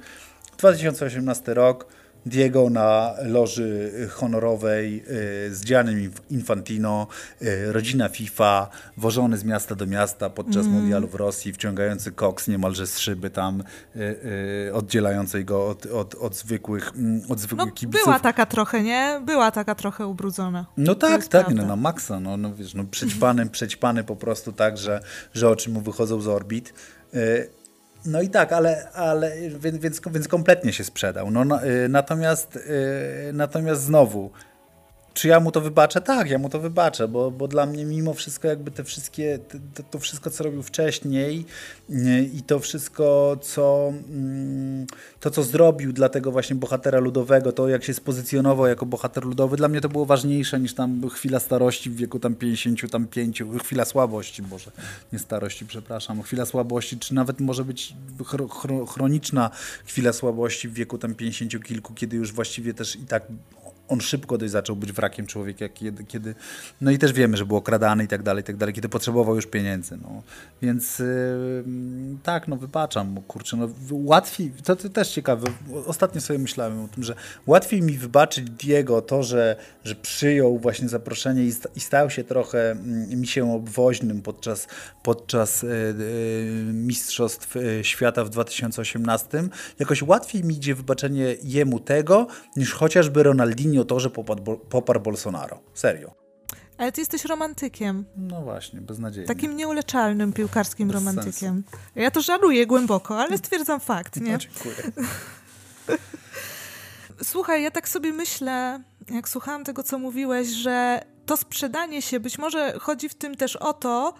2018 0.58 1.54
rok, 1.54 1.86
Diego 2.26 2.70
na 2.70 3.14
loży 3.22 3.92
honorowej 4.10 5.04
y, 5.48 5.54
z 5.54 5.64
Giannim 5.64 6.12
Infantino, 6.30 7.06
y, 7.42 7.72
rodzina 7.72 8.08
FIFA, 8.08 8.68
wożony 8.96 9.38
z 9.38 9.44
miasta 9.44 9.74
do 9.74 9.86
miasta 9.86 10.30
podczas 10.30 10.66
mm. 10.66 10.72
mundialu 10.72 11.08
w 11.08 11.14
Rosji, 11.14 11.52
wciągający 11.52 12.12
koks 12.12 12.48
niemalże 12.48 12.86
z 12.86 12.98
szyby 12.98 13.30
tam, 13.30 13.62
y, 13.96 14.70
oddzielającej 14.74 15.44
go 15.44 15.68
od, 15.68 15.86
od, 15.86 16.14
od 16.14 16.36
zwykłych, 16.36 16.92
mm, 16.96 17.22
od 17.28 17.40
zwykłych 17.40 17.68
no, 17.68 17.72
kibiców. 17.72 18.04
Była 18.04 18.20
taka 18.20 18.46
trochę, 18.46 18.82
nie? 18.82 19.20
Była 19.26 19.50
taka 19.50 19.74
trochę 19.74 20.06
ubrudzona. 20.06 20.66
No 20.76 20.94
tak, 20.94 21.26
tak, 21.26 21.54
no, 21.54 21.66
na 21.66 21.76
maksa, 21.76 22.20
no, 22.20 22.36
no 22.36 22.54
wiesz, 22.54 22.74
no 22.74 22.84
przećpany, 22.84 23.46
przećpany 23.46 24.04
po 24.04 24.16
prostu 24.16 24.52
tak, 24.52 24.78
że, 24.78 25.00
że 25.34 25.48
oczy 25.48 25.70
mu 25.70 25.80
wychodzą 25.80 26.20
z 26.20 26.28
orbit. 26.28 26.74
No 28.06 28.22
i 28.22 28.28
tak, 28.28 28.52
ale, 28.52 28.90
ale 28.92 29.32
więc, 29.58 29.78
więc, 29.78 30.28
kompletnie 30.28 30.72
się 30.72 30.84
sprzedał. 30.84 31.30
No, 31.30 31.44
no, 31.44 31.60
natomiast, 31.88 32.56
y, 32.56 33.30
natomiast 33.32 33.82
znowu, 33.82 34.30
czy 35.16 35.28
ja 35.28 35.40
mu 35.40 35.52
to 35.52 35.60
wybaczę? 35.60 36.00
Tak, 36.00 36.30
ja 36.30 36.38
mu 36.38 36.48
to 36.48 36.60
wybaczę, 36.60 37.08
bo, 37.08 37.30
bo 37.30 37.48
dla 37.48 37.66
mnie 37.66 37.84
mimo 37.84 38.14
wszystko 38.14 38.48
jakby 38.48 38.70
te 38.70 38.84
wszystkie, 38.84 39.38
to, 39.74 39.82
to 39.82 39.98
wszystko, 39.98 40.30
co 40.30 40.44
robił 40.44 40.62
wcześniej 40.62 41.44
i 42.34 42.42
to 42.42 42.58
wszystko, 42.58 43.36
co, 43.42 43.92
mm, 44.10 44.86
to, 45.20 45.30
co 45.30 45.42
zrobił 45.42 45.92
dla 45.92 46.08
tego 46.08 46.32
właśnie 46.32 46.56
bohatera 46.56 46.98
ludowego, 46.98 47.52
to 47.52 47.68
jak 47.68 47.84
się 47.84 47.94
spozycjonował 47.94 48.66
jako 48.66 48.86
bohater 48.86 49.24
ludowy, 49.24 49.56
dla 49.56 49.68
mnie 49.68 49.80
to 49.80 49.88
było 49.88 50.06
ważniejsze 50.06 50.60
niż 50.60 50.74
tam 50.74 51.08
chwila 51.10 51.40
starości 51.40 51.90
w 51.90 51.96
wieku 51.96 52.18
tam 52.18 52.34
55, 52.34 53.42
chwila 53.64 53.84
słabości 53.84 54.42
może, 54.42 54.70
nie 55.12 55.18
starości, 55.18 55.66
przepraszam, 55.66 56.22
chwila 56.22 56.46
słabości, 56.46 56.98
czy 56.98 57.14
nawet 57.14 57.40
może 57.40 57.64
być 57.64 57.94
chroniczna 58.88 59.50
chwila 59.86 60.12
słabości 60.12 60.68
w 60.68 60.74
wieku 60.74 60.98
tam 60.98 61.14
50 61.14 61.64
kilku, 61.64 61.94
kiedy 61.94 62.16
już 62.16 62.32
właściwie 62.32 62.74
też 62.74 62.96
i 62.96 63.06
tak 63.06 63.22
on 63.88 64.00
szybko 64.00 64.38
dość 64.38 64.52
zaczął 64.52 64.76
być 64.76 64.92
wrakiem 64.92 65.26
człowieka, 65.26 65.68
kiedy, 65.68 66.04
kiedy 66.04 66.34
no 66.80 66.90
i 66.90 66.98
też 66.98 67.12
wiemy, 67.12 67.36
że 67.36 67.46
był 67.46 67.56
okradany 67.56 68.04
i 68.04 68.08
tak 68.08 68.22
dalej, 68.22 68.40
i 68.40 68.44
tak 68.44 68.56
dalej, 68.56 68.74
kiedy 68.74 68.88
potrzebował 68.88 69.36
już 69.36 69.46
pieniędzy, 69.46 69.98
no. 70.02 70.22
Więc 70.62 70.98
yy, 70.98 71.64
tak, 72.22 72.48
no 72.48 72.56
wybaczam 72.56 73.08
mu, 73.08 73.22
kurczę, 73.22 73.56
no 73.56 73.68
łatwiej, 73.90 74.52
to, 74.64 74.76
to 74.76 74.88
też 74.88 75.08
ciekawe, 75.08 75.46
ostatnio 75.86 76.20
sobie 76.20 76.38
myślałem 76.38 76.84
o 76.84 76.88
tym, 76.88 77.02
że 77.02 77.14
łatwiej 77.46 77.82
mi 77.82 77.98
wybaczyć 77.98 78.50
Diego 78.50 79.02
to, 79.02 79.22
że, 79.22 79.56
że 79.84 79.94
przyjął 79.94 80.58
właśnie 80.58 80.88
zaproszenie 80.88 81.44
i, 81.44 81.52
sta, 81.52 81.68
i 81.76 81.80
stał 81.80 82.10
się 82.10 82.24
trochę 82.24 82.70
mm, 82.70 83.20
misiem 83.20 83.50
obwoźnym 83.50 84.22
podczas, 84.22 84.68
podczas 85.02 85.62
yy, 85.62 85.68
yy, 85.68 86.72
Mistrzostw 86.72 87.56
y, 87.56 87.80
Świata 87.82 88.24
w 88.24 88.30
2018, 88.30 89.42
jakoś 89.78 90.02
łatwiej 90.02 90.44
mi 90.44 90.54
idzie 90.54 90.74
wybaczenie 90.74 91.36
jemu 91.42 91.80
tego, 91.80 92.26
niż 92.56 92.72
chociażby 92.72 93.22
Ronaldinho 93.22 93.75
o 93.78 93.84
to, 93.84 94.00
że 94.00 94.10
poparł, 94.10 94.56
poparł 94.56 95.00
Bolsonaro. 95.00 95.60
Serio. 95.74 96.26
Ale 96.78 96.92
ty 96.92 97.00
jesteś 97.00 97.24
romantykiem. 97.24 98.04
No 98.16 98.42
właśnie, 98.42 98.80
beznadziejnie. 98.80 99.28
Takim 99.28 99.56
nieuleczalnym 99.56 100.32
piłkarskim 100.32 100.88
Bez 100.88 100.94
romantykiem. 100.94 101.32
Sensu. 101.32 101.76
Ja 101.94 102.10
to 102.10 102.20
żaluję 102.22 102.66
głęboko, 102.66 103.18
ale 103.20 103.38
stwierdzam 103.38 103.80
fakt, 103.80 104.20
nie? 104.20 104.32
No, 104.32 104.38
dziękuję. 104.38 104.76
Słuchaj, 107.22 107.62
ja 107.62 107.70
tak 107.70 107.88
sobie 107.88 108.12
myślę, 108.12 108.82
jak 109.10 109.28
słuchałam 109.28 109.64
tego, 109.64 109.82
co 109.82 109.98
mówiłeś, 109.98 110.48
że 110.48 111.04
to 111.26 111.36
sprzedanie 111.36 112.02
się, 112.02 112.20
być 112.20 112.38
może 112.38 112.78
chodzi 112.80 113.08
w 113.08 113.14
tym 113.14 113.34
też 113.34 113.56
o 113.56 113.72
to, 113.72 114.14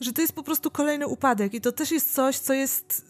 że 0.00 0.12
to 0.12 0.20
jest 0.20 0.32
po 0.32 0.42
prostu 0.42 0.70
kolejny 0.70 1.06
upadek 1.06 1.54
i 1.54 1.60
to 1.60 1.72
też 1.72 1.90
jest 1.90 2.14
coś, 2.14 2.38
co 2.38 2.52
jest, 2.52 3.04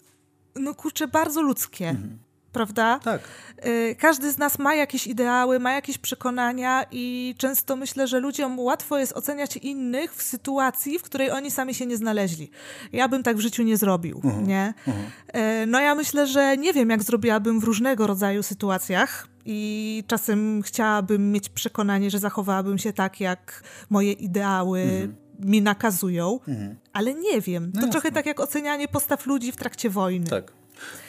no 0.55 0.75
kurczę, 0.75 1.09
bardzo 1.09 1.43
ludzkie. 1.43 1.89
Mhm 1.89 2.26
prawda? 2.57 2.99
Tak. 3.05 3.21
Y, 3.67 3.97
każdy 3.99 4.33
z 4.33 4.39
nas 4.39 4.59
ma 4.59 4.75
jakieś 4.75 5.07
ideały, 5.07 5.61
ma 5.61 5.73
jakieś 5.73 5.99
przekonania 5.99 6.85
i 6.91 7.35
często 7.39 7.77
myślę, 7.77 8.07
że 8.07 8.21
ludziom 8.21 8.61
łatwo 8.61 8.99
jest 8.99 9.13
oceniać 9.13 9.57
innych 9.57 10.15
w 10.15 10.23
sytuacji, 10.23 10.99
w 10.99 11.03
której 11.03 11.31
oni 11.31 11.51
sami 11.51 11.75
się 11.75 11.87
nie 11.87 11.97
znaleźli. 11.97 12.51
Ja 12.93 13.09
bym 13.09 13.23
tak 13.23 13.37
w 13.37 13.41
życiu 13.41 13.63
nie 13.63 13.77
zrobił, 13.77 14.21
-huh. 14.21 14.47
nie? 14.47 14.75
Uh 14.87 14.95
-huh. 14.95 15.67
No 15.67 15.81
ja 15.81 15.95
myślę, 15.95 16.27
że 16.27 16.57
nie 16.57 16.73
wiem, 16.73 16.91
jak 16.91 17.03
zrobiłabym 17.03 17.61
w 17.61 17.65
różnego 17.65 18.07
rodzaju 18.07 18.43
sytuacjach 18.43 19.29
i 19.45 20.05
czasem 20.07 20.63
chciałabym 20.63 21.33
mieć 21.33 21.49
przekonanie, 21.49 22.11
że 22.11 22.19
zachowałabym 22.19 22.79
się 22.79 22.93
tak, 22.93 23.21
jak 23.21 23.63
moje 23.91 24.13
ideały 24.13 24.81
mhm. 24.81 25.17
mi 25.41 25.63
nakazują, 25.63 26.41
mhm. 26.49 26.77
ale 26.93 27.15
nie 27.15 27.41
wiem. 27.41 27.73
To 27.73 27.81
no 27.81 27.89
trochę 27.89 28.13
tak 28.13 28.27
jak 28.27 28.41
ocenianie 28.41 28.89
postaw 28.89 29.27
ludzi 29.27 29.53
w 29.53 29.57
trakcie 29.57 29.91
wojny. 29.91 30.27
Tak. 30.27 30.53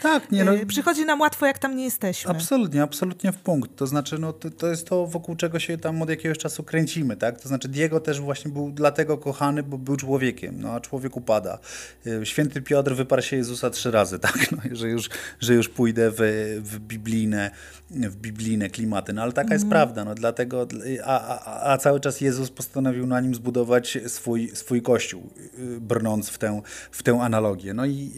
Tak, 0.01 0.31
nie 0.31 0.43
no. 0.43 0.53
Y, 0.53 0.65
przychodzi 0.65 1.05
nam 1.05 1.21
łatwo, 1.21 1.45
jak 1.45 1.59
tam 1.59 1.75
nie 1.75 1.83
jesteśmy. 1.83 2.31
Absolutnie, 2.31 2.83
absolutnie 2.83 3.31
w 3.31 3.37
punkt. 3.37 3.75
To 3.75 3.87
znaczy, 3.87 4.19
no, 4.19 4.33
to, 4.33 4.49
to 4.49 4.67
jest 4.67 4.87
to, 4.87 5.07
wokół 5.07 5.35
czego 5.35 5.59
się 5.59 5.77
tam 5.77 6.01
od 6.01 6.09
jakiegoś 6.09 6.37
czasu 6.37 6.63
kręcimy, 6.63 7.17
tak? 7.17 7.41
To 7.41 7.47
znaczy, 7.47 7.67
Diego 7.67 7.99
też 7.99 8.21
właśnie 8.21 8.51
był 8.51 8.71
dlatego 8.71 9.17
kochany, 9.17 9.63
bo 9.63 9.77
był 9.77 9.95
człowiekiem, 9.95 10.61
no 10.61 10.71
a 10.71 10.79
człowiek 10.79 11.17
upada. 11.17 11.59
Y, 12.07 12.25
święty 12.25 12.61
Piotr 12.61 12.95
wyparł 12.95 13.21
się 13.21 13.35
Jezusa 13.35 13.69
trzy 13.69 13.91
razy, 13.91 14.19
tak? 14.27 14.51
No, 14.51 14.57
że, 14.71 14.89
już, 14.89 15.09
że 15.39 15.53
już 15.53 15.69
pójdę 15.69 16.11
w, 16.11 16.17
w 16.63 16.79
biblijne, 16.79 17.51
w 17.89 18.15
biblijne 18.15 18.69
klimaty. 18.69 19.13
No 19.13 19.21
ale 19.21 19.31
taka 19.31 19.53
jest 19.53 19.65
mhm. 19.65 19.69
prawda, 19.69 20.05
no 20.05 20.15
dlatego, 20.15 20.67
a, 21.03 21.39
a, 21.39 21.73
a 21.73 21.77
cały 21.77 21.99
czas 21.99 22.21
Jezus 22.21 22.51
postanowił 22.51 23.07
na 23.07 23.21
nim 23.21 23.35
zbudować 23.35 23.97
swój, 24.07 24.51
swój 24.53 24.81
kościół, 24.81 25.29
y, 25.59 25.81
brnąc 25.81 26.29
w 26.29 26.37
tę, 26.37 26.61
w 26.91 27.03
tę 27.03 27.19
analogię. 27.21 27.73
No 27.73 27.85
i, 27.85 28.11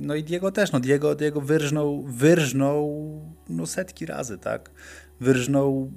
no 0.00 0.14
i 0.14 0.24
Diego 0.24 0.52
też, 0.52 0.72
no 0.72 0.80
Diego 0.80 0.95
Diego, 0.96 1.14
Diego 1.14 1.40
wyrżnął, 1.40 2.02
wyrżnął 2.02 3.20
no 3.48 3.66
setki 3.66 4.06
razy, 4.06 4.38
tak? 4.38 4.70
Wyrżnął 5.20 5.92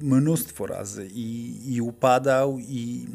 mnóstwo 0.00 0.66
razy 0.66 1.08
i, 1.12 1.74
i 1.74 1.80
upadał 1.80 2.58
i, 2.58 3.06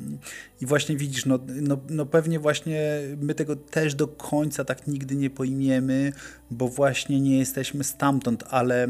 i 0.61 0.65
właśnie 0.65 0.97
widzisz, 0.97 1.25
no, 1.25 1.39
no, 1.47 1.77
no 1.89 2.05
pewnie 2.05 2.39
właśnie 2.39 2.99
my 3.21 3.35
tego 3.35 3.55
też 3.55 3.95
do 3.95 4.07
końca 4.07 4.65
tak 4.65 4.87
nigdy 4.87 5.15
nie 5.15 5.29
pojmiemy, 5.29 6.13
bo 6.51 6.67
właśnie 6.67 7.21
nie 7.21 7.37
jesteśmy 7.37 7.83
stamtąd, 7.83 8.43
ale, 8.49 8.87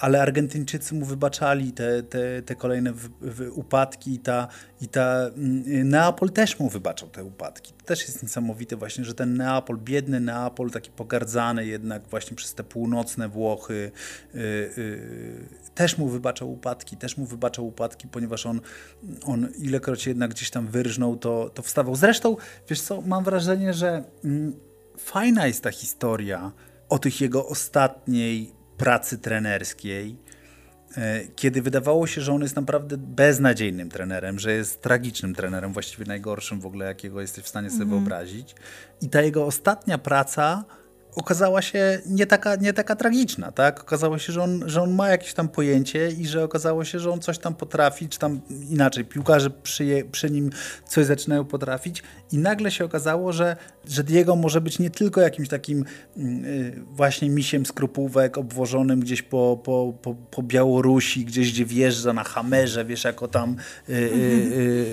ale 0.00 0.22
Argentyńczycy 0.22 0.94
mu 0.94 1.04
wybaczali 1.04 1.72
te, 1.72 2.02
te, 2.02 2.42
te 2.42 2.54
kolejne 2.54 2.92
w, 2.92 3.08
w 3.20 3.50
upadki 3.54 4.14
i 4.14 4.18
ta, 4.18 4.48
i 4.80 4.88
ta 4.88 5.30
mm, 5.36 5.88
Neapol 5.88 6.30
też 6.30 6.58
mu 6.58 6.68
wybaczał 6.68 7.08
te 7.08 7.24
upadki. 7.24 7.72
To 7.72 7.84
też 7.84 8.02
jest 8.02 8.22
niesamowite 8.22 8.76
właśnie, 8.76 9.04
że 9.04 9.14
ten 9.14 9.36
Neapol, 9.36 9.78
biedny 9.78 10.20
Neapol, 10.20 10.70
taki 10.70 10.90
pogardzany 10.90 11.66
jednak 11.66 12.08
właśnie 12.08 12.36
przez 12.36 12.54
te 12.54 12.64
północne 12.64 13.28
Włochy, 13.28 13.92
yy, 14.34 14.40
yy, 14.76 15.70
też 15.74 15.98
mu 15.98 16.08
wybaczał 16.08 16.52
upadki, 16.52 16.96
też 16.96 17.16
mu 17.16 17.26
wybaczał 17.26 17.66
upadki, 17.66 18.08
ponieważ 18.08 18.46
on, 18.46 18.60
on 19.24 19.48
ilekroć 19.58 20.06
jednak 20.06 20.30
gdzieś 20.30 20.50
tam 20.50 20.66
wyrżnął, 20.66 21.16
to, 21.16 21.50
to 21.54 21.62
wstawał. 21.62 21.96
Zresztą, 21.96 22.36
wiesz 22.68 22.80
co, 22.80 23.00
mam 23.00 23.24
wrażenie, 23.24 23.74
że 23.74 24.04
mm, 24.24 24.52
fajna 24.98 25.46
jest 25.46 25.62
ta 25.62 25.70
historia 25.70 26.52
o 26.88 26.98
tych 26.98 27.20
jego 27.20 27.46
ostatniej 27.46 28.59
pracy 28.80 29.18
trenerskiej, 29.18 30.16
e, 30.96 31.20
kiedy 31.36 31.62
wydawało 31.62 32.06
się, 32.06 32.20
że 32.20 32.32
on 32.32 32.42
jest 32.42 32.56
naprawdę 32.56 32.96
beznadziejnym 32.96 33.90
trenerem, 33.90 34.38
że 34.38 34.52
jest 34.52 34.82
tragicznym 34.82 35.34
trenerem, 35.34 35.72
właściwie 35.72 36.04
najgorszym 36.04 36.60
w 36.60 36.66
ogóle, 36.66 36.86
jakiego 36.86 37.20
jesteś 37.20 37.44
w 37.44 37.48
stanie 37.48 37.70
sobie 37.70 37.82
mm. 37.82 37.98
wyobrazić. 37.98 38.54
I 39.02 39.08
ta 39.08 39.22
jego 39.22 39.46
ostatnia 39.46 39.98
praca 39.98 40.64
okazała 41.16 41.62
się 41.62 42.00
nie 42.06 42.26
taka, 42.26 42.56
nie 42.56 42.72
taka 42.72 42.96
tragiczna, 42.96 43.52
tak? 43.52 43.80
Okazało 43.80 44.18
się, 44.18 44.32
że 44.32 44.42
on, 44.42 44.62
że 44.66 44.82
on 44.82 44.94
ma 44.94 45.08
jakieś 45.08 45.34
tam 45.34 45.48
pojęcie 45.48 46.10
i 46.10 46.26
że 46.26 46.44
okazało 46.44 46.84
się, 46.84 46.98
że 46.98 47.10
on 47.10 47.20
coś 47.20 47.38
tam 47.38 47.54
potrafi, 47.54 48.08
czy 48.08 48.18
tam 48.18 48.40
inaczej, 48.70 49.04
piłkarze 49.04 49.50
przy, 49.50 49.84
je, 49.84 50.04
przy 50.04 50.30
nim 50.30 50.50
coś 50.86 51.06
zaczynają 51.06 51.44
potrafić 51.44 52.02
i 52.32 52.38
nagle 52.38 52.70
się 52.70 52.84
okazało, 52.84 53.32
że, 53.32 53.56
że 53.88 54.04
Diego 54.04 54.36
może 54.36 54.60
być 54.60 54.78
nie 54.78 54.90
tylko 54.90 55.20
jakimś 55.20 55.48
takim 55.48 55.84
yy, 56.16 56.24
właśnie 56.90 57.30
misiem 57.30 57.66
skrupówek 57.66 58.38
obwożonym 58.38 59.00
gdzieś 59.00 59.22
po, 59.22 59.60
po, 59.64 59.94
po, 60.02 60.14
po 60.14 60.42
Białorusi, 60.42 61.24
gdzieś 61.24 61.52
gdzie 61.52 61.64
wjeżdża 61.64 62.12
na 62.12 62.24
Hamerze, 62.24 62.84
wiesz, 62.84 63.04
jako 63.04 63.28
tam 63.28 63.56
yy, 63.88 64.00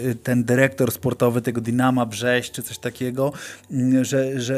yy, 0.04 0.16
ten 0.16 0.44
dyrektor 0.44 0.92
sportowy 0.92 1.42
tego 1.42 1.62
Dynama 1.62 2.06
Brześć, 2.06 2.52
czy 2.52 2.64
coś 2.64 2.78
takiego, 2.78 3.34
mm, 3.72 4.06
że, 4.06 4.42
że 4.42 4.56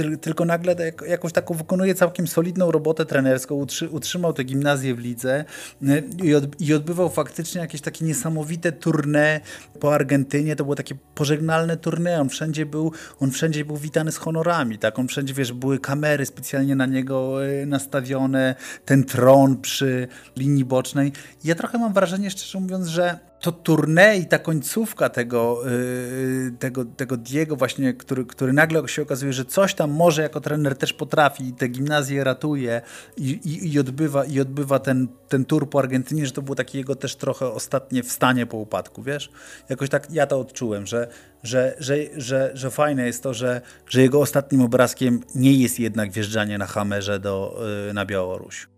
y, 0.00 0.18
tylko 0.20 0.44
nagle 0.44 0.76
jakąś 1.08 1.32
taką 1.32 1.54
wykonuje 1.54 1.94
całkiem 1.94 2.26
solidną 2.26 2.70
robotę 2.70 3.06
trenerską, 3.06 3.66
utrzymał 3.90 4.32
tę 4.32 4.44
gimnazję 4.44 4.94
w 4.94 4.98
lidze 4.98 5.44
y, 5.82 6.04
i, 6.24 6.66
i 6.66 6.74
odbywał 6.74 7.10
faktycznie 7.10 7.60
jakieś 7.60 7.80
takie 7.80 8.04
niesamowite 8.04 8.72
tournée 8.72 9.40
po 9.80 9.94
Argentynie. 9.94 10.56
To 10.56 10.64
było 10.64 10.76
takie 10.76 10.94
pożegnalne 11.14 11.65
tournée. 11.74 12.20
On 12.20 12.28
wszędzie 12.28 12.66
był, 12.66 12.92
on 13.20 13.30
wszędzie 13.30 13.64
był 13.64 13.76
witany 13.76 14.12
z 14.12 14.16
honorami, 14.16 14.78
tak? 14.78 14.98
On 14.98 15.08
wszędzie, 15.08 15.34
wiesz, 15.34 15.52
były 15.52 15.78
kamery 15.78 16.26
specjalnie 16.26 16.76
na 16.76 16.86
niego 16.86 17.46
y, 17.46 17.66
nastawione, 17.66 18.54
ten 18.84 19.04
tron 19.04 19.56
przy 19.56 20.08
linii 20.36 20.64
bocznej. 20.64 21.12
Ja 21.44 21.54
trochę 21.54 21.78
mam 21.78 21.92
wrażenie, 21.92 22.30
szczerze 22.30 22.60
mówiąc, 22.60 22.86
że 22.86 23.18
to 23.40 23.52
tournée 23.52 24.20
i 24.20 24.26
ta 24.26 24.38
końcówka 24.38 25.08
tego, 25.08 25.62
yy, 25.64 26.52
tego, 26.58 26.84
tego 26.84 27.16
Diego 27.16 27.56
właśnie, 27.56 27.94
który, 27.94 28.24
który 28.24 28.52
nagle 28.52 28.88
się 28.88 29.02
okazuje, 29.02 29.32
że 29.32 29.44
coś 29.44 29.74
tam 29.74 29.90
może 29.90 30.22
jako 30.22 30.40
trener 30.40 30.76
też 30.76 30.92
potrafi 30.92 31.48
i 31.48 31.52
te 31.52 31.68
gimnazje 31.68 32.24
ratuje 32.24 32.82
i, 33.16 33.30
i, 33.30 33.72
i, 33.72 33.78
odbywa, 33.78 34.24
i 34.24 34.40
odbywa 34.40 34.78
ten, 34.78 35.08
ten 35.28 35.44
tour 35.44 35.70
po 35.70 35.78
Argentynie, 35.78 36.26
że 36.26 36.32
to 36.32 36.42
było 36.42 36.54
takie 36.54 36.78
jego 36.78 36.94
też 36.94 37.16
trochę 37.16 37.46
ostatnie 37.46 38.02
wstanie 38.02 38.46
po 38.46 38.56
upadku, 38.56 39.02
wiesz? 39.02 39.30
Jakoś 39.68 39.88
tak 39.88 40.10
ja 40.10 40.26
to 40.26 40.40
odczułem, 40.40 40.86
że, 40.86 41.08
że, 41.42 41.74
że, 41.78 41.96
że, 42.16 42.50
że 42.54 42.70
fajne 42.70 43.06
jest 43.06 43.22
to, 43.22 43.34
że, 43.34 43.60
że 43.88 44.02
jego 44.02 44.20
ostatnim 44.20 44.60
obrazkiem 44.60 45.20
nie 45.34 45.52
jest 45.52 45.80
jednak 45.80 46.10
wjeżdżanie 46.10 46.58
na 46.58 46.66
Hamerze 46.66 47.20
do, 47.20 47.60
yy, 47.86 47.94
na 47.94 48.06
Białoruś. 48.06 48.68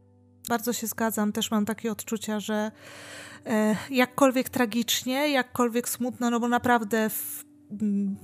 Bardzo 0.49 0.73
się 0.73 0.87
zgadzam. 0.87 1.33
Też 1.33 1.51
mam 1.51 1.65
takie 1.65 1.93
odczucia, 1.93 2.41
że 2.41 2.71
jakkolwiek 3.91 4.49
tragicznie, 4.49 5.31
jakkolwiek 5.31 5.89
smutno, 5.89 6.31
no 6.31 6.41
bo 6.41 6.49
naprawdę 6.49 7.11
w 7.11 7.45
mm, 7.83 8.17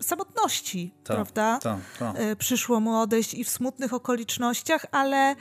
samotności, 0.00 0.94
ta, 1.04 1.14
prawda? 1.14 1.58
Ta, 1.62 1.78
ta. 1.98 2.12
E, 2.12 2.36
przyszło 2.36 2.80
mu 2.80 2.98
odejść 2.98 3.34
i 3.34 3.44
w 3.44 3.48
smutnych 3.48 3.94
okolicznościach, 3.94 4.86
ale 4.92 5.36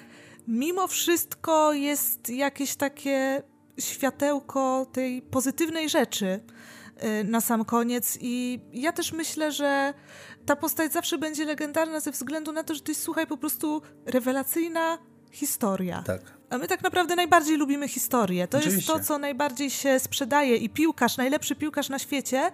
mimo 0.47 0.88
wszystko 0.88 1.74
jest 1.74 2.30
jakieś 2.30 2.76
takie 2.76 3.41
światełko 3.80 4.88
tej 4.91 5.22
pozytywnej 5.22 5.89
rzeczy 5.89 6.39
e, 6.97 7.24
na 7.24 7.41
sam 7.41 7.66
koniec 7.66 8.18
i 8.22 8.59
ja 8.74 8.91
też 8.91 9.14
myślę, 9.14 9.51
że 9.51 9.93
ta 10.45 10.55
postać 10.55 10.93
zawsze 10.93 11.18
będzie 11.18 11.45
legendarna 11.45 11.99
ze 11.99 12.11
względu 12.11 12.51
na 12.51 12.64
to, 12.64 12.76
że 12.76 12.82
to 12.82 12.91
jest, 12.91 13.01
słuchaj, 13.01 13.28
po 13.28 13.38
prostu 13.38 13.82
rewelacyjna 14.05 14.97
historia. 15.32 16.03
Tak. 16.05 16.22
A 16.53 16.57
my 16.57 16.67
tak 16.67 16.83
naprawdę 16.83 17.15
najbardziej 17.15 17.57
lubimy 17.57 17.87
historię. 17.87 18.47
To 18.47 18.57
Oczywiście. 18.57 18.93
jest 18.93 19.07
to, 19.07 19.07
co 19.07 19.17
najbardziej 19.17 19.69
się 19.69 19.99
sprzedaje. 19.99 20.55
I 20.55 20.69
piłkarz, 20.69 21.17
najlepszy 21.17 21.55
piłkarz 21.55 21.89
na 21.89 21.99
świecie, 21.99 22.51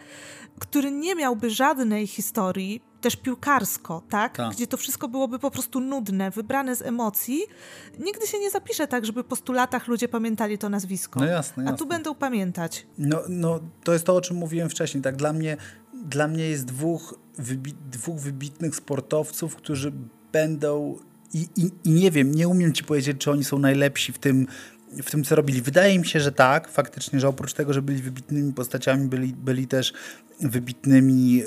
który 0.59 0.91
nie 0.91 1.15
miałby 1.15 1.49
żadnej 1.49 2.07
historii, 2.07 2.81
też 3.01 3.15
piłkarsko, 3.15 4.03
tak? 4.09 4.37
tak? 4.37 4.51
Gdzie 4.51 4.67
to 4.67 4.77
wszystko 4.77 5.07
byłoby 5.07 5.39
po 5.39 5.51
prostu 5.51 5.79
nudne, 5.79 6.31
wybrane 6.31 6.75
z 6.75 6.81
emocji, 6.81 7.43
nigdy 7.99 8.27
się 8.27 8.39
nie 8.39 8.49
zapisze 8.49 8.87
tak, 8.87 9.05
żeby 9.05 9.23
po 9.23 9.35
stu 9.35 9.53
latach 9.53 9.87
ludzie 9.87 10.07
pamiętali 10.07 10.57
to 10.57 10.69
nazwisko. 10.69 11.19
No 11.19 11.25
jasne, 11.25 11.63
jasne. 11.63 11.75
A 11.75 11.77
tu 11.77 11.85
będą 11.85 12.15
pamiętać. 12.15 12.87
No, 12.97 13.21
no 13.29 13.59
to 13.83 13.93
jest 13.93 14.05
to, 14.05 14.15
o 14.15 14.21
czym 14.21 14.37
mówiłem 14.37 14.69
wcześniej. 14.69 15.03
Tak, 15.03 15.15
dla 15.15 15.33
mnie, 15.33 15.57
dla 15.93 16.27
mnie 16.27 16.49
jest 16.49 16.65
dwóch, 16.65 17.19
wybi 17.37 17.73
dwóch 17.91 18.19
wybitnych 18.19 18.75
sportowców, 18.75 19.55
którzy 19.55 19.93
będą 20.31 20.97
i, 21.33 21.47
i, 21.57 21.71
I, 21.83 21.91
nie 21.91 22.11
wiem, 22.11 22.35
nie 22.35 22.47
umiem 22.47 22.73
ci 22.73 22.83
powiedzieć, 22.83 23.17
czy 23.17 23.31
oni 23.31 23.43
są 23.43 23.59
najlepsi 23.59 24.13
w 24.13 24.17
tym, 24.17 24.47
w 25.03 25.11
tym, 25.11 25.23
co 25.23 25.35
robili. 25.35 25.61
Wydaje 25.61 25.99
mi 25.99 26.05
się, 26.05 26.19
że 26.19 26.31
tak, 26.31 26.67
faktycznie, 26.67 27.19
że 27.19 27.27
oprócz 27.27 27.53
tego, 27.53 27.73
że 27.73 27.81
byli 27.81 28.01
wybitnymi 28.01 28.53
postaciami, 28.53 29.07
byli, 29.07 29.33
byli 29.33 29.67
też 29.67 29.93
wybitnymi 30.41 31.43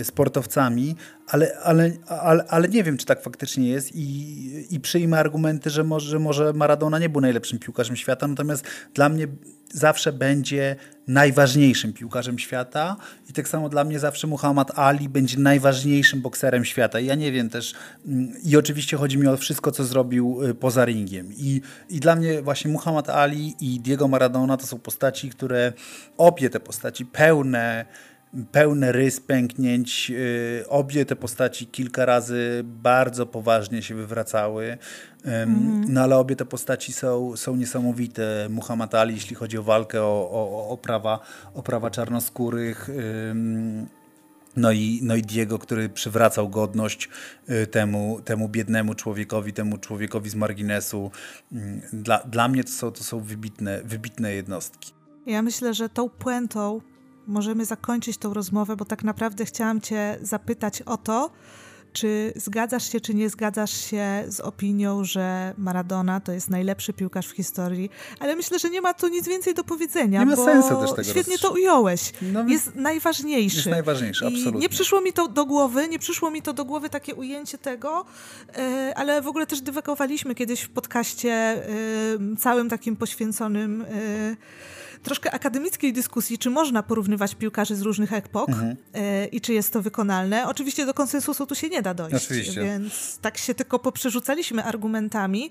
y, 0.00 0.04
sportowcami, 0.04 0.96
ale, 1.26 1.58
ale, 1.58 1.90
ale, 2.06 2.44
ale 2.48 2.68
nie 2.68 2.84
wiem, 2.84 2.96
czy 2.96 3.06
tak 3.06 3.22
faktycznie 3.22 3.68
jest 3.68 3.94
i, 3.94 4.74
i 4.74 4.80
przyjmę 4.80 5.18
argumenty, 5.18 5.70
że 5.70 5.84
może, 5.84 6.10
że 6.10 6.18
może 6.18 6.52
Maradona 6.52 6.98
nie 6.98 7.08
był 7.08 7.20
najlepszym 7.20 7.58
piłkarzem 7.58 7.96
świata, 7.96 8.26
natomiast 8.26 8.64
dla 8.94 9.08
mnie 9.08 9.28
zawsze 9.72 10.12
będzie 10.12 10.76
najważniejszym 11.06 11.92
piłkarzem 11.92 12.38
świata 12.38 12.96
i 13.30 13.32
tak 13.32 13.48
samo 13.48 13.68
dla 13.68 13.84
mnie 13.84 13.98
zawsze 13.98 14.26
Muhammad 14.26 14.78
Ali 14.78 15.08
będzie 15.08 15.38
najważniejszym 15.38 16.22
bokserem 16.22 16.64
świata. 16.64 17.00
Ja 17.00 17.14
nie 17.14 17.32
wiem 17.32 17.50
też 17.50 17.74
mm, 18.06 18.32
i 18.44 18.56
oczywiście 18.56 18.96
chodzi 18.96 19.18
mi 19.18 19.26
o 19.26 19.36
wszystko, 19.36 19.70
co 19.70 19.84
zrobił 19.84 20.42
y, 20.42 20.54
poza 20.54 20.84
ringiem. 20.84 21.32
I, 21.36 21.60
i 21.88 22.00
dla 22.00 22.16
mnie 22.16 22.42
właśnie 22.42 22.70
Muhammad 22.70 23.08
Ali 23.08 23.54
i 23.60 23.80
Diego 23.80 24.08
Maradona 24.08 24.56
to 24.56 24.66
są 24.66 24.78
postaci, 24.78 25.30
które 25.30 25.72
obie 26.16 26.50
te 26.50 26.60
postaci 26.60 27.06
pełne 27.06 27.86
pełne 28.52 28.92
rys 28.92 29.20
pęknięć. 29.20 30.10
Y, 30.10 30.64
obie 30.68 31.04
te 31.04 31.16
postaci 31.16 31.66
kilka 31.66 32.04
razy 32.04 32.62
bardzo 32.64 33.26
poważnie 33.26 33.82
się 33.82 33.94
wywracały. 33.94 34.78
Mm. 35.24 35.84
No 35.88 36.00
ale 36.00 36.16
obie 36.16 36.36
te 36.36 36.44
postaci 36.44 36.92
są, 36.92 37.36
są 37.36 37.56
niesamowite. 37.56 38.48
Muhammad 38.50 38.94
Ali, 38.94 39.14
jeśli 39.14 39.36
chodzi 39.36 39.58
o 39.58 39.62
walkę 39.62 40.02
o, 40.02 40.30
o, 40.30 40.68
o, 40.68 40.76
prawa, 40.76 41.20
o 41.54 41.62
prawa 41.62 41.90
czarnoskórych. 41.90 42.90
No 44.56 44.72
i, 44.72 45.00
no 45.02 45.16
i 45.16 45.22
Diego, 45.22 45.58
który 45.58 45.88
przywracał 45.88 46.48
godność 46.48 47.08
y, 47.50 47.66
temu, 47.66 48.20
temu 48.24 48.48
biednemu 48.48 48.94
człowiekowi, 48.94 49.52
temu 49.52 49.78
człowiekowi 49.78 50.30
z 50.30 50.34
marginesu. 50.34 51.10
Dla, 51.92 52.18
dla 52.18 52.48
mnie 52.48 52.64
to 52.64 52.70
są, 52.70 52.90
to 52.90 53.04
są 53.04 53.20
wybitne, 53.20 53.80
wybitne 53.84 54.34
jednostki. 54.34 54.92
Ja 55.26 55.42
myślę, 55.42 55.74
że 55.74 55.88
tą 55.88 56.08
puentą 56.08 56.80
możemy 57.26 57.64
zakończyć 57.64 58.18
tą 58.18 58.34
rozmowę, 58.34 58.76
bo 58.76 58.84
tak 58.84 59.04
naprawdę 59.04 59.44
chciałam 59.44 59.80
Cię 59.80 60.18
zapytać 60.22 60.82
o 60.82 60.96
to, 60.96 61.30
czy 61.96 62.32
zgadzasz 62.36 62.92
się, 62.92 63.00
czy 63.00 63.14
nie 63.14 63.30
zgadzasz 63.30 63.90
się 63.90 64.24
z 64.28 64.40
opinią, 64.40 65.04
że 65.04 65.54
Maradona 65.58 66.20
to 66.20 66.32
jest 66.32 66.50
najlepszy 66.50 66.92
piłkarz 66.92 67.28
w 67.28 67.30
historii, 67.30 67.90
ale 68.20 68.36
myślę, 68.36 68.58
że 68.58 68.70
nie 68.70 68.80
ma 68.80 68.94
tu 68.94 69.08
nic 69.08 69.28
więcej 69.28 69.54
do 69.54 69.64
powiedzenia. 69.64 70.20
Nie 70.20 70.26
ma 70.26 70.36
sensu 70.36 70.80
też 70.80 70.90
tego 70.90 71.10
Świetnie 71.10 71.38
to 71.38 71.52
ująłeś. 71.52 72.12
No, 72.22 72.48
jest 72.48 72.74
najważniejszy. 72.74 73.56
Jest 73.56 73.68
najważniejszy, 73.68 74.26
absolutnie. 74.26 74.58
I 74.58 74.62
nie 74.62 74.68
przyszło 74.68 75.00
mi 75.00 75.12
to 75.12 75.28
do 75.28 75.46
głowy, 75.46 75.88
nie 75.88 75.98
przyszło 75.98 76.30
mi 76.30 76.42
to 76.42 76.52
do 76.52 76.64
głowy 76.64 76.90
takie 76.90 77.14
ujęcie 77.14 77.58
tego, 77.58 78.04
e, 78.56 78.92
ale 78.96 79.22
w 79.22 79.26
ogóle 79.26 79.46
też 79.46 79.60
dywagowaliśmy 79.60 80.34
kiedyś 80.34 80.60
w 80.60 80.70
podcaście 80.70 81.32
e, 81.32 81.62
całym 82.38 82.68
takim 82.68 82.96
poświęconym 82.96 83.82
e, 83.82 84.36
troszkę 85.06 85.34
akademickiej 85.34 85.92
dyskusji, 85.92 86.38
czy 86.38 86.50
można 86.50 86.82
porównywać 86.82 87.34
piłkarzy 87.34 87.76
z 87.76 87.82
różnych 87.82 88.12
epok 88.12 88.48
mhm. 88.48 88.76
E, 88.94 89.26
i 89.26 89.40
czy 89.40 89.52
jest 89.52 89.72
to 89.72 89.82
wykonalne. 89.82 90.48
Oczywiście 90.48 90.86
do 90.86 90.94
konsensusu 90.94 91.46
tu 91.46 91.54
się 91.54 91.68
nie 91.68 91.82
da 91.82 91.94
dojść, 91.94 92.16
Oczywiście. 92.16 92.62
więc 92.64 93.18
tak 93.18 93.38
się 93.38 93.54
tylko 93.54 93.78
poprzerzucaliśmy 93.78 94.64
argumentami, 94.64 95.50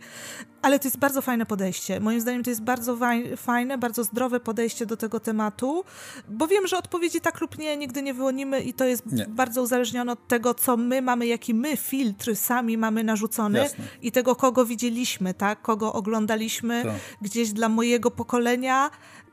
ale 0.61 0.79
to 0.79 0.87
jest 0.87 0.97
bardzo 0.97 1.21
fajne 1.21 1.45
podejście. 1.45 1.99
Moim 1.99 2.21
zdaniem 2.21 2.43
to 2.43 2.49
jest 2.49 2.61
bardzo 2.61 2.97
fajne, 3.37 3.77
bardzo 3.77 4.03
zdrowe 4.03 4.39
podejście 4.39 4.85
do 4.85 4.97
tego 4.97 5.19
tematu, 5.19 5.83
bo 6.29 6.47
wiem, 6.47 6.67
że 6.67 6.77
odpowiedzi 6.77 7.21
tak 7.21 7.41
lub 7.41 7.57
nie 7.57 7.77
nigdy 7.77 8.01
nie 8.01 8.13
wyłonimy 8.13 8.61
i 8.61 8.73
to 8.73 8.85
jest 8.85 9.11
nie. 9.11 9.25
bardzo 9.25 9.61
uzależnione 9.61 10.11
od 10.11 10.27
tego, 10.27 10.53
co 10.53 10.77
my 10.77 11.01
mamy, 11.01 11.27
jaki 11.27 11.53
my 11.53 11.77
filtr 11.77 12.35
sami 12.35 12.77
mamy 12.77 13.03
narzucony 13.03 13.59
Jasne. 13.59 13.85
i 14.01 14.11
tego, 14.11 14.35
kogo 14.35 14.65
widzieliśmy, 14.65 15.33
tak? 15.33 15.61
kogo 15.61 15.93
oglądaliśmy 15.93 16.83
to. 16.83 16.91
gdzieś 17.21 17.51
dla 17.51 17.69
mojego 17.69 18.11
pokolenia 18.11 18.89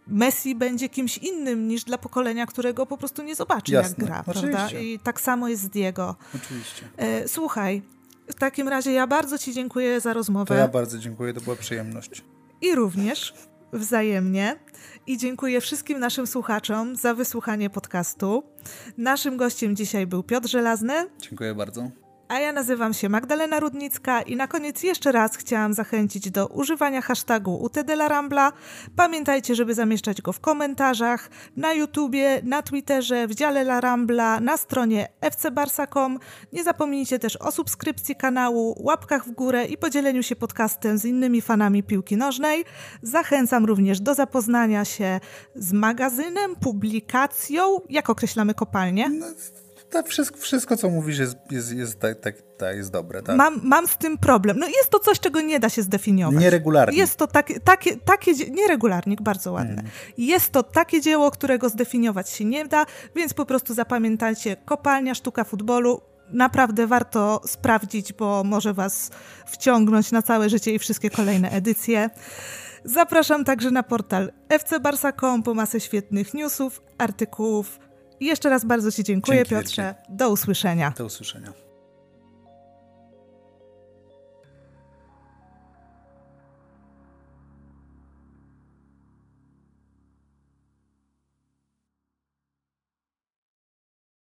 Messi 0.06 0.54
będzie 0.54 0.88
kimś 0.88 1.18
innym 1.18 1.68
niż 1.68 1.84
dla 1.84 1.98
pokolenia, 1.98 2.46
którego 2.46 2.86
po 2.86 2.96
prostu 2.96 3.22
nie 3.22 3.34
zobaczy, 3.34 3.72
Jasne. 3.72 3.94
jak 3.98 4.06
gra, 4.06 4.24
Oczywiście. 4.26 4.50
prawda? 4.56 4.78
I 4.80 4.98
tak 4.98 5.20
samo 5.20 5.48
jest 5.48 5.62
z 5.62 5.68
Diego. 5.68 6.16
Oczywiście. 6.34 6.82
E, 6.96 7.28
słuchaj, 7.28 7.82
w 8.30 8.34
takim 8.34 8.68
razie 8.68 8.92
ja 8.92 9.06
bardzo 9.06 9.38
Ci 9.38 9.52
dziękuję 9.54 10.00
za 10.00 10.12
rozmowę. 10.12 10.46
To 10.46 10.54
ja 10.54 10.68
bardzo 10.68 10.98
dziękuję, 10.98 11.32
to 11.34 11.40
była 11.40 11.56
przyjemność. 11.56 12.22
I 12.60 12.74
również 12.74 13.34
wzajemnie. 13.72 14.56
I 15.06 15.18
dziękuję 15.18 15.60
wszystkim 15.60 15.98
naszym 15.98 16.26
słuchaczom 16.26 16.96
za 16.96 17.14
wysłuchanie 17.14 17.70
podcastu. 17.70 18.42
Naszym 18.98 19.36
gościem 19.36 19.76
dzisiaj 19.76 20.06
był 20.06 20.22
Piotr 20.22 20.48
Żelazny. 20.48 20.94
Dziękuję 21.20 21.54
bardzo 21.54 21.90
a 22.28 22.38
ja 22.38 22.52
nazywam 22.52 22.94
się 22.94 23.08
Magdalena 23.08 23.60
Rudnicka 23.60 24.22
i 24.22 24.36
na 24.36 24.46
koniec 24.46 24.82
jeszcze 24.82 25.12
raz 25.12 25.36
chciałam 25.36 25.74
zachęcić 25.74 26.30
do 26.30 26.46
używania 26.46 27.00
hashtagu 27.00 27.56
UTDLarambla. 27.62 28.52
Pamiętajcie, 28.96 29.54
żeby 29.54 29.74
zamieszczać 29.74 30.22
go 30.22 30.32
w 30.32 30.40
komentarzach, 30.40 31.30
na 31.56 31.72
YouTubie, 31.72 32.40
na 32.44 32.62
Twitterze, 32.62 33.26
w 33.26 33.34
dziale 33.34 33.64
Larambla, 33.64 34.40
na 34.40 34.56
stronie 34.56 35.08
fcbarsa.com. 35.30 36.18
Nie 36.52 36.64
zapomnijcie 36.64 37.18
też 37.18 37.36
o 37.36 37.52
subskrypcji 37.52 38.16
kanału, 38.16 38.82
łapkach 38.84 39.26
w 39.26 39.30
górę 39.30 39.64
i 39.64 39.78
podzieleniu 39.78 40.22
się 40.22 40.36
podcastem 40.36 40.98
z 40.98 41.04
innymi 41.04 41.40
fanami 41.40 41.82
piłki 41.82 42.16
nożnej. 42.16 42.64
Zachęcam 43.02 43.64
również 43.64 44.00
do 44.00 44.14
zapoznania 44.14 44.84
się 44.84 45.20
z 45.54 45.72
magazynem, 45.72 46.56
publikacją, 46.56 47.80
jak 47.88 48.10
określamy 48.10 48.54
kopalnię? 48.54 49.10
Tak, 49.92 50.08
wszystko, 50.08 50.36
wszystko, 50.38 50.76
co 50.76 50.90
mówisz, 50.90 51.18
jest, 51.18 51.36
jest, 51.50 51.72
jest, 51.72 52.00
tak, 52.00 52.20
tak, 52.20 52.34
tak, 52.58 52.76
jest 52.76 52.92
dobre. 52.92 53.22
Tak? 53.22 53.36
Mam, 53.36 53.60
mam 53.62 53.88
z 53.88 53.96
tym 53.96 54.18
problem. 54.18 54.58
No 54.58 54.66
jest 54.66 54.90
to 54.90 54.98
coś, 54.98 55.20
czego 55.20 55.40
nie 55.40 55.60
da 55.60 55.68
się 55.68 55.82
zdefiniować. 55.82 56.40
Nieregularnie. 56.40 56.98
Jest 56.98 57.16
to 57.16 57.26
takie, 57.26 57.60
takie, 57.60 57.96
takie 57.96 58.32
nieregularnik, 58.50 59.22
bardzo 59.22 59.52
ładne. 59.52 59.72
Mm. 59.72 59.86
Jest 60.18 60.52
to 60.52 60.62
takie 60.62 61.00
dzieło, 61.00 61.30
którego 61.30 61.68
zdefiniować 61.68 62.30
się 62.30 62.44
nie 62.44 62.64
da, 62.64 62.86
więc 63.16 63.34
po 63.34 63.46
prostu 63.46 63.74
zapamiętajcie, 63.74 64.56
kopalnia, 64.56 65.14
sztuka 65.14 65.44
futbolu, 65.44 66.00
naprawdę 66.28 66.86
warto 66.86 67.40
sprawdzić, 67.46 68.12
bo 68.12 68.44
może 68.44 68.74
was 68.74 69.10
wciągnąć 69.46 70.12
na 70.12 70.22
całe 70.22 70.48
życie 70.48 70.74
i 70.74 70.78
wszystkie 70.78 71.10
kolejne 71.10 71.50
edycje. 71.50 72.10
Zapraszam 72.84 73.44
także 73.44 73.70
na 73.70 73.82
portal 73.82 74.32
fcbarsa.com 74.58 75.42
po 75.42 75.54
masę 75.54 75.80
świetnych 75.80 76.34
newsów, 76.34 76.82
artykułów, 76.98 77.78
jeszcze 78.26 78.50
raz 78.50 78.64
bardzo 78.64 78.92
Ci 78.92 79.04
dziękuję, 79.04 79.38
Dzięki 79.38 79.50
Piotrze. 79.50 79.82
Wielkie. 79.82 80.16
Do 80.16 80.30
usłyszenia. 80.30 80.92
Do 80.98 81.04
usłyszenia. 81.04 81.52